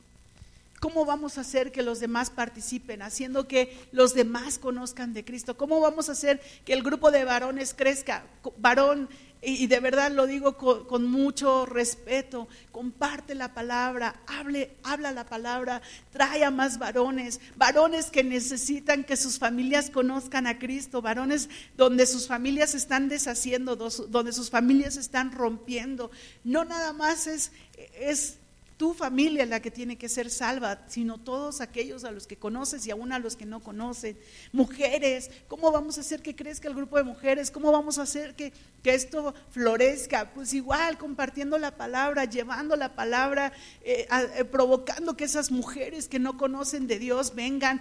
¿Cómo 0.80 1.06
vamos 1.06 1.38
a 1.38 1.40
hacer 1.40 1.72
que 1.72 1.82
los 1.82 2.00
demás 2.00 2.30
participen, 2.30 3.00
haciendo 3.00 3.48
que 3.48 3.88
los 3.92 4.14
demás 4.14 4.58
conozcan 4.58 5.14
de 5.14 5.24
Cristo? 5.24 5.56
¿Cómo 5.56 5.80
vamos 5.80 6.08
a 6.08 6.12
hacer 6.12 6.40
que 6.64 6.74
el 6.74 6.82
grupo 6.82 7.10
de 7.10 7.24
varones 7.24 7.74
crezca? 7.74 8.26
Varón, 8.58 9.08
y 9.42 9.66
de 9.68 9.80
verdad 9.80 10.10
lo 10.10 10.26
digo 10.26 10.56
con, 10.56 11.04
mucho 11.04 11.66
respeto, 11.66 12.48
comparte 12.72 13.34
la 13.34 13.54
palabra, 13.54 14.20
hable, 14.26 14.72
habla 14.82 15.12
la 15.12 15.24
palabra, 15.24 15.82
trae 16.10 16.44
a 16.44 16.50
más 16.50 16.78
varones, 16.78 17.40
varones 17.56 18.06
que 18.06 18.24
necesitan 18.24 19.04
que 19.04 19.16
sus 19.16 19.38
familias 19.38 19.90
conozcan 19.90 20.46
a 20.46 20.58
Cristo, 20.58 21.00
varones 21.00 21.48
donde 21.76 22.06
sus 22.06 22.26
familias 22.26 22.74
están 22.74 23.08
deshaciendo, 23.08 23.76
donde 23.76 24.32
sus 24.32 24.50
familias 24.50 24.96
están 24.96 25.32
rompiendo. 25.32 26.10
No 26.42 26.64
nada 26.64 26.92
más 26.92 27.26
es, 27.26 27.52
es 27.94 28.38
tu 28.76 28.92
familia 28.92 29.46
la 29.46 29.60
que 29.60 29.70
tiene 29.70 29.96
que 29.96 30.08
ser 30.08 30.30
salva, 30.30 30.84
sino 30.88 31.18
todos 31.18 31.60
aquellos 31.60 32.04
a 32.04 32.10
los 32.10 32.26
que 32.26 32.36
conoces 32.36 32.86
y 32.86 32.90
aún 32.90 33.12
a 33.12 33.18
los 33.18 33.36
que 33.36 33.46
no 33.46 33.60
conocen. 33.60 34.18
Mujeres, 34.52 35.30
¿cómo 35.48 35.72
vamos 35.72 35.96
a 35.96 36.02
hacer 36.02 36.22
que 36.22 36.36
crezca 36.36 36.68
el 36.68 36.74
grupo 36.74 36.96
de 36.98 37.04
mujeres? 37.04 37.50
¿Cómo 37.50 37.72
vamos 37.72 37.98
a 37.98 38.02
hacer 38.02 38.34
que, 38.34 38.52
que 38.82 38.94
esto 38.94 39.34
florezca? 39.50 40.32
Pues 40.34 40.52
igual, 40.52 40.98
compartiendo 40.98 41.58
la 41.58 41.76
palabra, 41.76 42.26
llevando 42.26 42.76
la 42.76 42.94
palabra, 42.94 43.52
eh, 43.82 44.06
eh, 44.36 44.44
provocando 44.44 45.16
que 45.16 45.24
esas 45.24 45.50
mujeres 45.50 46.06
que 46.06 46.18
no 46.18 46.36
conocen 46.36 46.86
de 46.86 46.98
Dios 46.98 47.34
vengan 47.34 47.80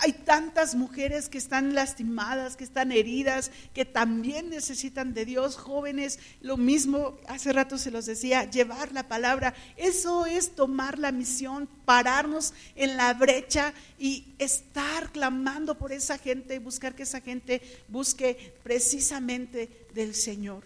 hay 0.00 0.12
tantas 0.12 0.74
mujeres 0.74 1.28
que 1.28 1.38
están 1.38 1.74
lastimadas, 1.74 2.56
que 2.56 2.64
están 2.64 2.90
heridas, 2.90 3.50
que 3.72 3.84
también 3.84 4.50
necesitan 4.50 5.14
de 5.14 5.24
Dios, 5.24 5.56
jóvenes, 5.56 6.18
lo 6.40 6.56
mismo, 6.56 7.16
hace 7.28 7.52
rato 7.52 7.78
se 7.78 7.90
los 7.90 8.06
decía, 8.06 8.50
llevar 8.50 8.92
la 8.92 9.06
palabra. 9.08 9.54
Eso 9.76 10.26
es 10.26 10.33
tomar 10.42 10.98
la 10.98 11.12
misión, 11.12 11.68
pararnos 11.84 12.52
en 12.76 12.96
la 12.96 13.12
brecha 13.14 13.72
y 13.98 14.24
estar 14.38 15.10
clamando 15.10 15.76
por 15.76 15.92
esa 15.92 16.18
gente 16.18 16.54
y 16.54 16.58
buscar 16.58 16.94
que 16.94 17.04
esa 17.04 17.20
gente 17.20 17.62
busque 17.88 18.54
precisamente 18.62 19.68
del 19.94 20.14
Señor. 20.14 20.64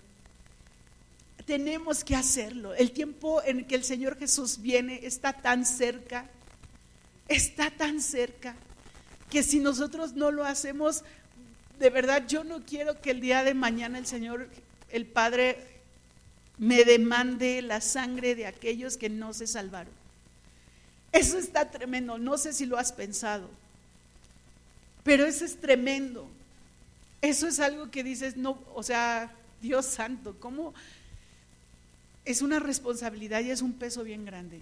Tenemos 1.47 2.05
que 2.05 2.15
hacerlo. 2.15 2.75
El 2.75 2.93
tiempo 2.93 3.43
en 3.43 3.65
que 3.65 3.75
el 3.75 3.85
Señor 3.85 4.19
Jesús 4.19 4.61
viene 4.61 5.01
está 5.05 5.33
tan 5.33 5.65
cerca, 5.65 6.29
está 7.27 7.71
tan 7.71 8.01
cerca 8.01 8.55
que 9.31 9.43
si 9.43 9.59
nosotros 9.59 10.15
no 10.15 10.31
lo 10.31 10.45
hacemos, 10.45 11.05
de 11.79 11.91
verdad 11.91 12.27
yo 12.27 12.45
no 12.45 12.65
quiero 12.65 13.01
que 13.01 13.13
el 13.13 13.21
día 13.21 13.45
de 13.45 13.55
mañana 13.55 13.99
el 13.99 14.07
Señor, 14.07 14.49
el 14.91 15.07
Padre, 15.07 15.78
me 16.59 16.85
demande 16.85 17.63
la 17.63 17.81
sangre 17.81 18.35
de 18.35 18.47
aquellos 18.47 18.97
que 18.97 19.09
no 19.09 19.33
se 19.33 19.47
salvaron. 19.47 19.93
Eso 21.13 21.39
está 21.39 21.71
tremendo, 21.71 22.19
no 22.19 22.37
sé 22.37 22.53
si 22.53 22.67
lo 22.67 22.77
has 22.77 22.93
pensado, 22.93 23.49
pero 25.05 25.25
eso 25.25 25.45
es 25.45 25.57
tremendo. 25.57 26.29
Eso 27.21 27.49
es 27.49 27.59
algo 27.59 27.91
que 27.91 28.05
dices, 28.05 28.37
no, 28.37 28.63
o 28.75 28.83
sea, 28.83 29.33
Dios 29.61 29.87
santo, 29.87 30.37
¿cómo? 30.39 30.75
Es 32.25 32.43
una 32.43 32.61
responsabilidad 32.61 33.41
y 33.41 33.51
es 33.51 33.63
un 33.63 33.73
peso 33.73 34.05
bien 34.05 34.25
grande. 34.25 34.61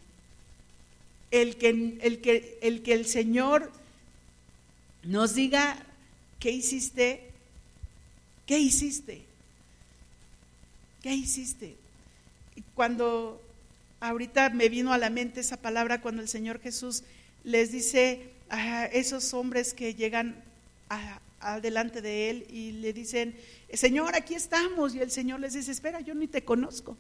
El 1.31 1.57
que 1.57 1.99
el, 2.01 2.21
que, 2.21 2.59
el, 2.63 2.83
que 2.83 2.95
el 2.95 3.07
Señor 3.07 3.71
nos 5.03 5.35
diga 5.35 5.77
qué 6.39 6.51
hiciste, 6.51 7.31
qué 8.47 8.59
hiciste, 8.59 9.23
qué 11.03 11.13
hiciste. 11.13 11.77
Cuando 12.75 13.43
ahorita 14.01 14.51
me 14.51 14.69
vino 14.69 14.93
a 14.93 14.99
la 14.99 15.11
mente 15.11 15.41
esa 15.41 15.57
palabra, 15.57 16.01
cuando 16.01 16.23
el 16.23 16.29
Señor 16.29 16.61
Jesús 16.61 17.03
les 17.45 17.73
dice 17.73 18.31
a 18.51 18.87
esos 18.87 19.35
hombres 19.35 19.75
que 19.75 19.95
llegan 19.95 20.43
adelante 21.41 22.03
de 22.03 22.31
Él 22.31 22.47
y 22.51 22.73
le 22.73 22.93
dicen, 22.93 23.37
Señor, 23.73 24.15
aquí 24.15 24.35
estamos. 24.35 24.95
Y 24.95 25.01
el 25.01 25.11
Señor 25.11 25.41
les 25.41 25.55
dice, 25.55 25.73
espera, 25.73 26.01
yo 26.01 26.15
ni 26.15 26.27
te 26.27 26.45
conozco. 26.45 26.97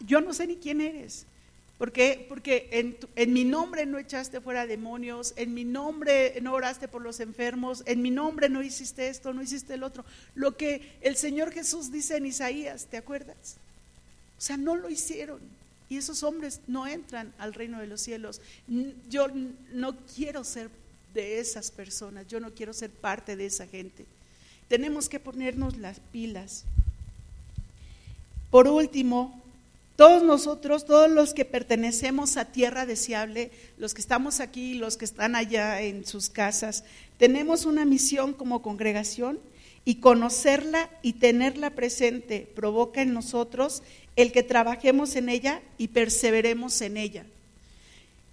Yo 0.00 0.20
no 0.20 0.34
sé 0.34 0.46
ni 0.46 0.56
quién 0.56 0.80
eres. 0.80 1.26
¿Por 1.78 1.92
qué? 1.92 2.24
Porque 2.28 2.68
en, 2.72 2.96
en, 3.16 3.32
mi 3.34 3.44
nombre 3.44 3.84
no 3.84 3.98
echaste 3.98 4.40
fuera 4.40 4.66
demonios, 4.66 5.34
en 5.36 5.52
mi 5.52 5.64
nombre 5.64 6.38
no 6.40 6.54
oraste 6.54 6.88
por 6.88 7.02
los 7.02 7.20
enfermos, 7.20 7.82
en 7.84 8.00
mi 8.00 8.10
nombre 8.10 8.48
no 8.48 8.62
hiciste 8.62 9.08
esto, 9.08 9.34
no 9.34 9.42
hiciste 9.42 9.74
el 9.74 9.82
otro. 9.82 10.04
Lo 10.34 10.56
que 10.56 10.96
el 11.02 11.16
Señor 11.16 11.52
Jesús 11.52 11.92
dice 11.92 12.16
en 12.16 12.24
Isaías, 12.24 12.86
¿te 12.86 12.96
acuerdas? 12.96 13.58
O 14.38 14.40
sea, 14.40 14.56
no 14.56 14.76
lo 14.76 14.90
hicieron. 14.90 15.40
Y 15.88 15.98
esos 15.98 16.22
hombres 16.22 16.60
no 16.66 16.86
entran 16.86 17.32
al 17.38 17.54
reino 17.54 17.80
de 17.80 17.86
los 17.86 18.00
cielos. 18.00 18.40
Yo 19.08 19.28
no 19.72 19.96
quiero 20.14 20.42
ser 20.44 20.68
de 21.14 21.38
esas 21.38 21.70
personas, 21.70 22.26
yo 22.28 22.40
no 22.40 22.52
quiero 22.52 22.72
ser 22.72 22.90
parte 22.90 23.36
de 23.36 23.46
esa 23.46 23.66
gente. 23.66 24.04
Tenemos 24.68 25.08
que 25.08 25.20
ponernos 25.20 25.76
las 25.76 26.00
pilas. 26.12 26.64
Por 28.50 28.68
último, 28.68 29.42
todos 29.96 30.22
nosotros, 30.22 30.84
todos 30.84 31.10
los 31.10 31.32
que 31.32 31.44
pertenecemos 31.44 32.36
a 32.36 32.44
tierra 32.46 32.84
deseable, 32.84 33.50
los 33.78 33.94
que 33.94 34.02
estamos 34.02 34.40
aquí, 34.40 34.74
los 34.74 34.96
que 34.96 35.06
están 35.06 35.34
allá 35.36 35.80
en 35.80 36.04
sus 36.04 36.28
casas, 36.28 36.84
tenemos 37.16 37.64
una 37.64 37.84
misión 37.86 38.34
como 38.34 38.60
congregación 38.60 39.38
y 39.86 39.94
conocerla 39.96 40.90
y 41.00 41.14
tenerla 41.14 41.70
presente 41.70 42.46
provoca 42.54 43.00
en 43.00 43.14
nosotros 43.14 43.84
el 44.16 44.32
que 44.32 44.42
trabajemos 44.42 45.14
en 45.14 45.28
ella 45.28 45.62
y 45.78 45.88
perseveremos 45.88 46.80
en 46.82 46.96
ella. 46.96 47.24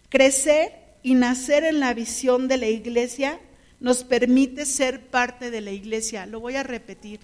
Crecer 0.10 0.74
y 1.04 1.14
nacer 1.14 1.64
en 1.64 1.80
la 1.80 1.94
visión 1.94 2.48
de 2.48 2.58
la 2.58 2.68
iglesia 2.68 3.40
nos 3.80 4.04
permite 4.04 4.66
ser 4.66 5.00
parte 5.00 5.52
de 5.52 5.62
la 5.62 5.72
iglesia. 5.72 6.26
Lo 6.26 6.40
voy 6.40 6.56
a 6.56 6.64
repetir. 6.64 7.20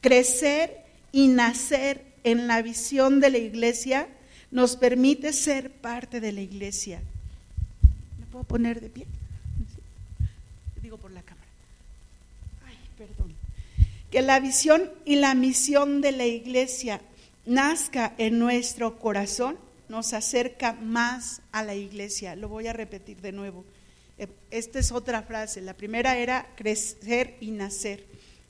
Crecer 0.00 0.78
y 1.12 1.28
nacer 1.28 2.04
en 2.24 2.48
la 2.48 2.62
visión 2.62 3.20
de 3.20 3.30
la 3.30 3.38
iglesia 3.38 4.08
nos 4.50 4.76
permite 4.76 5.32
ser 5.32 5.70
parte 5.70 6.20
de 6.20 6.32
la 6.32 6.40
iglesia. 6.40 7.00
¿Me 8.18 8.26
puedo 8.26 8.44
poner 8.44 8.80
de 8.80 8.88
pie? 8.88 9.06
Digo 10.82 10.96
por 10.96 11.12
la 11.12 11.22
cámara. 11.22 11.46
Ay, 12.66 12.76
perdón. 12.98 13.32
Que 14.12 14.22
la 14.22 14.38
visión 14.38 14.92
y 15.06 15.16
la 15.16 15.34
misión 15.34 16.02
de 16.02 16.12
la 16.12 16.26
iglesia 16.26 17.00
nazca 17.46 18.12
en 18.18 18.38
nuestro 18.38 18.98
corazón 18.98 19.56
nos 19.88 20.12
acerca 20.12 20.74
más 20.74 21.40
a 21.50 21.64
la 21.64 21.74
iglesia. 21.74 22.36
Lo 22.36 22.48
voy 22.48 22.66
a 22.66 22.74
repetir 22.74 23.22
de 23.22 23.32
nuevo. 23.32 23.64
Eh, 24.18 24.28
esta 24.50 24.78
es 24.78 24.92
otra 24.92 25.22
frase. 25.22 25.62
La 25.62 25.72
primera 25.72 26.18
era 26.18 26.46
crecer 26.56 27.36
y 27.40 27.52
nacer. 27.52 28.04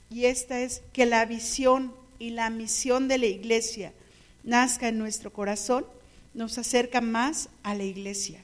Y 0.09 0.25
esta 0.25 0.59
es 0.59 0.81
que 0.91 1.05
la 1.05 1.25
visión 1.25 1.93
y 2.19 2.31
la 2.31 2.49
misión 2.49 3.07
de 3.07 3.17
la 3.17 3.25
iglesia 3.25 3.93
nazca 4.43 4.89
en 4.89 4.97
nuestro 4.97 5.31
corazón, 5.31 5.85
nos 6.33 6.57
acerca 6.57 6.99
más 6.99 7.47
a 7.63 7.73
la 7.73 7.83
iglesia. 7.83 8.43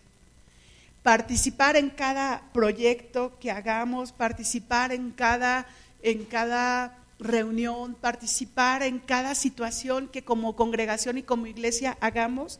Participar 1.04 1.76
en 1.76 1.90
cada 1.90 2.44
proyecto 2.54 3.38
que 3.40 3.52
hagamos, 3.52 4.14
participar 4.14 4.94
en 4.94 5.12
cada, 5.12 5.68
en 6.02 6.24
cada 6.24 6.99
reunión, 7.20 7.96
participar 7.96 8.82
en 8.84 9.00
cada 9.00 9.36
situación 9.36 10.08
que 10.08 10.24
como 10.24 10.56
congregación 10.56 11.18
y 11.18 11.24
como 11.24 11.48
iglesia 11.48 11.98
hagamos, 12.00 12.60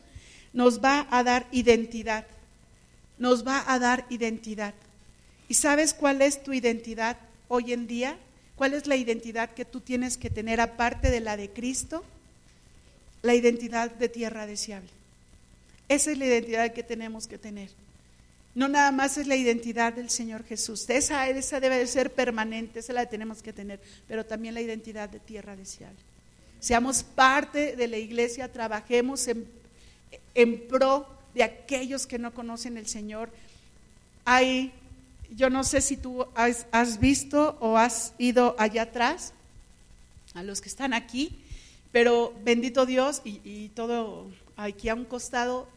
nos 0.52 0.82
va 0.84 1.06
a 1.10 1.24
dar 1.24 1.46
identidad. 1.50 2.26
Nos 3.18 3.46
va 3.46 3.64
a 3.66 3.78
dar 3.78 4.06
identidad. 4.10 4.74
¿Y 5.48 5.54
sabes 5.54 5.94
cuál 5.94 6.22
es 6.22 6.42
tu 6.42 6.52
identidad 6.52 7.16
hoy 7.48 7.72
en 7.72 7.86
día? 7.86 8.16
¿Cuál 8.56 8.74
es 8.74 8.86
la 8.86 8.96
identidad 8.96 9.50
que 9.50 9.64
tú 9.64 9.80
tienes 9.80 10.16
que 10.16 10.30
tener 10.30 10.60
aparte 10.60 11.10
de 11.10 11.20
la 11.20 11.36
de 11.36 11.50
Cristo? 11.50 12.04
La 13.22 13.34
identidad 13.34 13.90
de 13.90 14.08
tierra 14.08 14.46
deseable. 14.46 14.90
Esa 15.88 16.12
es 16.12 16.18
la 16.18 16.26
identidad 16.26 16.72
que 16.72 16.82
tenemos 16.82 17.26
que 17.26 17.38
tener. 17.38 17.70
No 18.54 18.68
nada 18.68 18.90
más 18.90 19.16
es 19.16 19.26
la 19.26 19.36
identidad 19.36 19.92
del 19.92 20.10
Señor 20.10 20.44
Jesús. 20.44 20.88
Esa, 20.90 21.28
esa 21.28 21.60
debe 21.60 21.78
de 21.78 21.86
ser 21.86 22.12
permanente, 22.12 22.80
esa 22.80 22.92
la 22.92 23.06
tenemos 23.06 23.42
que 23.42 23.52
tener, 23.52 23.80
pero 24.08 24.26
también 24.26 24.54
la 24.54 24.60
identidad 24.60 25.08
de 25.08 25.20
tierra 25.20 25.56
deseable. 25.56 25.98
Seamos 26.58 27.02
parte 27.02 27.76
de 27.76 27.88
la 27.88 27.96
iglesia, 27.96 28.52
trabajemos 28.52 29.26
en, 29.28 29.46
en 30.34 30.68
pro 30.68 31.06
de 31.34 31.44
aquellos 31.44 32.06
que 32.06 32.18
no 32.18 32.34
conocen 32.34 32.76
el 32.76 32.86
Señor. 32.86 33.30
Hay 34.24 34.72
yo 35.36 35.50
no 35.50 35.64
sé 35.64 35.80
si 35.80 35.96
tú 35.96 36.26
has, 36.34 37.00
visto 37.00 37.56
o 37.60 37.76
has 37.76 38.14
ido 38.18 38.56
allá 38.58 38.82
atrás, 38.82 39.32
a 40.34 40.42
los 40.42 40.60
que 40.60 40.68
están 40.68 40.92
aquí, 40.92 41.38
pero 41.92 42.32
bendito 42.42 42.86
Dios 42.86 43.22
y, 43.24 43.68
todo 43.70 44.30
aquí 44.56 44.88
a 44.88 44.94
un 44.94 45.04
costado, 45.04 45.68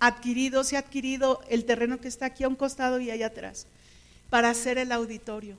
adquirido, 0.00 0.64
se 0.64 0.76
ha 0.76 0.80
adquirido 0.80 1.42
el 1.48 1.64
terreno 1.64 2.00
que 2.00 2.08
está 2.08 2.26
aquí 2.26 2.42
a 2.42 2.48
un 2.48 2.56
costado 2.56 2.98
y 2.98 3.10
allá 3.10 3.26
atrás, 3.26 3.66
para 4.30 4.50
hacer 4.50 4.78
el 4.78 4.90
auditorio. 4.90 5.56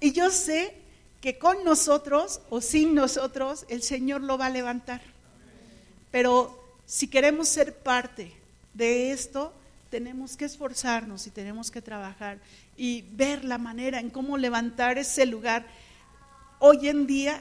Y 0.00 0.12
yo 0.12 0.30
sé 0.30 0.74
que 1.20 1.38
con 1.38 1.64
nosotros 1.64 2.40
o 2.50 2.60
sin 2.60 2.94
nosotros 2.94 3.64
el 3.68 3.82
Señor 3.82 4.22
lo 4.22 4.36
va 4.36 4.46
a 4.46 4.50
levantar. 4.50 5.00
Pero 6.10 6.60
si 6.84 7.06
queremos 7.06 7.48
ser 7.48 7.74
parte 7.74 8.32
de 8.74 9.12
esto, 9.12 9.52
tenemos 9.90 10.36
que 10.36 10.46
esforzarnos 10.46 11.26
y 11.26 11.30
tenemos 11.30 11.70
que 11.70 11.80
trabajar 11.80 12.38
y 12.76 13.02
ver 13.12 13.44
la 13.44 13.58
manera 13.58 14.00
en 14.00 14.10
cómo 14.10 14.36
levantar 14.36 14.98
ese 14.98 15.24
lugar. 15.24 15.64
Hoy 16.58 16.88
en 16.88 17.06
día, 17.06 17.40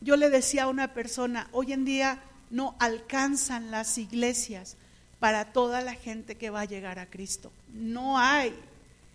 yo 0.00 0.16
le 0.16 0.30
decía 0.30 0.64
a 0.64 0.68
una 0.68 0.94
persona, 0.94 1.48
hoy 1.50 1.72
en 1.72 1.84
día 1.84 2.22
no 2.50 2.76
alcanzan 2.78 3.72
las 3.72 3.98
iglesias 3.98 4.76
para 5.20 5.52
toda 5.52 5.80
la 5.80 5.94
gente 5.94 6.36
que 6.36 6.50
va 6.50 6.62
a 6.62 6.66
llegar 6.66 6.98
a 6.98 7.06
Cristo. 7.06 7.52
No 7.72 8.18
hay. 8.18 8.54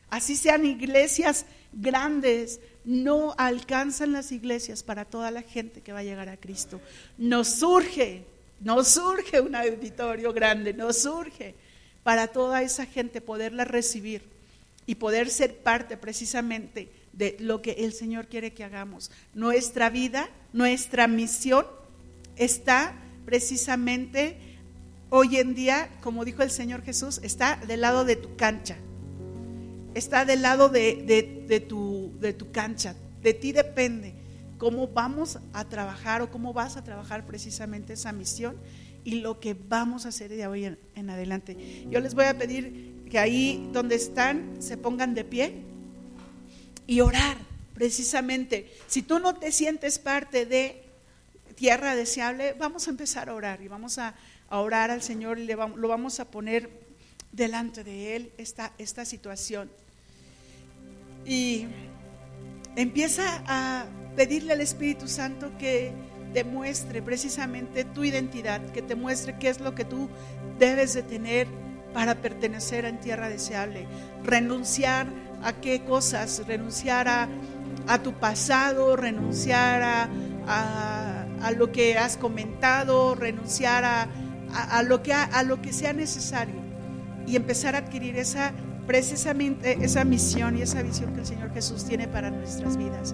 Así 0.09 0.35
sean 0.35 0.65
iglesias 0.65 1.45
grandes, 1.71 2.59
no 2.85 3.33
alcanzan 3.37 4.11
las 4.11 4.31
iglesias 4.31 4.83
para 4.83 5.05
toda 5.05 5.31
la 5.31 5.41
gente 5.41 5.81
que 5.81 5.93
va 5.93 5.99
a 5.99 6.03
llegar 6.03 6.29
a 6.29 6.37
Cristo. 6.37 6.79
Nos 7.17 7.47
surge, 7.47 8.23
nos 8.59 8.89
surge 8.89 9.41
un 9.41 9.55
auditorio 9.55 10.31
grande, 10.33 10.73
nos 10.73 10.99
surge 10.99 11.55
para 12.03 12.27
toda 12.27 12.61
esa 12.61 12.85
gente 12.85 13.21
poderla 13.21 13.65
recibir 13.65 14.21
y 14.85 14.95
poder 14.95 15.29
ser 15.29 15.57
parte 15.57 15.97
precisamente 15.97 16.89
de 17.13 17.37
lo 17.39 17.61
que 17.61 17.71
el 17.71 17.93
Señor 17.93 18.27
quiere 18.27 18.53
que 18.53 18.63
hagamos. 18.63 19.09
Nuestra 19.33 19.89
vida, 19.89 20.29
nuestra 20.51 21.07
misión 21.07 21.65
está 22.35 22.95
precisamente 23.25 24.37
hoy 25.15 25.37
en 25.37 25.53
día, 25.53 25.89
como 26.01 26.25
dijo 26.25 26.41
el 26.41 26.49
Señor 26.49 26.81
Jesús, 26.81 27.19
está 27.21 27.59
del 27.67 27.81
lado 27.81 28.03
de 28.03 28.15
tu 28.15 28.35
cancha, 28.35 28.77
está 29.93 30.25
del 30.25 30.41
lado 30.41 30.69
de, 30.69 31.65
tu, 31.69 32.11
de 32.19 32.33
tu 32.33 32.51
cancha, 32.51 32.95
de 33.21 33.35
ti 33.35 33.51
depende 33.51 34.15
cómo 34.57 34.87
vamos 34.87 35.37
a 35.53 35.65
trabajar 35.65 36.23
o 36.23 36.31
cómo 36.31 36.51
vas 36.51 36.77
a 36.77 36.83
trabajar 36.83 37.27
precisamente 37.27 37.93
esa 37.93 38.11
misión 38.11 38.57
y 39.03 39.21
lo 39.21 39.39
que 39.39 39.53
vamos 39.53 40.07
a 40.07 40.09
hacer 40.09 40.31
de 40.31 40.47
hoy 40.47 40.75
en, 40.95 41.09
adelante. 41.11 41.85
Yo 41.91 41.99
les 41.99 42.15
voy 42.15 42.25
a 42.25 42.35
pedir 42.35 43.05
que 43.07 43.19
ahí 43.19 43.69
donde 43.71 43.93
están 43.93 44.55
se 44.63 44.77
pongan 44.77 45.13
de 45.13 45.25
pie 45.25 45.53
y 46.87 47.01
orar 47.01 47.37
precisamente. 47.75 48.71
Si 48.87 49.03
tú 49.03 49.19
no 49.19 49.35
te 49.35 49.51
sientes 49.51 49.99
parte 49.99 50.47
de 50.47 50.81
tierra 51.53 51.93
deseable, 51.93 52.55
vamos 52.57 52.87
a 52.87 52.89
empezar 52.89 53.29
a 53.29 53.35
orar 53.35 53.61
y 53.61 53.67
vamos 53.67 53.99
a, 53.99 54.15
orar 54.59 54.91
al 54.91 55.01
Señor 55.01 55.39
y 55.39 55.45
le 55.45 55.55
vamos, 55.55 55.79
lo 55.79 55.87
vamos 55.87 56.19
a 56.19 56.25
poner 56.29 56.69
delante 57.31 57.83
de 57.83 58.15
Él 58.15 58.31
esta, 58.37 58.71
esta 58.77 59.05
situación. 59.05 59.69
Y 61.25 61.67
empieza 62.75 63.43
a 63.47 63.85
pedirle 64.15 64.53
al 64.53 64.61
Espíritu 64.61 65.07
Santo 65.07 65.51
que 65.57 65.91
demuestre 66.33 67.01
precisamente 67.01 67.83
tu 67.83 68.03
identidad, 68.03 68.61
que 68.71 68.81
te 68.81 68.95
muestre 68.95 69.37
qué 69.37 69.49
es 69.49 69.59
lo 69.59 69.75
que 69.75 69.85
tú 69.85 70.09
debes 70.59 70.93
de 70.93 71.03
tener 71.03 71.47
para 71.93 72.15
pertenecer 72.15 72.85
en 72.85 72.99
tierra 72.99 73.29
deseable. 73.29 73.85
Renunciar 74.23 75.07
a 75.43 75.53
qué 75.53 75.83
cosas, 75.83 76.43
renunciar 76.47 77.07
a, 77.07 77.27
tu 78.01 78.13
pasado, 78.13 78.95
renunciar 78.95 80.09
a, 80.47 81.25
lo 81.57 81.71
que 81.71 81.97
has 81.97 82.17
comentado, 82.17 83.15
renunciar 83.15 83.83
a, 83.85 84.07
lo 84.83 85.03
que, 85.03 85.13
a 85.13 85.43
lo 85.43 85.61
que 85.61 85.73
sea 85.73 85.93
necesario 85.93 86.55
y 87.25 87.35
empezar 87.35 87.75
a 87.75 87.79
adquirir 87.79 88.17
esa 88.17 88.51
precisamente 88.85 89.77
esa 89.81 90.03
misión 90.03 90.57
y 90.57 90.61
esa 90.61 90.81
visión 90.81 91.13
que 91.13 91.21
el 91.21 91.25
Señor 91.25 91.53
Jesús 91.53 91.85
tiene 91.85 92.07
para 92.07 92.29
nuestras 92.29 92.77
vidas. 92.77 93.13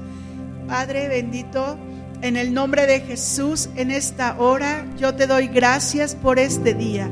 Padre 0.68 1.08
bendito, 1.08 1.78
en 2.22 2.38
el 2.38 2.54
nombre 2.54 2.86
de 2.86 3.02
Jesús, 3.02 3.70
en 3.76 3.92
esta 3.92 4.38
hora, 4.40 4.86
yo 4.98 5.16
te 5.16 5.28
doy 5.28 5.48
gracias 5.48 6.16
por 6.16 6.40
este 6.40 6.74
día. 6.74 7.10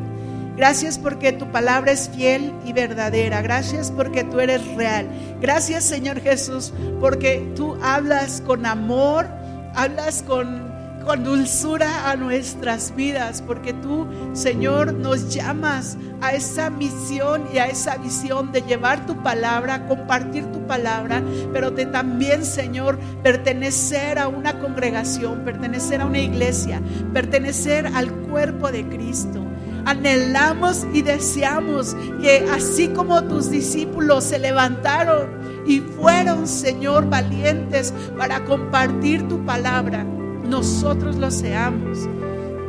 Gracias 0.56 0.98
porque 0.98 1.34
tu 1.34 1.52
palabra 1.52 1.92
es 1.92 2.10
fiel 2.10 2.52
y 2.66 2.74
verdadera. 2.74 3.42
Gracias 3.42 3.92
porque 3.92 4.24
tú 4.24 4.40
eres 4.40 4.66
real. 4.76 5.08
Gracias 5.40 5.84
Señor 5.84 6.20
Jesús 6.20 6.74
porque 7.00 7.48
tú 7.56 7.78
hablas 7.84 8.42
con 8.42 8.66
amor, 8.66 9.28
hablas 9.76 10.24
con, 10.24 10.67
con 11.08 11.24
dulzura 11.24 12.12
a 12.12 12.18
nuestras 12.18 12.94
vidas, 12.94 13.42
porque 13.42 13.72
tú, 13.72 14.06
Señor, 14.34 14.94
nos 14.94 15.34
llamas 15.34 15.98
a 16.20 16.34
esa 16.34 16.70
misión 16.70 17.46
y 17.54 17.60
a 17.60 17.68
esa 17.68 17.96
visión 17.96 18.52
de 18.52 18.62
llevar 18.62 19.06
tu 19.06 19.24
palabra, 19.24 19.88
compartir 19.88 20.46
tu 20.52 20.68
palabra, 20.68 21.24
pero 21.54 21.72
de 21.72 21.86
también, 21.86 22.44
Señor, 22.44 23.00
pertenecer 23.24 24.20
a 24.20 24.28
una 24.28 24.60
congregación, 24.60 25.46
pertenecer 25.46 26.02
a 26.02 26.08
una 26.08 26.20
iglesia, 26.20 26.82
pertenecer 27.14 27.88
al 27.88 28.12
cuerpo 28.12 28.70
de 28.70 28.86
Cristo. 28.90 29.42
Anhelamos 29.86 30.86
y 30.94 31.04
deseamos 31.04 31.96
que 32.22 32.46
así 32.52 32.90
como 32.90 33.24
tus 33.24 33.50
discípulos 33.50 34.26
se 34.26 34.40
levantaron 34.40 35.30
y 35.66 35.80
fueron, 35.80 36.48
Señor, 36.48 37.10
valientes 37.10 37.94
para 38.18 38.44
compartir 38.44 39.26
tu 39.30 39.46
palabra, 39.46 40.06
nosotros 40.50 41.16
lo 41.16 41.32
seamos. 41.32 42.08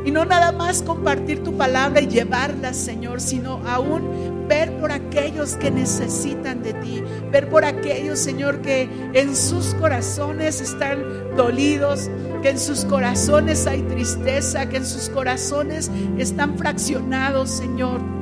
Y 0.05 0.11
no 0.11 0.25
nada 0.25 0.51
más 0.51 0.81
compartir 0.81 1.43
tu 1.43 1.55
palabra 1.57 2.01
y 2.01 2.07
llevarla, 2.07 2.73
Señor, 2.73 3.19
sino 3.19 3.61
aún 3.67 4.47
ver 4.47 4.71
por 4.79 4.91
aquellos 4.91 5.55
que 5.55 5.69
necesitan 5.69 6.63
de 6.63 6.73
ti, 6.73 7.03
ver 7.31 7.49
por 7.49 7.65
aquellos, 7.65 8.17
Señor, 8.17 8.61
que 8.61 8.89
en 9.13 9.35
sus 9.35 9.75
corazones 9.75 10.61
están 10.61 11.03
dolidos, 11.37 12.09
que 12.41 12.49
en 12.49 12.59
sus 12.59 12.85
corazones 12.85 13.67
hay 13.67 13.81
tristeza, 13.83 14.67
que 14.67 14.77
en 14.77 14.85
sus 14.85 15.09
corazones 15.09 15.91
están 16.17 16.57
fraccionados, 16.57 17.51
Señor. 17.51 18.18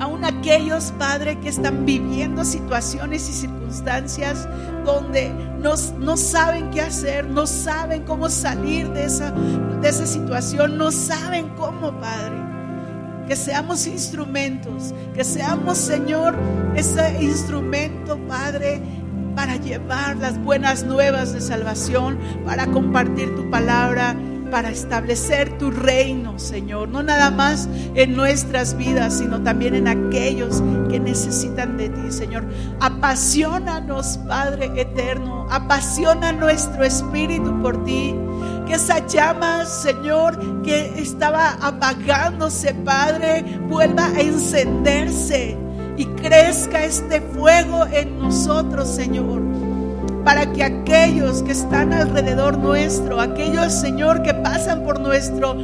Aún 0.00 0.24
aquellos, 0.24 0.94
Padre, 0.98 1.38
que 1.40 1.50
están 1.50 1.84
viviendo 1.84 2.42
situaciones 2.42 3.28
y 3.28 3.32
circunstancias 3.34 4.48
donde 4.82 5.30
no, 5.60 5.74
no 5.98 6.16
saben 6.16 6.70
qué 6.70 6.80
hacer, 6.80 7.26
no 7.26 7.46
saben 7.46 8.04
cómo 8.04 8.30
salir 8.30 8.88
de 8.92 9.04
esa, 9.04 9.30
de 9.30 9.86
esa 9.86 10.06
situación, 10.06 10.78
no 10.78 10.90
saben 10.90 11.50
cómo, 11.50 11.92
Padre. 12.00 12.34
Que 13.28 13.36
seamos 13.36 13.86
instrumentos, 13.86 14.94
que 15.14 15.22
seamos, 15.22 15.76
Señor, 15.76 16.34
ese 16.74 17.22
instrumento, 17.22 18.18
Padre, 18.26 18.80
para 19.36 19.56
llevar 19.56 20.16
las 20.16 20.42
buenas 20.42 20.82
nuevas 20.82 21.34
de 21.34 21.42
salvación, 21.42 22.18
para 22.46 22.66
compartir 22.68 23.36
tu 23.36 23.50
palabra, 23.50 24.16
para 24.50 24.70
establecer 24.70 25.56
tu 25.58 25.70
reino, 25.70 26.38
Señor. 26.38 26.88
No 26.88 27.02
nada 27.02 27.30
más 27.30 27.68
en 27.94 28.16
nuestras 28.16 28.76
vidas, 28.76 29.18
sino 29.18 29.42
también 29.42 29.74
en 29.74 29.88
aquellos 29.88 30.62
que 30.88 30.98
necesitan 31.00 31.76
de 31.76 31.88
ti, 31.88 32.10
Señor. 32.10 32.44
Apasionanos, 32.80 34.18
Padre 34.28 34.70
eterno. 34.76 35.46
Apasiona 35.50 36.32
nuestro 36.32 36.84
espíritu 36.84 37.60
por 37.62 37.84
ti. 37.84 38.14
Que 38.66 38.74
esa 38.74 39.06
llama, 39.06 39.64
Señor, 39.64 40.62
que 40.62 40.92
estaba 41.00 41.56
apagándose, 41.60 42.74
Padre, 42.74 43.44
vuelva 43.68 44.06
a 44.06 44.20
encenderse 44.20 45.56
y 45.96 46.06
crezca 46.06 46.84
este 46.84 47.20
fuego 47.20 47.86
en 47.86 48.18
nosotros, 48.18 48.88
Señor. 48.88 49.49
Para 50.24 50.52
que 50.52 50.62
aquellos 50.62 51.42
que 51.42 51.52
están 51.52 51.92
alrededor 51.92 52.58
nuestro, 52.58 53.20
aquellos, 53.20 53.72
Señor, 53.72 54.22
que 54.22 54.34
pasan 54.34 54.84
por 54.84 55.00
nuestro 55.00 55.56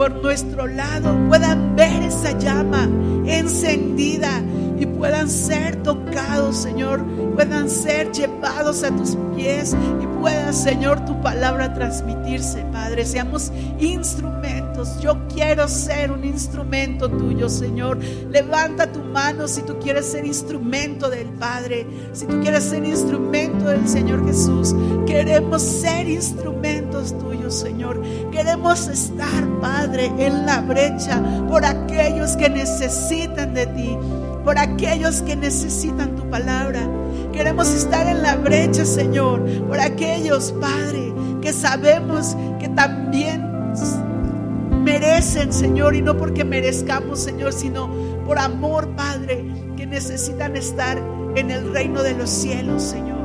por 0.00 0.22
nuestro 0.22 0.66
lado 0.66 1.14
puedan 1.28 1.76
ver 1.76 2.02
esa 2.04 2.32
llama 2.38 2.88
encendida 3.26 4.42
y 4.80 4.86
puedan 4.86 5.28
ser 5.28 5.76
tocados, 5.82 6.56
Señor, 6.56 7.04
puedan 7.34 7.68
ser 7.68 8.10
llevados 8.12 8.82
a 8.82 8.90
tus 8.96 9.16
pies 9.36 9.76
y 10.02 10.06
pueda, 10.18 10.54
Señor, 10.54 11.04
tu 11.04 11.20
palabra 11.20 11.74
transmitirse, 11.74 12.64
Padre. 12.72 13.04
Seamos 13.04 13.52
instrumentos. 13.78 14.98
Yo 15.02 15.18
quiero 15.28 15.68
ser 15.68 16.10
un 16.10 16.24
instrumento 16.24 17.10
tuyo, 17.10 17.50
Señor. 17.50 17.98
Levanta 18.30 18.90
tu 18.90 19.00
mano 19.00 19.46
si 19.46 19.60
tú 19.60 19.78
quieres 19.78 20.06
ser 20.06 20.24
instrumento 20.24 21.10
del 21.10 21.28
Padre, 21.28 21.86
si 22.14 22.24
tú 22.24 22.40
quieres 22.40 22.64
ser 22.64 22.82
instrumento 22.82 23.66
del 23.66 23.86
Señor 23.86 24.26
Jesús. 24.26 24.74
Queremos 25.06 25.60
ser 25.60 26.08
instrumentos 26.08 27.18
tuyos, 27.18 27.54
Señor. 27.54 28.00
Queremos 28.32 28.88
estar, 28.88 29.46
Padre, 29.60 30.10
en 30.16 30.46
la 30.46 30.62
brecha 30.62 31.22
por 31.48 31.66
aquellos 31.66 32.34
que 32.36 32.48
necesitan 32.48 33.52
de 33.52 33.66
ti 33.66 33.98
por 34.44 34.58
aquellos 34.58 35.22
que 35.22 35.36
necesitan 35.36 36.16
tu 36.16 36.28
palabra. 36.30 36.80
Queremos 37.32 37.68
estar 37.68 38.06
en 38.06 38.22
la 38.22 38.36
brecha, 38.36 38.84
Señor, 38.84 39.44
por 39.68 39.78
aquellos, 39.78 40.52
Padre, 40.52 41.12
que 41.40 41.52
sabemos 41.52 42.36
que 42.58 42.68
también 42.68 43.46
merecen, 44.82 45.52
Señor, 45.52 45.94
y 45.94 46.02
no 46.02 46.16
porque 46.16 46.44
merezcamos, 46.44 47.20
Señor, 47.20 47.52
sino 47.52 47.90
por 48.26 48.38
amor, 48.38 48.88
Padre, 48.96 49.44
que 49.76 49.86
necesitan 49.86 50.56
estar 50.56 50.98
en 51.36 51.50
el 51.50 51.72
reino 51.72 52.02
de 52.02 52.14
los 52.14 52.30
cielos, 52.30 52.82
Señor. 52.82 53.20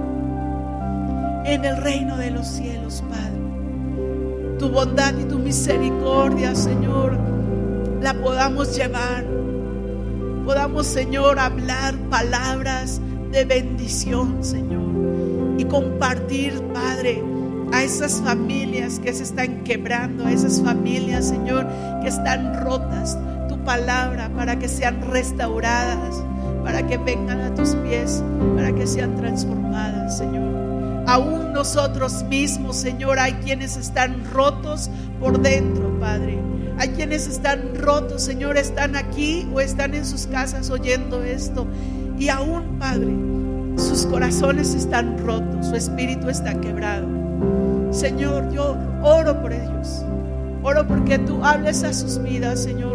En 1.45 1.63
el 1.63 1.77
reino 1.77 2.17
de 2.17 2.31
los 2.31 2.47
cielos, 2.47 3.03
Padre. 3.09 4.57
Tu 4.59 4.69
bondad 4.69 5.13
y 5.17 5.25
tu 5.25 5.39
misericordia, 5.39 6.55
Señor, 6.55 7.17
la 8.01 8.13
podamos 8.13 8.75
llevar 8.75 9.25
podamos, 10.45 10.85
Señor, 10.85 11.39
hablar 11.39 11.95
palabras 12.09 13.01
de 13.31 13.45
bendición, 13.45 14.43
Señor, 14.43 14.85
y 15.57 15.65
compartir, 15.65 16.61
Padre, 16.71 17.21
a 17.73 17.83
esas 17.83 18.21
familias 18.21 18.99
que 18.99 19.11
se 19.11 19.23
están 19.23 19.63
quebrando, 19.63 20.25
a 20.25 20.31
esas 20.31 20.61
familias, 20.61 21.27
Señor, 21.27 21.67
que 22.01 22.09
están 22.09 22.61
rotas, 22.63 23.17
tu 23.49 23.57
palabra 23.63 24.29
para 24.35 24.59
que 24.59 24.69
sean 24.69 25.01
restauradas, 25.09 26.23
para 26.63 26.85
que 26.85 26.97
vengan 26.97 27.41
a 27.41 27.53
tus 27.55 27.75
pies, 27.77 28.23
para 28.55 28.73
que 28.73 28.85
sean 28.85 29.15
transformadas, 29.15 30.19
Señor. 30.19 30.45
Aún 31.07 31.53
nosotros 31.53 32.23
mismos, 32.23 32.75
Señor, 32.75 33.17
hay 33.17 33.33
quienes 33.33 33.77
están 33.77 34.23
rotos 34.31 34.91
por 35.19 35.39
dentro, 35.39 35.99
Padre 35.99 36.54
hay 36.77 36.89
quienes 36.89 37.27
están 37.27 37.75
rotos, 37.75 38.23
Señor, 38.23 38.57
están 38.57 38.95
aquí 38.95 39.47
o 39.53 39.61
están 39.61 39.93
en 39.93 40.05
sus 40.05 40.27
casas 40.27 40.69
oyendo 40.69 41.23
esto. 41.23 41.67
Y 42.17 42.29
aún, 42.29 42.77
Padre, 42.79 43.13
sus 43.77 44.05
corazones 44.05 44.73
están 44.73 45.17
rotos, 45.19 45.67
su 45.67 45.75
espíritu 45.75 46.29
está 46.29 46.59
quebrado. 46.59 47.07
Señor, 47.91 48.51
yo 48.51 48.75
oro 49.01 49.41
por 49.41 49.53
ellos. 49.53 50.03
Oro 50.63 50.87
porque 50.87 51.19
tú 51.19 51.43
hables 51.45 51.83
a 51.83 51.93
sus 51.93 52.21
vidas, 52.21 52.63
Señor, 52.63 52.94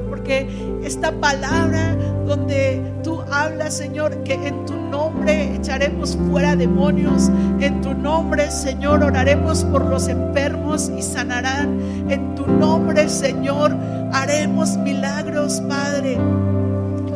esta 0.85 1.13
palabra 1.13 1.97
donde 2.27 2.81
tú 3.03 3.21
hablas, 3.31 3.75
Señor, 3.75 4.23
que 4.23 4.35
en 4.35 4.65
tu 4.65 4.75
nombre 4.75 5.57
echaremos 5.57 6.17
fuera 6.31 6.55
demonios, 6.55 7.31
en 7.61 7.81
tu 7.81 7.95
nombre, 7.95 8.51
Señor, 8.51 9.03
oraremos 9.03 9.65
por 9.65 9.85
los 9.87 10.09
enfermos 10.09 10.91
y 10.97 11.03
sanarán, 11.03 11.81
en 12.09 12.35
tu 12.35 12.47
nombre, 12.47 13.09
Señor, 13.09 13.77
haremos 14.13 14.77
milagros, 14.77 15.61
Padre. 15.69 16.19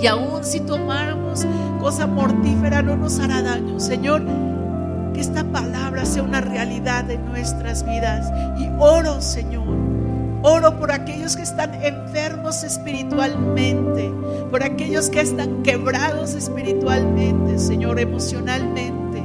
Y 0.00 0.06
aún 0.06 0.42
si 0.42 0.60
tomáramos 0.60 1.46
cosa 1.80 2.06
mortífera 2.06 2.82
no 2.82 2.96
nos 2.96 3.20
hará 3.20 3.42
daño, 3.42 3.78
Señor. 3.78 4.22
Que 5.14 5.20
esta 5.20 5.44
palabra 5.44 6.04
sea 6.04 6.24
una 6.24 6.40
realidad 6.40 7.08
en 7.10 7.24
nuestras 7.26 7.86
vidas. 7.86 8.32
Y 8.58 8.68
oro, 8.78 9.20
Señor 9.20 9.93
Oro 10.46 10.78
por 10.78 10.92
aquellos 10.92 11.36
que 11.36 11.42
están 11.42 11.72
enfermos 11.82 12.64
espiritualmente, 12.64 14.12
por 14.50 14.62
aquellos 14.62 15.08
que 15.08 15.22
están 15.22 15.62
quebrados 15.62 16.34
espiritualmente, 16.34 17.58
Señor, 17.58 17.98
emocionalmente. 17.98 19.22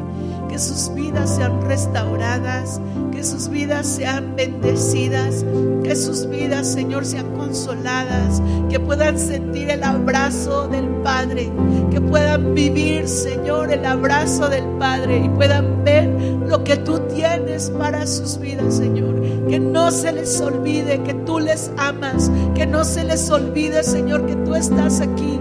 Que 0.47 0.57
sus 0.57 0.93
vidas 0.95 1.35
sean 1.35 1.61
restauradas, 1.63 2.79
que 3.11 3.25
sus 3.25 3.49
vidas 3.49 3.85
sean 3.85 4.37
bendecidas, 4.37 5.43
que 5.83 5.93
sus 5.97 6.25
vidas, 6.29 6.65
Señor, 6.71 7.05
sean 7.05 7.35
consoladas, 7.35 8.41
que 8.69 8.79
puedan 8.79 9.19
sentir 9.19 9.69
el 9.71 9.83
abrazo 9.83 10.69
del 10.69 10.87
Padre, 11.03 11.51
que 11.91 11.99
puedan 11.99 12.53
vivir, 12.55 13.09
Señor, 13.09 13.73
el 13.73 13.85
abrazo 13.85 14.47
del 14.47 14.63
Padre 14.79 15.17
y 15.25 15.27
puedan 15.27 15.83
ver 15.83 16.09
lo 16.49 16.63
que 16.63 16.75
tú 16.77 16.99
tienes 17.13 17.69
para 17.69 18.05
sus 18.05 18.39
vidas, 18.39 18.75
Señor 18.75 19.19
que 19.49 19.59
no 19.59 19.89
se 19.89 20.11
les 20.11 20.39
olvide 20.39 21.01
que 21.01 21.13
tú 21.13 21.39
les 21.39 21.71
amas, 21.77 22.31
que 22.53 22.67
no 22.67 22.83
se 22.83 23.03
les 23.03 23.29
olvide, 23.31 23.83
Señor, 23.83 24.27
que 24.27 24.35
tú 24.35 24.53
estás 24.53 25.01
aquí 25.01 25.39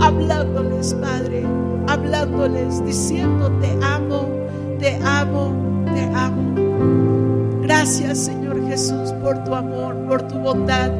hablándoles, 0.00 0.92
Padre, 0.94 1.46
hablándoles, 1.86 2.84
diciendo, 2.84 3.52
te 3.60 3.70
amo, 3.84 4.28
te 4.80 4.98
amo, 5.04 5.52
te 5.94 6.02
amo. 6.16 7.60
Gracias, 7.62 8.18
Señor 8.18 8.66
Jesús, 8.68 9.12
por 9.22 9.44
tu 9.44 9.54
amor, 9.54 9.94
por 10.08 10.22
tu 10.22 10.36
bondad. 10.38 10.90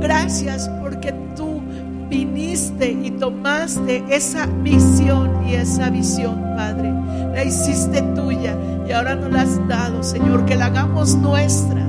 Gracias 0.00 0.70
porque 0.80 1.12
tú 1.34 1.60
viniste 2.08 2.92
y 2.92 3.10
tomaste 3.10 4.04
esa 4.08 4.46
misión 4.46 5.44
y 5.48 5.54
esa 5.54 5.90
visión, 5.90 6.40
Padre. 6.56 6.93
La 7.34 7.44
hiciste 7.44 8.00
tuya 8.14 8.56
y 8.86 8.92
ahora 8.92 9.14
nos 9.14 9.30
la 9.30 9.42
has 9.42 9.68
dado, 9.68 10.02
Señor, 10.02 10.44
que 10.46 10.54
la 10.56 10.66
hagamos 10.66 11.16
nuestra 11.16 11.84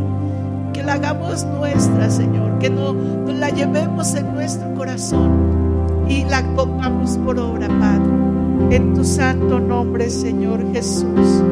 la 0.85 0.85
la 0.85 0.93
hagamos 0.93 1.43
nuestra, 1.45 2.09
Señor, 2.09 2.59
que 2.59 2.69
no, 2.69 2.93
nos 2.93 3.35
la 3.35 3.49
llevemos 3.49 4.13
en 4.13 4.33
nuestro 4.33 4.73
corazón 4.75 6.05
y 6.07 6.23
la 6.25 6.43
pongamos 6.55 7.17
por 7.17 7.39
obra, 7.39 7.67
Padre. 7.67 8.75
En 8.75 8.93
tu 8.93 9.03
santo 9.03 9.59
nombre, 9.59 10.09
Señor 10.09 10.63
Jesús. 10.73 11.43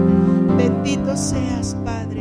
Bendito 0.58 1.18
seas, 1.18 1.76
Padre. 1.84 2.13